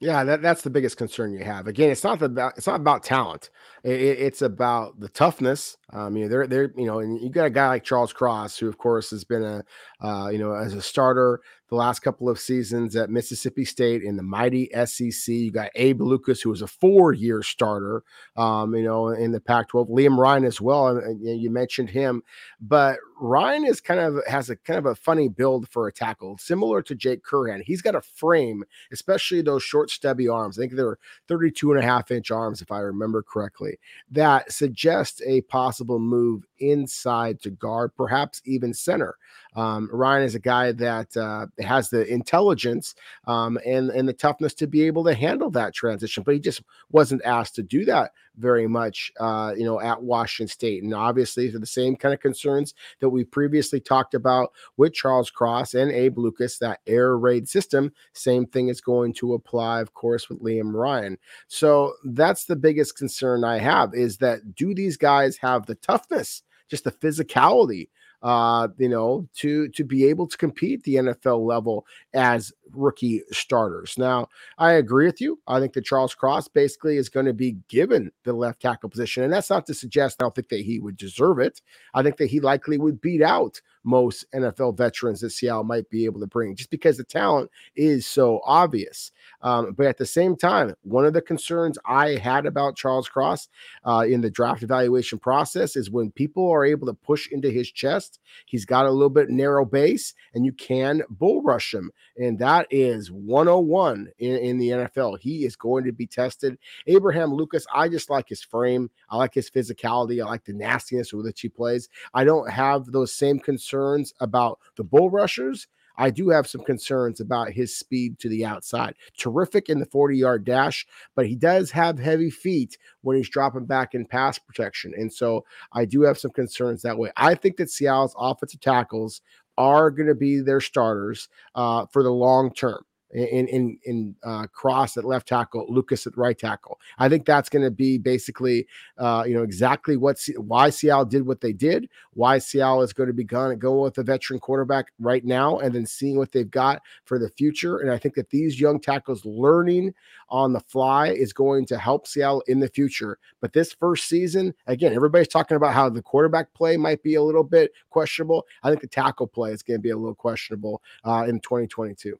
Yeah, 0.00 0.22
that, 0.22 0.42
that's 0.42 0.62
the 0.62 0.70
biggest 0.70 0.96
concern 0.96 1.32
you 1.32 1.44
have. 1.44 1.66
Again, 1.66 1.90
it's 1.90 2.04
not 2.04 2.22
about 2.22 2.56
it's 2.56 2.68
not 2.68 2.80
about 2.80 3.02
talent. 3.02 3.50
It, 3.82 4.00
it's 4.00 4.42
about 4.42 5.00
the 5.00 5.08
toughness. 5.08 5.76
Um, 5.92 6.16
you 6.16 6.22
know, 6.22 6.28
they're 6.28 6.46
they're 6.46 6.72
you 6.76 6.86
know, 6.86 7.00
and 7.00 7.20
you 7.20 7.30
got 7.30 7.46
a 7.46 7.50
guy 7.50 7.66
like 7.66 7.82
Charles 7.82 8.12
Cross, 8.12 8.58
who 8.58 8.68
of 8.68 8.78
course 8.78 9.10
has 9.10 9.24
been 9.24 9.42
a 9.42 9.64
uh, 10.00 10.28
you 10.28 10.38
know 10.38 10.52
as 10.52 10.74
a 10.74 10.82
starter 10.82 11.40
the 11.68 11.74
last 11.74 12.00
couple 12.00 12.28
of 12.28 12.38
seasons 12.38 12.96
at 12.96 13.10
Mississippi 13.10 13.64
State 13.64 14.02
in 14.02 14.16
the 14.16 14.22
mighty 14.22 14.70
SEC. 14.86 15.28
You 15.28 15.50
got 15.50 15.70
Abe 15.74 16.00
Lucas, 16.00 16.40
who 16.40 16.50
was 16.50 16.62
a 16.62 16.66
four-year 16.66 17.42
starter, 17.42 18.02
um, 18.36 18.74
you 18.74 18.82
know, 18.82 19.08
in 19.08 19.32
the 19.32 19.40
Pac-12. 19.40 19.90
Liam 19.90 20.16
Ryan 20.16 20.44
as 20.44 20.60
well, 20.60 20.88
and, 20.88 21.20
and 21.20 21.40
you 21.40 21.50
mentioned 21.50 21.90
him, 21.90 22.22
but 22.60 22.98
Ryan 23.20 23.66
is 23.66 23.80
kind 23.80 24.00
of 24.00 24.20
has 24.26 24.48
a 24.48 24.56
kind 24.56 24.78
of 24.78 24.86
a 24.86 24.94
funny 24.94 25.28
build 25.28 25.68
for 25.68 25.88
a 25.88 25.92
tackle, 25.92 26.38
similar 26.38 26.82
to 26.82 26.94
Jake 26.94 27.24
Curhan. 27.24 27.62
He's 27.62 27.82
got 27.82 27.94
a 27.94 28.00
frame, 28.00 28.64
especially 28.92 29.42
those 29.42 29.62
short, 29.62 29.90
stubby 29.90 30.28
arms. 30.28 30.58
I 30.58 30.62
think 30.62 30.74
they're 30.74 30.98
32 31.26 31.72
and 31.72 31.80
a 31.80 31.86
half 31.86 32.10
inch 32.10 32.30
arms, 32.30 32.62
if 32.62 32.70
I 32.70 32.78
remember 32.78 33.22
correctly, 33.22 33.78
that 34.10 34.52
suggests 34.52 35.20
a 35.26 35.42
possible 35.42 35.98
move 35.98 36.44
inside 36.58 37.40
to 37.42 37.50
guard, 37.50 37.94
perhaps 37.96 38.40
even 38.44 38.72
center. 38.72 39.16
Um, 39.56 39.88
Ryan 39.92 40.24
is 40.24 40.34
a 40.34 40.40
guy 40.40 40.72
that 40.72 41.16
uh, 41.16 41.46
has 41.60 41.90
the 41.90 42.06
intelligence 42.06 42.94
um, 43.26 43.58
and 43.66 43.90
and 43.90 44.08
the 44.08 44.12
toughness 44.12 44.54
to 44.54 44.66
be 44.66 44.82
able 44.82 45.04
to 45.04 45.14
handle 45.14 45.50
that 45.50 45.74
transition, 45.74 46.22
but 46.22 46.34
he 46.34 46.40
just 46.40 46.62
wasn't 46.90 47.24
asked 47.24 47.54
to 47.56 47.62
do 47.62 47.84
that 47.86 48.12
very 48.36 48.68
much, 48.68 49.10
uh, 49.18 49.52
you 49.56 49.64
know, 49.64 49.80
at 49.80 50.02
Washington 50.02 50.48
State. 50.48 50.82
And 50.82 50.94
obviously, 50.94 51.50
for 51.50 51.58
the 51.58 51.66
same 51.66 51.96
kind 51.96 52.14
of 52.14 52.20
concerns 52.20 52.74
that 53.00 53.08
we 53.08 53.24
previously 53.24 53.80
talked 53.80 54.14
about 54.14 54.52
with 54.76 54.94
Charles 54.94 55.30
Cross 55.30 55.74
and 55.74 55.90
Abe 55.90 56.18
Lucas, 56.18 56.58
that 56.58 56.80
air 56.86 57.18
raid 57.18 57.48
system, 57.48 57.92
same 58.12 58.46
thing 58.46 58.68
is 58.68 58.80
going 58.80 59.12
to 59.14 59.34
apply, 59.34 59.80
of 59.80 59.94
course, 59.94 60.28
with 60.28 60.42
Liam 60.42 60.72
Ryan. 60.72 61.18
So 61.48 61.94
that's 62.04 62.44
the 62.44 62.56
biggest 62.56 62.96
concern 62.96 63.44
I 63.44 63.58
have 63.58 63.94
is 63.94 64.18
that 64.18 64.54
do 64.54 64.74
these 64.74 64.96
guys 64.96 65.36
have 65.38 65.66
the 65.66 65.74
toughness? 65.74 66.42
just 66.68 66.84
the 66.84 66.92
physicality 66.92 67.88
uh, 68.22 68.68
you 68.78 68.88
know, 68.88 69.28
to 69.36 69.68
to 69.68 69.84
be 69.84 70.06
able 70.06 70.26
to 70.26 70.36
compete 70.36 70.82
the 70.82 70.96
NFL 70.96 71.46
level 71.46 71.86
as 72.14 72.52
rookie 72.72 73.22
starters. 73.30 73.96
Now, 73.96 74.28
I 74.58 74.72
agree 74.72 75.06
with 75.06 75.20
you. 75.20 75.40
I 75.46 75.60
think 75.60 75.72
that 75.74 75.84
Charles 75.84 76.14
Cross 76.14 76.48
basically 76.48 76.96
is 76.96 77.08
going 77.08 77.26
to 77.26 77.32
be 77.32 77.56
given 77.68 78.10
the 78.24 78.32
left 78.32 78.60
tackle 78.60 78.88
position. 78.88 79.22
And 79.22 79.32
that's 79.32 79.50
not 79.50 79.66
to 79.66 79.74
suggest 79.74 80.20
I 80.20 80.24
don't 80.24 80.34
think 80.34 80.48
that 80.48 80.60
he 80.60 80.80
would 80.80 80.96
deserve 80.96 81.38
it. 81.38 81.60
I 81.94 82.02
think 82.02 82.16
that 82.16 82.30
he 82.30 82.40
likely 82.40 82.78
would 82.78 83.00
beat 83.00 83.22
out 83.22 83.60
most 83.84 84.26
NFL 84.34 84.76
veterans 84.76 85.20
that 85.20 85.30
Seattle 85.30 85.64
might 85.64 85.88
be 85.88 86.04
able 86.04 86.20
to 86.20 86.26
bring 86.26 86.54
just 86.56 86.70
because 86.70 86.96
the 86.96 87.04
talent 87.04 87.50
is 87.76 88.06
so 88.06 88.40
obvious. 88.44 89.12
Um, 89.40 89.72
but 89.72 89.86
at 89.86 89.98
the 89.98 90.06
same 90.06 90.36
time, 90.36 90.74
one 90.82 91.04
of 91.04 91.12
the 91.12 91.22
concerns 91.22 91.78
I 91.86 92.16
had 92.16 92.46
about 92.46 92.76
Charles 92.76 93.08
Cross 93.08 93.48
uh, 93.84 94.04
in 94.08 94.20
the 94.20 94.30
draft 94.30 94.62
evaluation 94.62 95.18
process 95.18 95.76
is 95.76 95.90
when 95.90 96.10
people 96.10 96.50
are 96.50 96.64
able 96.64 96.86
to 96.86 96.94
push 96.94 97.28
into 97.30 97.50
his 97.50 97.70
chest, 97.70 98.18
he's 98.46 98.64
got 98.64 98.86
a 98.86 98.90
little 98.90 99.10
bit 99.10 99.30
narrow 99.30 99.64
base 99.64 100.14
and 100.34 100.44
you 100.44 100.52
can 100.52 101.02
bull 101.10 101.42
rush 101.42 101.72
him. 101.72 101.90
And 102.16 102.38
that 102.40 102.66
is 102.70 103.10
101 103.10 104.08
in, 104.18 104.36
in 104.36 104.58
the 104.58 104.68
NFL. 104.70 105.18
He 105.20 105.44
is 105.44 105.56
going 105.56 105.84
to 105.84 105.92
be 105.92 106.06
tested. 106.06 106.58
Abraham 106.86 107.32
Lucas, 107.32 107.66
I 107.72 107.88
just 107.88 108.10
like 108.10 108.28
his 108.28 108.42
frame. 108.42 108.90
I 109.10 109.16
like 109.16 109.34
his 109.34 109.50
physicality. 109.50 110.22
I 110.22 110.28
like 110.28 110.44
the 110.44 110.52
nastiness 110.52 111.12
with 111.12 111.26
which 111.26 111.40
he 111.40 111.48
plays. 111.48 111.88
I 112.14 112.24
don't 112.24 112.50
have 112.50 112.86
those 112.86 113.14
same 113.14 113.38
concerns 113.38 114.12
about 114.20 114.58
the 114.76 114.84
bull 114.84 115.10
rushers 115.10 115.68
I 115.98 116.10
do 116.10 116.30
have 116.30 116.46
some 116.46 116.62
concerns 116.62 117.20
about 117.20 117.50
his 117.50 117.76
speed 117.76 118.18
to 118.20 118.28
the 118.28 118.44
outside. 118.44 118.94
Terrific 119.18 119.68
in 119.68 119.80
the 119.80 119.86
40 119.86 120.16
yard 120.16 120.44
dash, 120.44 120.86
but 121.14 121.26
he 121.26 121.34
does 121.34 121.70
have 121.72 121.98
heavy 121.98 122.30
feet 122.30 122.78
when 123.02 123.16
he's 123.16 123.28
dropping 123.28 123.66
back 123.66 123.94
in 123.94 124.06
pass 124.06 124.38
protection. 124.38 124.94
And 124.96 125.12
so 125.12 125.44
I 125.72 125.84
do 125.84 126.02
have 126.02 126.18
some 126.18 126.30
concerns 126.30 126.82
that 126.82 126.96
way. 126.96 127.10
I 127.16 127.34
think 127.34 127.56
that 127.56 127.70
Seattle's 127.70 128.14
offensive 128.16 128.60
tackles 128.60 129.20
are 129.58 129.90
going 129.90 130.06
to 130.06 130.14
be 130.14 130.40
their 130.40 130.60
starters 130.60 131.28
uh, 131.56 131.84
for 131.92 132.04
the 132.04 132.12
long 132.12 132.54
term 132.54 132.84
in 133.10 133.48
in 133.48 133.78
in 133.84 134.16
uh, 134.22 134.46
Cross 134.48 134.96
at 134.96 135.04
left 135.04 135.28
tackle, 135.28 135.66
Lucas 135.68 136.06
at 136.06 136.16
right 136.16 136.38
tackle. 136.38 136.78
I 136.98 137.08
think 137.08 137.24
that's 137.24 137.48
going 137.48 137.64
to 137.64 137.70
be 137.70 137.98
basically, 137.98 138.66
uh, 138.98 139.24
you 139.26 139.34
know, 139.34 139.42
exactly 139.42 139.96
what 139.96 140.18
C- 140.18 140.34
why 140.34 140.70
Seattle 140.70 141.04
did 141.04 141.26
what 141.26 141.40
they 141.40 141.52
did, 141.52 141.88
why 142.12 142.38
Seattle 142.38 142.82
is 142.82 142.92
going 142.92 143.06
to 143.06 143.14
be 143.14 143.24
going 143.24 143.50
to 143.50 143.56
go 143.56 143.82
with 143.82 143.96
a 143.98 144.02
veteran 144.02 144.40
quarterback 144.40 144.92
right 144.98 145.24
now, 145.24 145.58
and 145.58 145.74
then 145.74 145.86
seeing 145.86 146.18
what 146.18 146.32
they've 146.32 146.50
got 146.50 146.82
for 147.04 147.18
the 147.18 147.30
future. 147.30 147.78
And 147.78 147.90
I 147.90 147.98
think 147.98 148.14
that 148.16 148.30
these 148.30 148.60
young 148.60 148.78
tackles 148.80 149.24
learning 149.24 149.94
on 150.28 150.52
the 150.52 150.60
fly 150.60 151.08
is 151.08 151.32
going 151.32 151.64
to 151.66 151.78
help 151.78 152.06
Seattle 152.06 152.42
in 152.46 152.60
the 152.60 152.68
future. 152.68 153.18
But 153.40 153.54
this 153.54 153.72
first 153.72 154.08
season, 154.08 154.54
again, 154.66 154.92
everybody's 154.92 155.28
talking 155.28 155.56
about 155.56 155.72
how 155.72 155.88
the 155.88 156.02
quarterback 156.02 156.52
play 156.52 156.76
might 156.76 157.02
be 157.02 157.14
a 157.14 157.22
little 157.22 157.44
bit 157.44 157.72
questionable. 157.88 158.44
I 158.62 158.68
think 158.68 158.82
the 158.82 158.88
tackle 158.88 159.26
play 159.26 159.52
is 159.52 159.62
going 159.62 159.78
to 159.78 159.82
be 159.82 159.90
a 159.90 159.96
little 159.96 160.14
questionable 160.14 160.82
uh, 161.04 161.24
in 161.26 161.40
2022. 161.40 162.18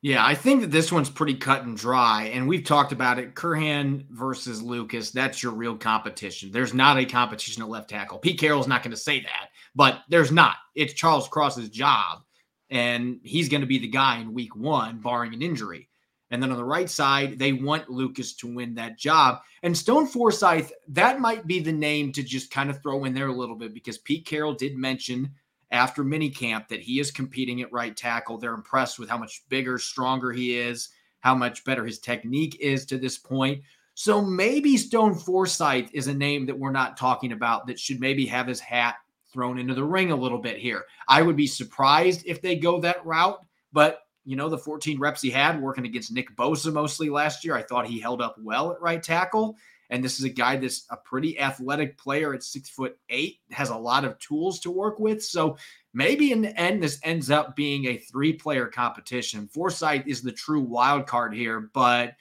Yeah, 0.00 0.24
I 0.24 0.36
think 0.36 0.60
that 0.60 0.70
this 0.70 0.92
one's 0.92 1.10
pretty 1.10 1.34
cut 1.34 1.64
and 1.64 1.76
dry. 1.76 2.30
And 2.32 2.46
we've 2.46 2.64
talked 2.64 2.92
about 2.92 3.18
it. 3.18 3.34
Curhan 3.34 4.06
versus 4.10 4.62
Lucas, 4.62 5.10
that's 5.10 5.42
your 5.42 5.52
real 5.52 5.76
competition. 5.76 6.52
There's 6.52 6.72
not 6.72 6.98
a 6.98 7.04
competition 7.04 7.62
at 7.62 7.68
left 7.68 7.90
tackle. 7.90 8.18
Pete 8.18 8.38
Carroll's 8.38 8.68
not 8.68 8.84
going 8.84 8.92
to 8.92 8.96
say 8.96 9.20
that, 9.20 9.48
but 9.74 10.02
there's 10.08 10.30
not. 10.30 10.56
It's 10.76 10.94
Charles 10.94 11.28
Cross's 11.28 11.68
job. 11.68 12.22
And 12.70 13.18
he's 13.24 13.48
going 13.48 13.62
to 13.62 13.66
be 13.66 13.78
the 13.78 13.88
guy 13.88 14.18
in 14.20 14.34
week 14.34 14.54
one, 14.54 15.00
barring 15.00 15.34
an 15.34 15.42
injury. 15.42 15.88
And 16.30 16.42
then 16.42 16.52
on 16.52 16.58
the 16.58 16.64
right 16.64 16.88
side, 16.88 17.38
they 17.38 17.52
want 17.54 17.90
Lucas 17.90 18.34
to 18.34 18.54
win 18.54 18.74
that 18.74 18.98
job. 18.98 19.40
And 19.62 19.76
Stone 19.76 20.06
Forsythe, 20.06 20.70
that 20.88 21.20
might 21.20 21.46
be 21.46 21.58
the 21.58 21.72
name 21.72 22.12
to 22.12 22.22
just 22.22 22.50
kind 22.50 22.70
of 22.70 22.80
throw 22.82 23.04
in 23.04 23.14
there 23.14 23.28
a 23.28 23.32
little 23.32 23.56
bit 23.56 23.74
because 23.74 23.98
Pete 23.98 24.26
Carroll 24.26 24.54
did 24.54 24.76
mention 24.76 25.30
after 25.70 26.04
minicamp 26.04 26.68
that 26.68 26.80
he 26.80 27.00
is 27.00 27.10
competing 27.10 27.62
at 27.62 27.72
right 27.72 27.96
tackle. 27.96 28.38
They're 28.38 28.54
impressed 28.54 28.98
with 28.98 29.08
how 29.08 29.18
much 29.18 29.42
bigger, 29.48 29.78
stronger 29.78 30.32
he 30.32 30.58
is, 30.58 30.88
how 31.20 31.34
much 31.34 31.64
better 31.64 31.84
his 31.84 31.98
technique 31.98 32.56
is 32.60 32.86
to 32.86 32.98
this 32.98 33.18
point. 33.18 33.62
So 33.94 34.22
maybe 34.22 34.76
Stone 34.76 35.16
Forsythe 35.16 35.88
is 35.92 36.06
a 36.06 36.14
name 36.14 36.46
that 36.46 36.58
we're 36.58 36.70
not 36.70 36.96
talking 36.96 37.32
about 37.32 37.66
that 37.66 37.80
should 37.80 38.00
maybe 38.00 38.24
have 38.26 38.46
his 38.46 38.60
hat 38.60 38.96
thrown 39.32 39.58
into 39.58 39.74
the 39.74 39.84
ring 39.84 40.10
a 40.10 40.16
little 40.16 40.38
bit 40.38 40.56
here. 40.56 40.84
I 41.08 41.22
would 41.22 41.36
be 41.36 41.46
surprised 41.46 42.22
if 42.24 42.40
they 42.40 42.56
go 42.56 42.80
that 42.80 43.04
route, 43.04 43.44
but 43.72 44.02
you 44.24 44.36
know, 44.36 44.48
the 44.48 44.58
14 44.58 44.98
reps 44.98 45.22
he 45.22 45.30
had 45.30 45.60
working 45.60 45.86
against 45.86 46.12
Nick 46.12 46.34
Bosa 46.36 46.72
mostly 46.72 47.08
last 47.08 47.44
year, 47.44 47.56
I 47.56 47.62
thought 47.62 47.86
he 47.86 47.98
held 47.98 48.20
up 48.20 48.36
well 48.38 48.72
at 48.72 48.80
right 48.80 49.02
tackle. 49.02 49.56
And 49.90 50.04
this 50.04 50.18
is 50.18 50.24
a 50.24 50.30
guy 50.30 50.56
that's 50.56 50.86
a 50.90 50.96
pretty 50.96 51.38
athletic 51.38 51.96
player 51.96 52.34
at 52.34 52.42
six 52.42 52.68
foot 52.68 52.98
eight, 53.08 53.38
has 53.50 53.70
a 53.70 53.76
lot 53.76 54.04
of 54.04 54.18
tools 54.18 54.60
to 54.60 54.70
work 54.70 54.98
with. 54.98 55.24
So 55.24 55.56
maybe 55.94 56.32
in 56.32 56.42
the 56.42 56.58
end, 56.60 56.82
this 56.82 57.00
ends 57.02 57.30
up 57.30 57.56
being 57.56 57.86
a 57.86 57.96
three 57.96 58.32
player 58.32 58.66
competition. 58.66 59.48
Forsythe 59.48 60.06
is 60.06 60.22
the 60.22 60.32
true 60.32 60.60
wild 60.60 61.06
card 61.06 61.34
here, 61.34 61.70
but 61.72 62.14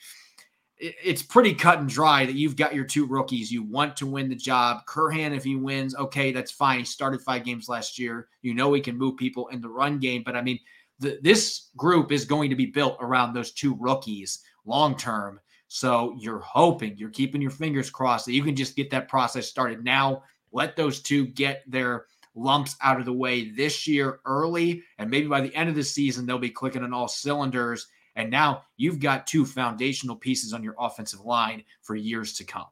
it's 0.79 1.23
pretty 1.23 1.53
cut 1.53 1.79
and 1.79 1.89
dry 1.89 2.25
that 2.25 2.35
you've 2.35 2.55
got 2.55 2.75
your 2.75 2.85
two 2.85 3.05
rookies. 3.05 3.51
You 3.51 3.63
want 3.63 3.97
to 3.97 4.05
win 4.05 4.29
the 4.29 4.35
job. 4.35 4.85
Curhan, 4.85 5.35
if 5.35 5.43
he 5.43 5.55
wins, 5.55 5.95
okay, 5.95 6.31
that's 6.31 6.51
fine. 6.51 6.79
He 6.79 6.85
started 6.85 7.21
five 7.21 7.43
games 7.43 7.67
last 7.67 7.97
year. 7.97 8.27
You 8.43 8.53
know 8.53 8.71
he 8.73 8.81
can 8.81 8.97
move 8.97 9.17
people 9.17 9.47
in 9.47 9.59
the 9.59 9.69
run 9.69 9.97
game, 9.97 10.21
but 10.23 10.35
I 10.35 10.41
mean, 10.41 10.59
the, 10.99 11.19
this 11.21 11.69
group 11.75 12.11
is 12.11 12.25
going 12.25 12.49
to 12.49 12.55
be 12.55 12.67
built 12.67 12.97
around 13.01 13.33
those 13.33 13.51
two 13.51 13.75
rookies 13.79 14.43
long 14.65 14.95
term. 14.95 15.39
So 15.67 16.15
you're 16.17 16.39
hoping, 16.39 16.97
you're 16.97 17.09
keeping 17.09 17.41
your 17.41 17.51
fingers 17.51 17.89
crossed 17.89 18.25
that 18.25 18.33
you 18.33 18.43
can 18.43 18.55
just 18.55 18.75
get 18.75 18.89
that 18.91 19.09
process 19.09 19.47
started 19.47 19.83
now. 19.83 20.23
Let 20.51 20.75
those 20.75 21.01
two 21.01 21.27
get 21.27 21.63
their 21.69 22.05
lumps 22.35 22.75
out 22.81 22.99
of 22.99 23.05
the 23.05 23.13
way 23.13 23.49
this 23.49 23.87
year 23.87 24.19
early. 24.25 24.83
And 24.97 25.09
maybe 25.09 25.27
by 25.27 25.41
the 25.41 25.53
end 25.55 25.69
of 25.69 25.75
the 25.75 25.83
season, 25.83 26.25
they'll 26.25 26.39
be 26.39 26.49
clicking 26.49 26.83
on 26.83 26.93
all 26.93 27.07
cylinders. 27.07 27.87
And 28.15 28.31
now 28.31 28.63
you've 28.77 28.99
got 28.99 29.27
two 29.27 29.45
foundational 29.45 30.15
pieces 30.15 30.53
on 30.53 30.63
your 30.63 30.75
offensive 30.79 31.21
line 31.21 31.63
for 31.81 31.95
years 31.95 32.33
to 32.33 32.45
come. 32.45 32.65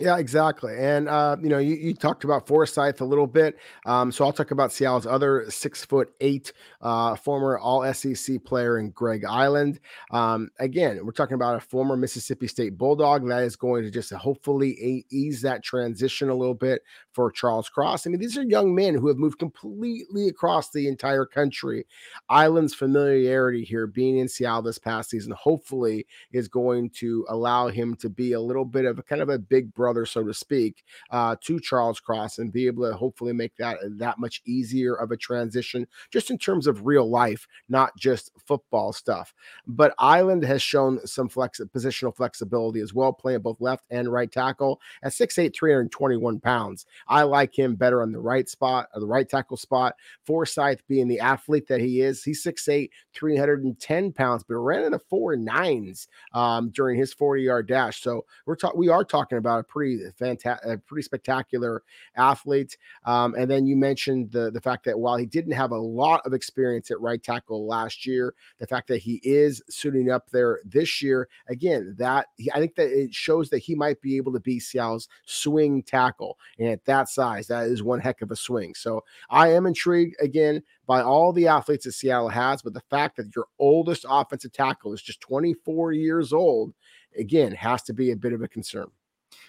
Yeah, 0.00 0.18
exactly. 0.18 0.74
And 0.76 1.08
uh, 1.08 1.36
you 1.40 1.48
know, 1.48 1.58
you, 1.58 1.76
you 1.76 1.94
talked 1.94 2.24
about 2.24 2.48
Forsythe 2.48 3.00
a 3.00 3.04
little 3.04 3.28
bit. 3.28 3.56
Um, 3.86 4.10
so 4.10 4.24
I'll 4.24 4.32
talk 4.32 4.50
about 4.50 4.72
Seattle's 4.72 5.06
other 5.06 5.44
six 5.50 5.84
foot 5.84 6.12
eight 6.20 6.52
uh, 6.80 7.14
former 7.14 7.56
all 7.58 7.84
SEC 7.94 8.38
player 8.40 8.78
in 8.80 8.90
Greg 8.90 9.22
Eiland. 9.22 9.78
Um, 10.10 10.48
again, 10.58 10.98
we're 11.04 11.12
talking 11.12 11.36
about 11.36 11.54
a 11.56 11.60
former 11.60 11.96
Mississippi 11.96 12.48
State 12.48 12.76
Bulldog 12.76 13.24
that 13.28 13.44
is 13.44 13.54
going 13.54 13.84
to 13.84 13.90
just 13.90 14.12
hopefully 14.12 14.72
a- 14.82 15.14
ease 15.14 15.40
that 15.42 15.62
transition 15.62 16.28
a 16.28 16.34
little 16.34 16.54
bit 16.54 16.82
for 17.14 17.30
Charles 17.30 17.68
Cross. 17.68 18.06
I 18.06 18.10
mean, 18.10 18.20
these 18.20 18.36
are 18.36 18.42
young 18.42 18.74
men 18.74 18.94
who 18.94 19.08
have 19.08 19.16
moved 19.16 19.38
completely 19.38 20.28
across 20.28 20.70
the 20.70 20.88
entire 20.88 21.24
country. 21.24 21.86
Eiland's 22.30 22.74
familiarity 22.74 23.64
here, 23.64 23.86
being 23.86 24.18
in 24.18 24.28
Seattle 24.28 24.62
this 24.62 24.78
past 24.78 25.10
season, 25.10 25.32
hopefully 25.32 26.06
is 26.32 26.48
going 26.48 26.90
to 26.90 27.24
allow 27.28 27.68
him 27.68 27.94
to 27.96 28.08
be 28.08 28.32
a 28.32 28.40
little 28.40 28.64
bit 28.64 28.84
of 28.84 28.98
a 28.98 29.02
kind 29.02 29.22
of 29.22 29.28
a 29.28 29.38
big 29.38 29.72
brother, 29.74 30.04
so 30.04 30.24
to 30.24 30.34
speak, 30.34 30.84
uh, 31.10 31.36
to 31.40 31.60
Charles 31.60 32.00
Cross 32.00 32.38
and 32.38 32.52
be 32.52 32.66
able 32.66 32.90
to 32.90 32.96
hopefully 32.96 33.32
make 33.32 33.56
that 33.56 33.78
that 33.98 34.18
much 34.18 34.42
easier 34.44 34.94
of 34.94 35.12
a 35.12 35.16
transition, 35.16 35.86
just 36.10 36.30
in 36.30 36.38
terms 36.38 36.66
of 36.66 36.84
real 36.84 37.08
life, 37.08 37.46
not 37.68 37.96
just 37.96 38.32
football 38.44 38.92
stuff. 38.92 39.32
But 39.66 39.96
Eiland 39.98 40.44
has 40.44 40.62
shown 40.62 41.04
some 41.06 41.28
flex 41.28 41.60
positional 41.74 42.14
flexibility 42.14 42.80
as 42.80 42.92
well, 42.92 43.12
playing 43.12 43.40
both 43.40 43.60
left 43.60 43.84
and 43.90 44.12
right 44.12 44.30
tackle 44.30 44.80
at 45.02 45.12
6'8, 45.12 45.54
321 45.54 46.40
pounds. 46.40 46.86
I 47.08 47.22
like 47.22 47.56
him 47.56 47.74
better 47.74 48.02
on 48.02 48.12
the 48.12 48.20
right 48.20 48.48
spot, 48.48 48.88
or 48.94 49.00
the 49.00 49.06
right 49.06 49.28
tackle 49.28 49.56
spot. 49.56 49.94
Forsythe 50.24 50.80
being 50.88 51.08
the 51.08 51.20
athlete 51.20 51.68
that 51.68 51.80
he 51.80 52.00
is, 52.00 52.22
he's 52.22 52.44
6'8, 52.44 52.90
310 53.12 54.12
pounds, 54.12 54.44
but 54.46 54.56
ran 54.56 54.84
in 54.84 54.92
the 54.92 54.98
four 54.98 55.36
nines 55.36 56.08
um, 56.32 56.70
during 56.70 56.98
his 56.98 57.12
40 57.12 57.42
yard 57.42 57.68
dash. 57.68 58.02
So 58.02 58.24
we're 58.46 58.56
talking, 58.56 58.78
we 58.78 58.88
are 58.88 59.04
talking 59.04 59.38
about 59.38 59.60
a 59.60 59.64
pretty 59.64 60.00
fantastic, 60.18 60.86
pretty 60.86 61.02
spectacular 61.02 61.82
athlete. 62.16 62.76
Um, 63.04 63.34
and 63.34 63.50
then 63.50 63.66
you 63.66 63.76
mentioned 63.76 64.30
the 64.30 64.50
the 64.50 64.60
fact 64.60 64.84
that 64.84 64.98
while 64.98 65.16
he 65.16 65.26
didn't 65.26 65.52
have 65.52 65.72
a 65.72 65.76
lot 65.76 66.22
of 66.24 66.32
experience 66.32 66.90
at 66.90 67.00
right 67.00 67.22
tackle 67.22 67.66
last 67.66 68.06
year, 68.06 68.34
the 68.58 68.66
fact 68.66 68.88
that 68.88 68.98
he 68.98 69.20
is 69.22 69.62
suiting 69.68 70.10
up 70.10 70.30
there 70.30 70.60
this 70.64 71.02
year, 71.02 71.28
again, 71.48 71.94
that 71.98 72.26
I 72.54 72.58
think 72.58 72.74
that 72.76 72.88
it 72.88 73.14
shows 73.14 73.50
that 73.50 73.58
he 73.58 73.74
might 73.74 74.00
be 74.00 74.16
able 74.16 74.32
to 74.32 74.40
be 74.40 74.60
Seattle's 74.60 75.08
swing 75.26 75.82
tackle. 75.82 76.38
And 76.58 76.68
at 76.68 76.84
that 76.86 76.93
size, 77.02 77.46
that 77.48 77.66
is 77.66 77.82
one 77.82 78.00
heck 78.00 78.22
of 78.22 78.30
a 78.30 78.36
swing. 78.36 78.74
So 78.74 79.02
I 79.30 79.48
am 79.52 79.66
intrigued 79.66 80.16
again 80.20 80.62
by 80.86 81.02
all 81.02 81.32
the 81.32 81.48
athletes 81.48 81.84
that 81.84 81.92
Seattle 81.92 82.28
has, 82.28 82.62
but 82.62 82.74
the 82.74 82.82
fact 82.90 83.16
that 83.16 83.34
your 83.34 83.46
oldest 83.58 84.06
offensive 84.08 84.52
tackle 84.52 84.92
is 84.92 85.02
just 85.02 85.20
24 85.20 85.92
years 85.92 86.32
old, 86.32 86.72
again, 87.18 87.52
has 87.52 87.82
to 87.84 87.92
be 87.92 88.10
a 88.10 88.16
bit 88.16 88.32
of 88.32 88.42
a 88.42 88.48
concern. 88.48 88.86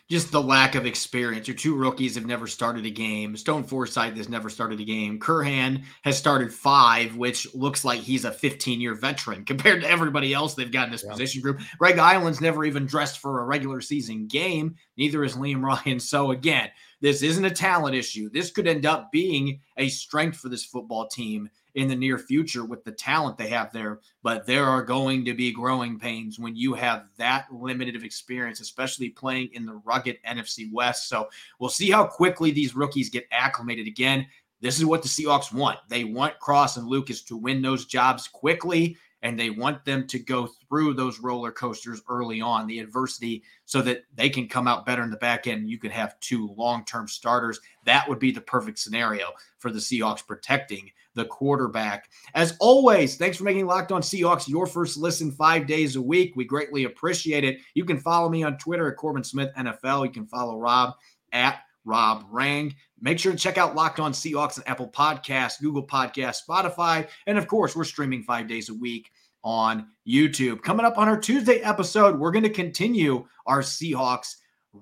just 0.07 0.31
the 0.31 0.41
lack 0.41 0.75
of 0.75 0.85
experience. 0.85 1.47
Your 1.47 1.57
two 1.57 1.75
rookies 1.75 2.13
have 2.15 2.27
never 2.27 2.45
started 2.45 2.85
a 2.85 2.91
game. 2.91 3.35
Stone 3.35 3.63
Forsythe 3.63 4.17
has 4.17 4.29
never 4.29 4.49
started 4.51 4.79
a 4.79 4.83
game. 4.83 5.19
Curhan 5.19 5.83
has 6.03 6.15
started 6.15 6.53
five, 6.53 7.15
which 7.15 7.53
looks 7.55 7.83
like 7.83 7.99
he's 7.99 8.23
a 8.23 8.31
15 8.31 8.79
year 8.79 8.93
veteran 8.93 9.45
compared 9.51 9.81
to 9.81 9.89
everybody 9.89 10.33
else 10.33 10.53
they've 10.53 10.71
got 10.71 10.85
in 10.85 10.91
this 10.91 11.03
yeah. 11.03 11.11
position 11.11 11.41
group. 11.41 11.59
Greg 11.79 11.97
Eiland's 11.97 12.41
never 12.41 12.65
even 12.65 12.85
dressed 12.85 13.19
for 13.19 13.41
a 13.41 13.45
regular 13.45 13.81
season 13.81 14.27
game. 14.27 14.75
Neither 14.97 15.23
is 15.23 15.35
Liam 15.35 15.63
Ryan. 15.63 15.99
So, 15.99 16.31
again, 16.31 16.69
this 17.01 17.21
isn't 17.21 17.45
a 17.45 17.51
talent 17.51 17.95
issue. 17.95 18.29
This 18.29 18.51
could 18.51 18.67
end 18.67 18.85
up 18.85 19.11
being 19.11 19.59
a 19.77 19.89
strength 19.89 20.37
for 20.37 20.49
this 20.49 20.65
football 20.65 21.07
team 21.07 21.49
in 21.75 21.89
the 21.89 21.95
near 21.95 22.17
future 22.17 22.63
with 22.63 22.83
the 22.83 22.91
talent 22.91 23.37
they 23.37 23.49
have 23.49 23.71
there. 23.71 23.99
But 24.23 24.45
there 24.45 24.65
are 24.65 24.81
going 24.81 25.25
to 25.25 25.33
be 25.33 25.51
growing 25.51 25.99
pains 25.99 26.39
when 26.39 26.55
you 26.55 26.73
have 26.73 27.05
that 27.17 27.45
limited 27.51 27.95
of 27.95 28.03
experience, 28.03 28.61
especially 28.61 29.09
playing 29.09 29.49
in 29.53 29.65
the 29.65 29.81
rugged 29.85 30.17
NFC 30.25 30.71
West. 30.71 31.09
So 31.09 31.27
we'll 31.59 31.69
see 31.69 31.91
how 31.91 32.05
quickly 32.05 32.51
these 32.51 32.75
rookies 32.75 33.09
get 33.09 33.27
acclimated 33.31 33.87
again. 33.87 34.25
This 34.61 34.79
is 34.79 34.85
what 34.85 35.03
the 35.03 35.09
Seahawks 35.09 35.53
want. 35.53 35.79
They 35.89 36.05
want 36.05 36.39
Cross 36.39 36.77
and 36.77 36.87
Lucas 36.87 37.21
to 37.23 37.35
win 37.35 37.61
those 37.61 37.85
jobs 37.85 38.27
quickly 38.27 38.97
and 39.21 39.39
they 39.39 39.49
want 39.49 39.83
them 39.85 40.05
to 40.07 40.19
go 40.19 40.47
through 40.47 40.93
those 40.93 41.19
roller 41.19 41.51
coasters 41.51 42.01
early 42.09 42.41
on, 42.41 42.67
the 42.67 42.79
adversity, 42.79 43.43
so 43.65 43.81
that 43.81 44.03
they 44.13 44.29
can 44.29 44.47
come 44.47 44.67
out 44.67 44.85
better 44.85 45.03
in 45.03 45.09
the 45.09 45.17
back 45.17 45.47
end. 45.47 45.69
You 45.69 45.79
could 45.79 45.91
have 45.91 46.19
two 46.19 46.53
long 46.57 46.85
term 46.85 47.07
starters. 47.07 47.59
That 47.85 48.07
would 48.07 48.19
be 48.19 48.31
the 48.31 48.41
perfect 48.41 48.79
scenario 48.79 49.31
for 49.57 49.71
the 49.71 49.79
Seahawks 49.79 50.25
protecting 50.25 50.91
the 51.15 51.25
quarterback. 51.25 52.09
As 52.33 52.55
always, 52.59 53.17
thanks 53.17 53.37
for 53.37 53.45
making 53.45 53.65
Locked 53.65 53.91
On 53.91 54.01
Seahawks 54.01 54.47
your 54.47 54.67
first 54.67 54.97
listen 54.97 55.31
five 55.31 55.65
days 55.65 55.95
a 55.95 56.01
week. 56.01 56.33
We 56.35 56.45
greatly 56.45 56.83
appreciate 56.83 57.43
it. 57.43 57.59
You 57.73 57.85
can 57.85 57.99
follow 57.99 58.29
me 58.29 58.43
on 58.43 58.57
Twitter 58.57 58.91
at 58.91 58.97
Corbin 58.97 59.23
Smith 59.23 59.49
NFL. 59.57 60.05
You 60.05 60.11
can 60.11 60.27
follow 60.27 60.57
Rob 60.57 60.93
at 61.31 61.59
Rob 61.85 62.25
Rang. 62.29 62.75
Make 63.05 63.19
sure 63.19 63.31
to 63.31 63.37
check 63.37 63.59
out 63.59 63.75
Locked 63.75 63.99
On 63.99 64.13
Seahawks 64.13 64.57
on 64.57 64.63
Apple 64.65 64.89
Podcasts, 64.89 65.61
Google 65.61 65.85
Podcasts, 65.85 66.39
Spotify, 66.49 67.07
and 67.27 67.37
of 67.37 67.47
course, 67.47 67.75
we're 67.75 67.83
streaming 67.83 68.23
five 68.23 68.47
days 68.47 68.69
a 68.69 68.73
week 68.73 69.11
on 69.43 69.89
YouTube. 70.07 70.63
Coming 70.63 70.87
up 70.87 70.97
on 70.97 71.07
our 71.07 71.19
Tuesday 71.19 71.59
episode, 71.59 72.17
we're 72.17 72.31
going 72.31 72.41
to 72.41 72.49
continue 72.49 73.27
our 73.45 73.61
Seahawks 73.61 74.37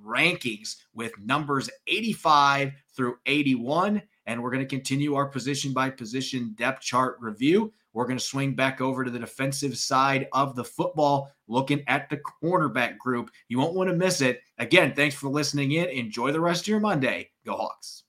rankings 0.05 0.77
with 0.93 1.11
numbers 1.19 1.69
85 1.87 2.71
through 2.95 3.17
81. 3.25 4.01
And 4.25 4.41
we're 4.41 4.51
going 4.51 4.63
to 4.63 4.73
continue 4.73 5.15
our 5.15 5.25
position 5.25 5.73
by 5.73 5.89
position 5.89 6.55
depth 6.57 6.81
chart 6.81 7.17
review. 7.19 7.73
We're 7.91 8.07
going 8.07 8.17
to 8.17 8.23
swing 8.23 8.55
back 8.55 8.79
over 8.79 9.03
to 9.03 9.11
the 9.11 9.19
defensive 9.19 9.77
side 9.77 10.29
of 10.31 10.55
the 10.55 10.63
football, 10.63 11.29
looking 11.49 11.83
at 11.87 12.09
the 12.09 12.21
cornerback 12.41 12.97
group. 12.99 13.31
You 13.49 13.59
won't 13.59 13.75
want 13.75 13.89
to 13.89 13.97
miss 13.97 14.21
it. 14.21 14.39
Again, 14.59 14.93
thanks 14.95 15.13
for 15.13 15.27
listening 15.27 15.73
in. 15.73 15.89
Enjoy 15.89 16.31
the 16.31 16.39
rest 16.39 16.61
of 16.61 16.67
your 16.69 16.79
Monday. 16.79 17.29
Go 17.45 17.57
Hawks. 17.57 18.02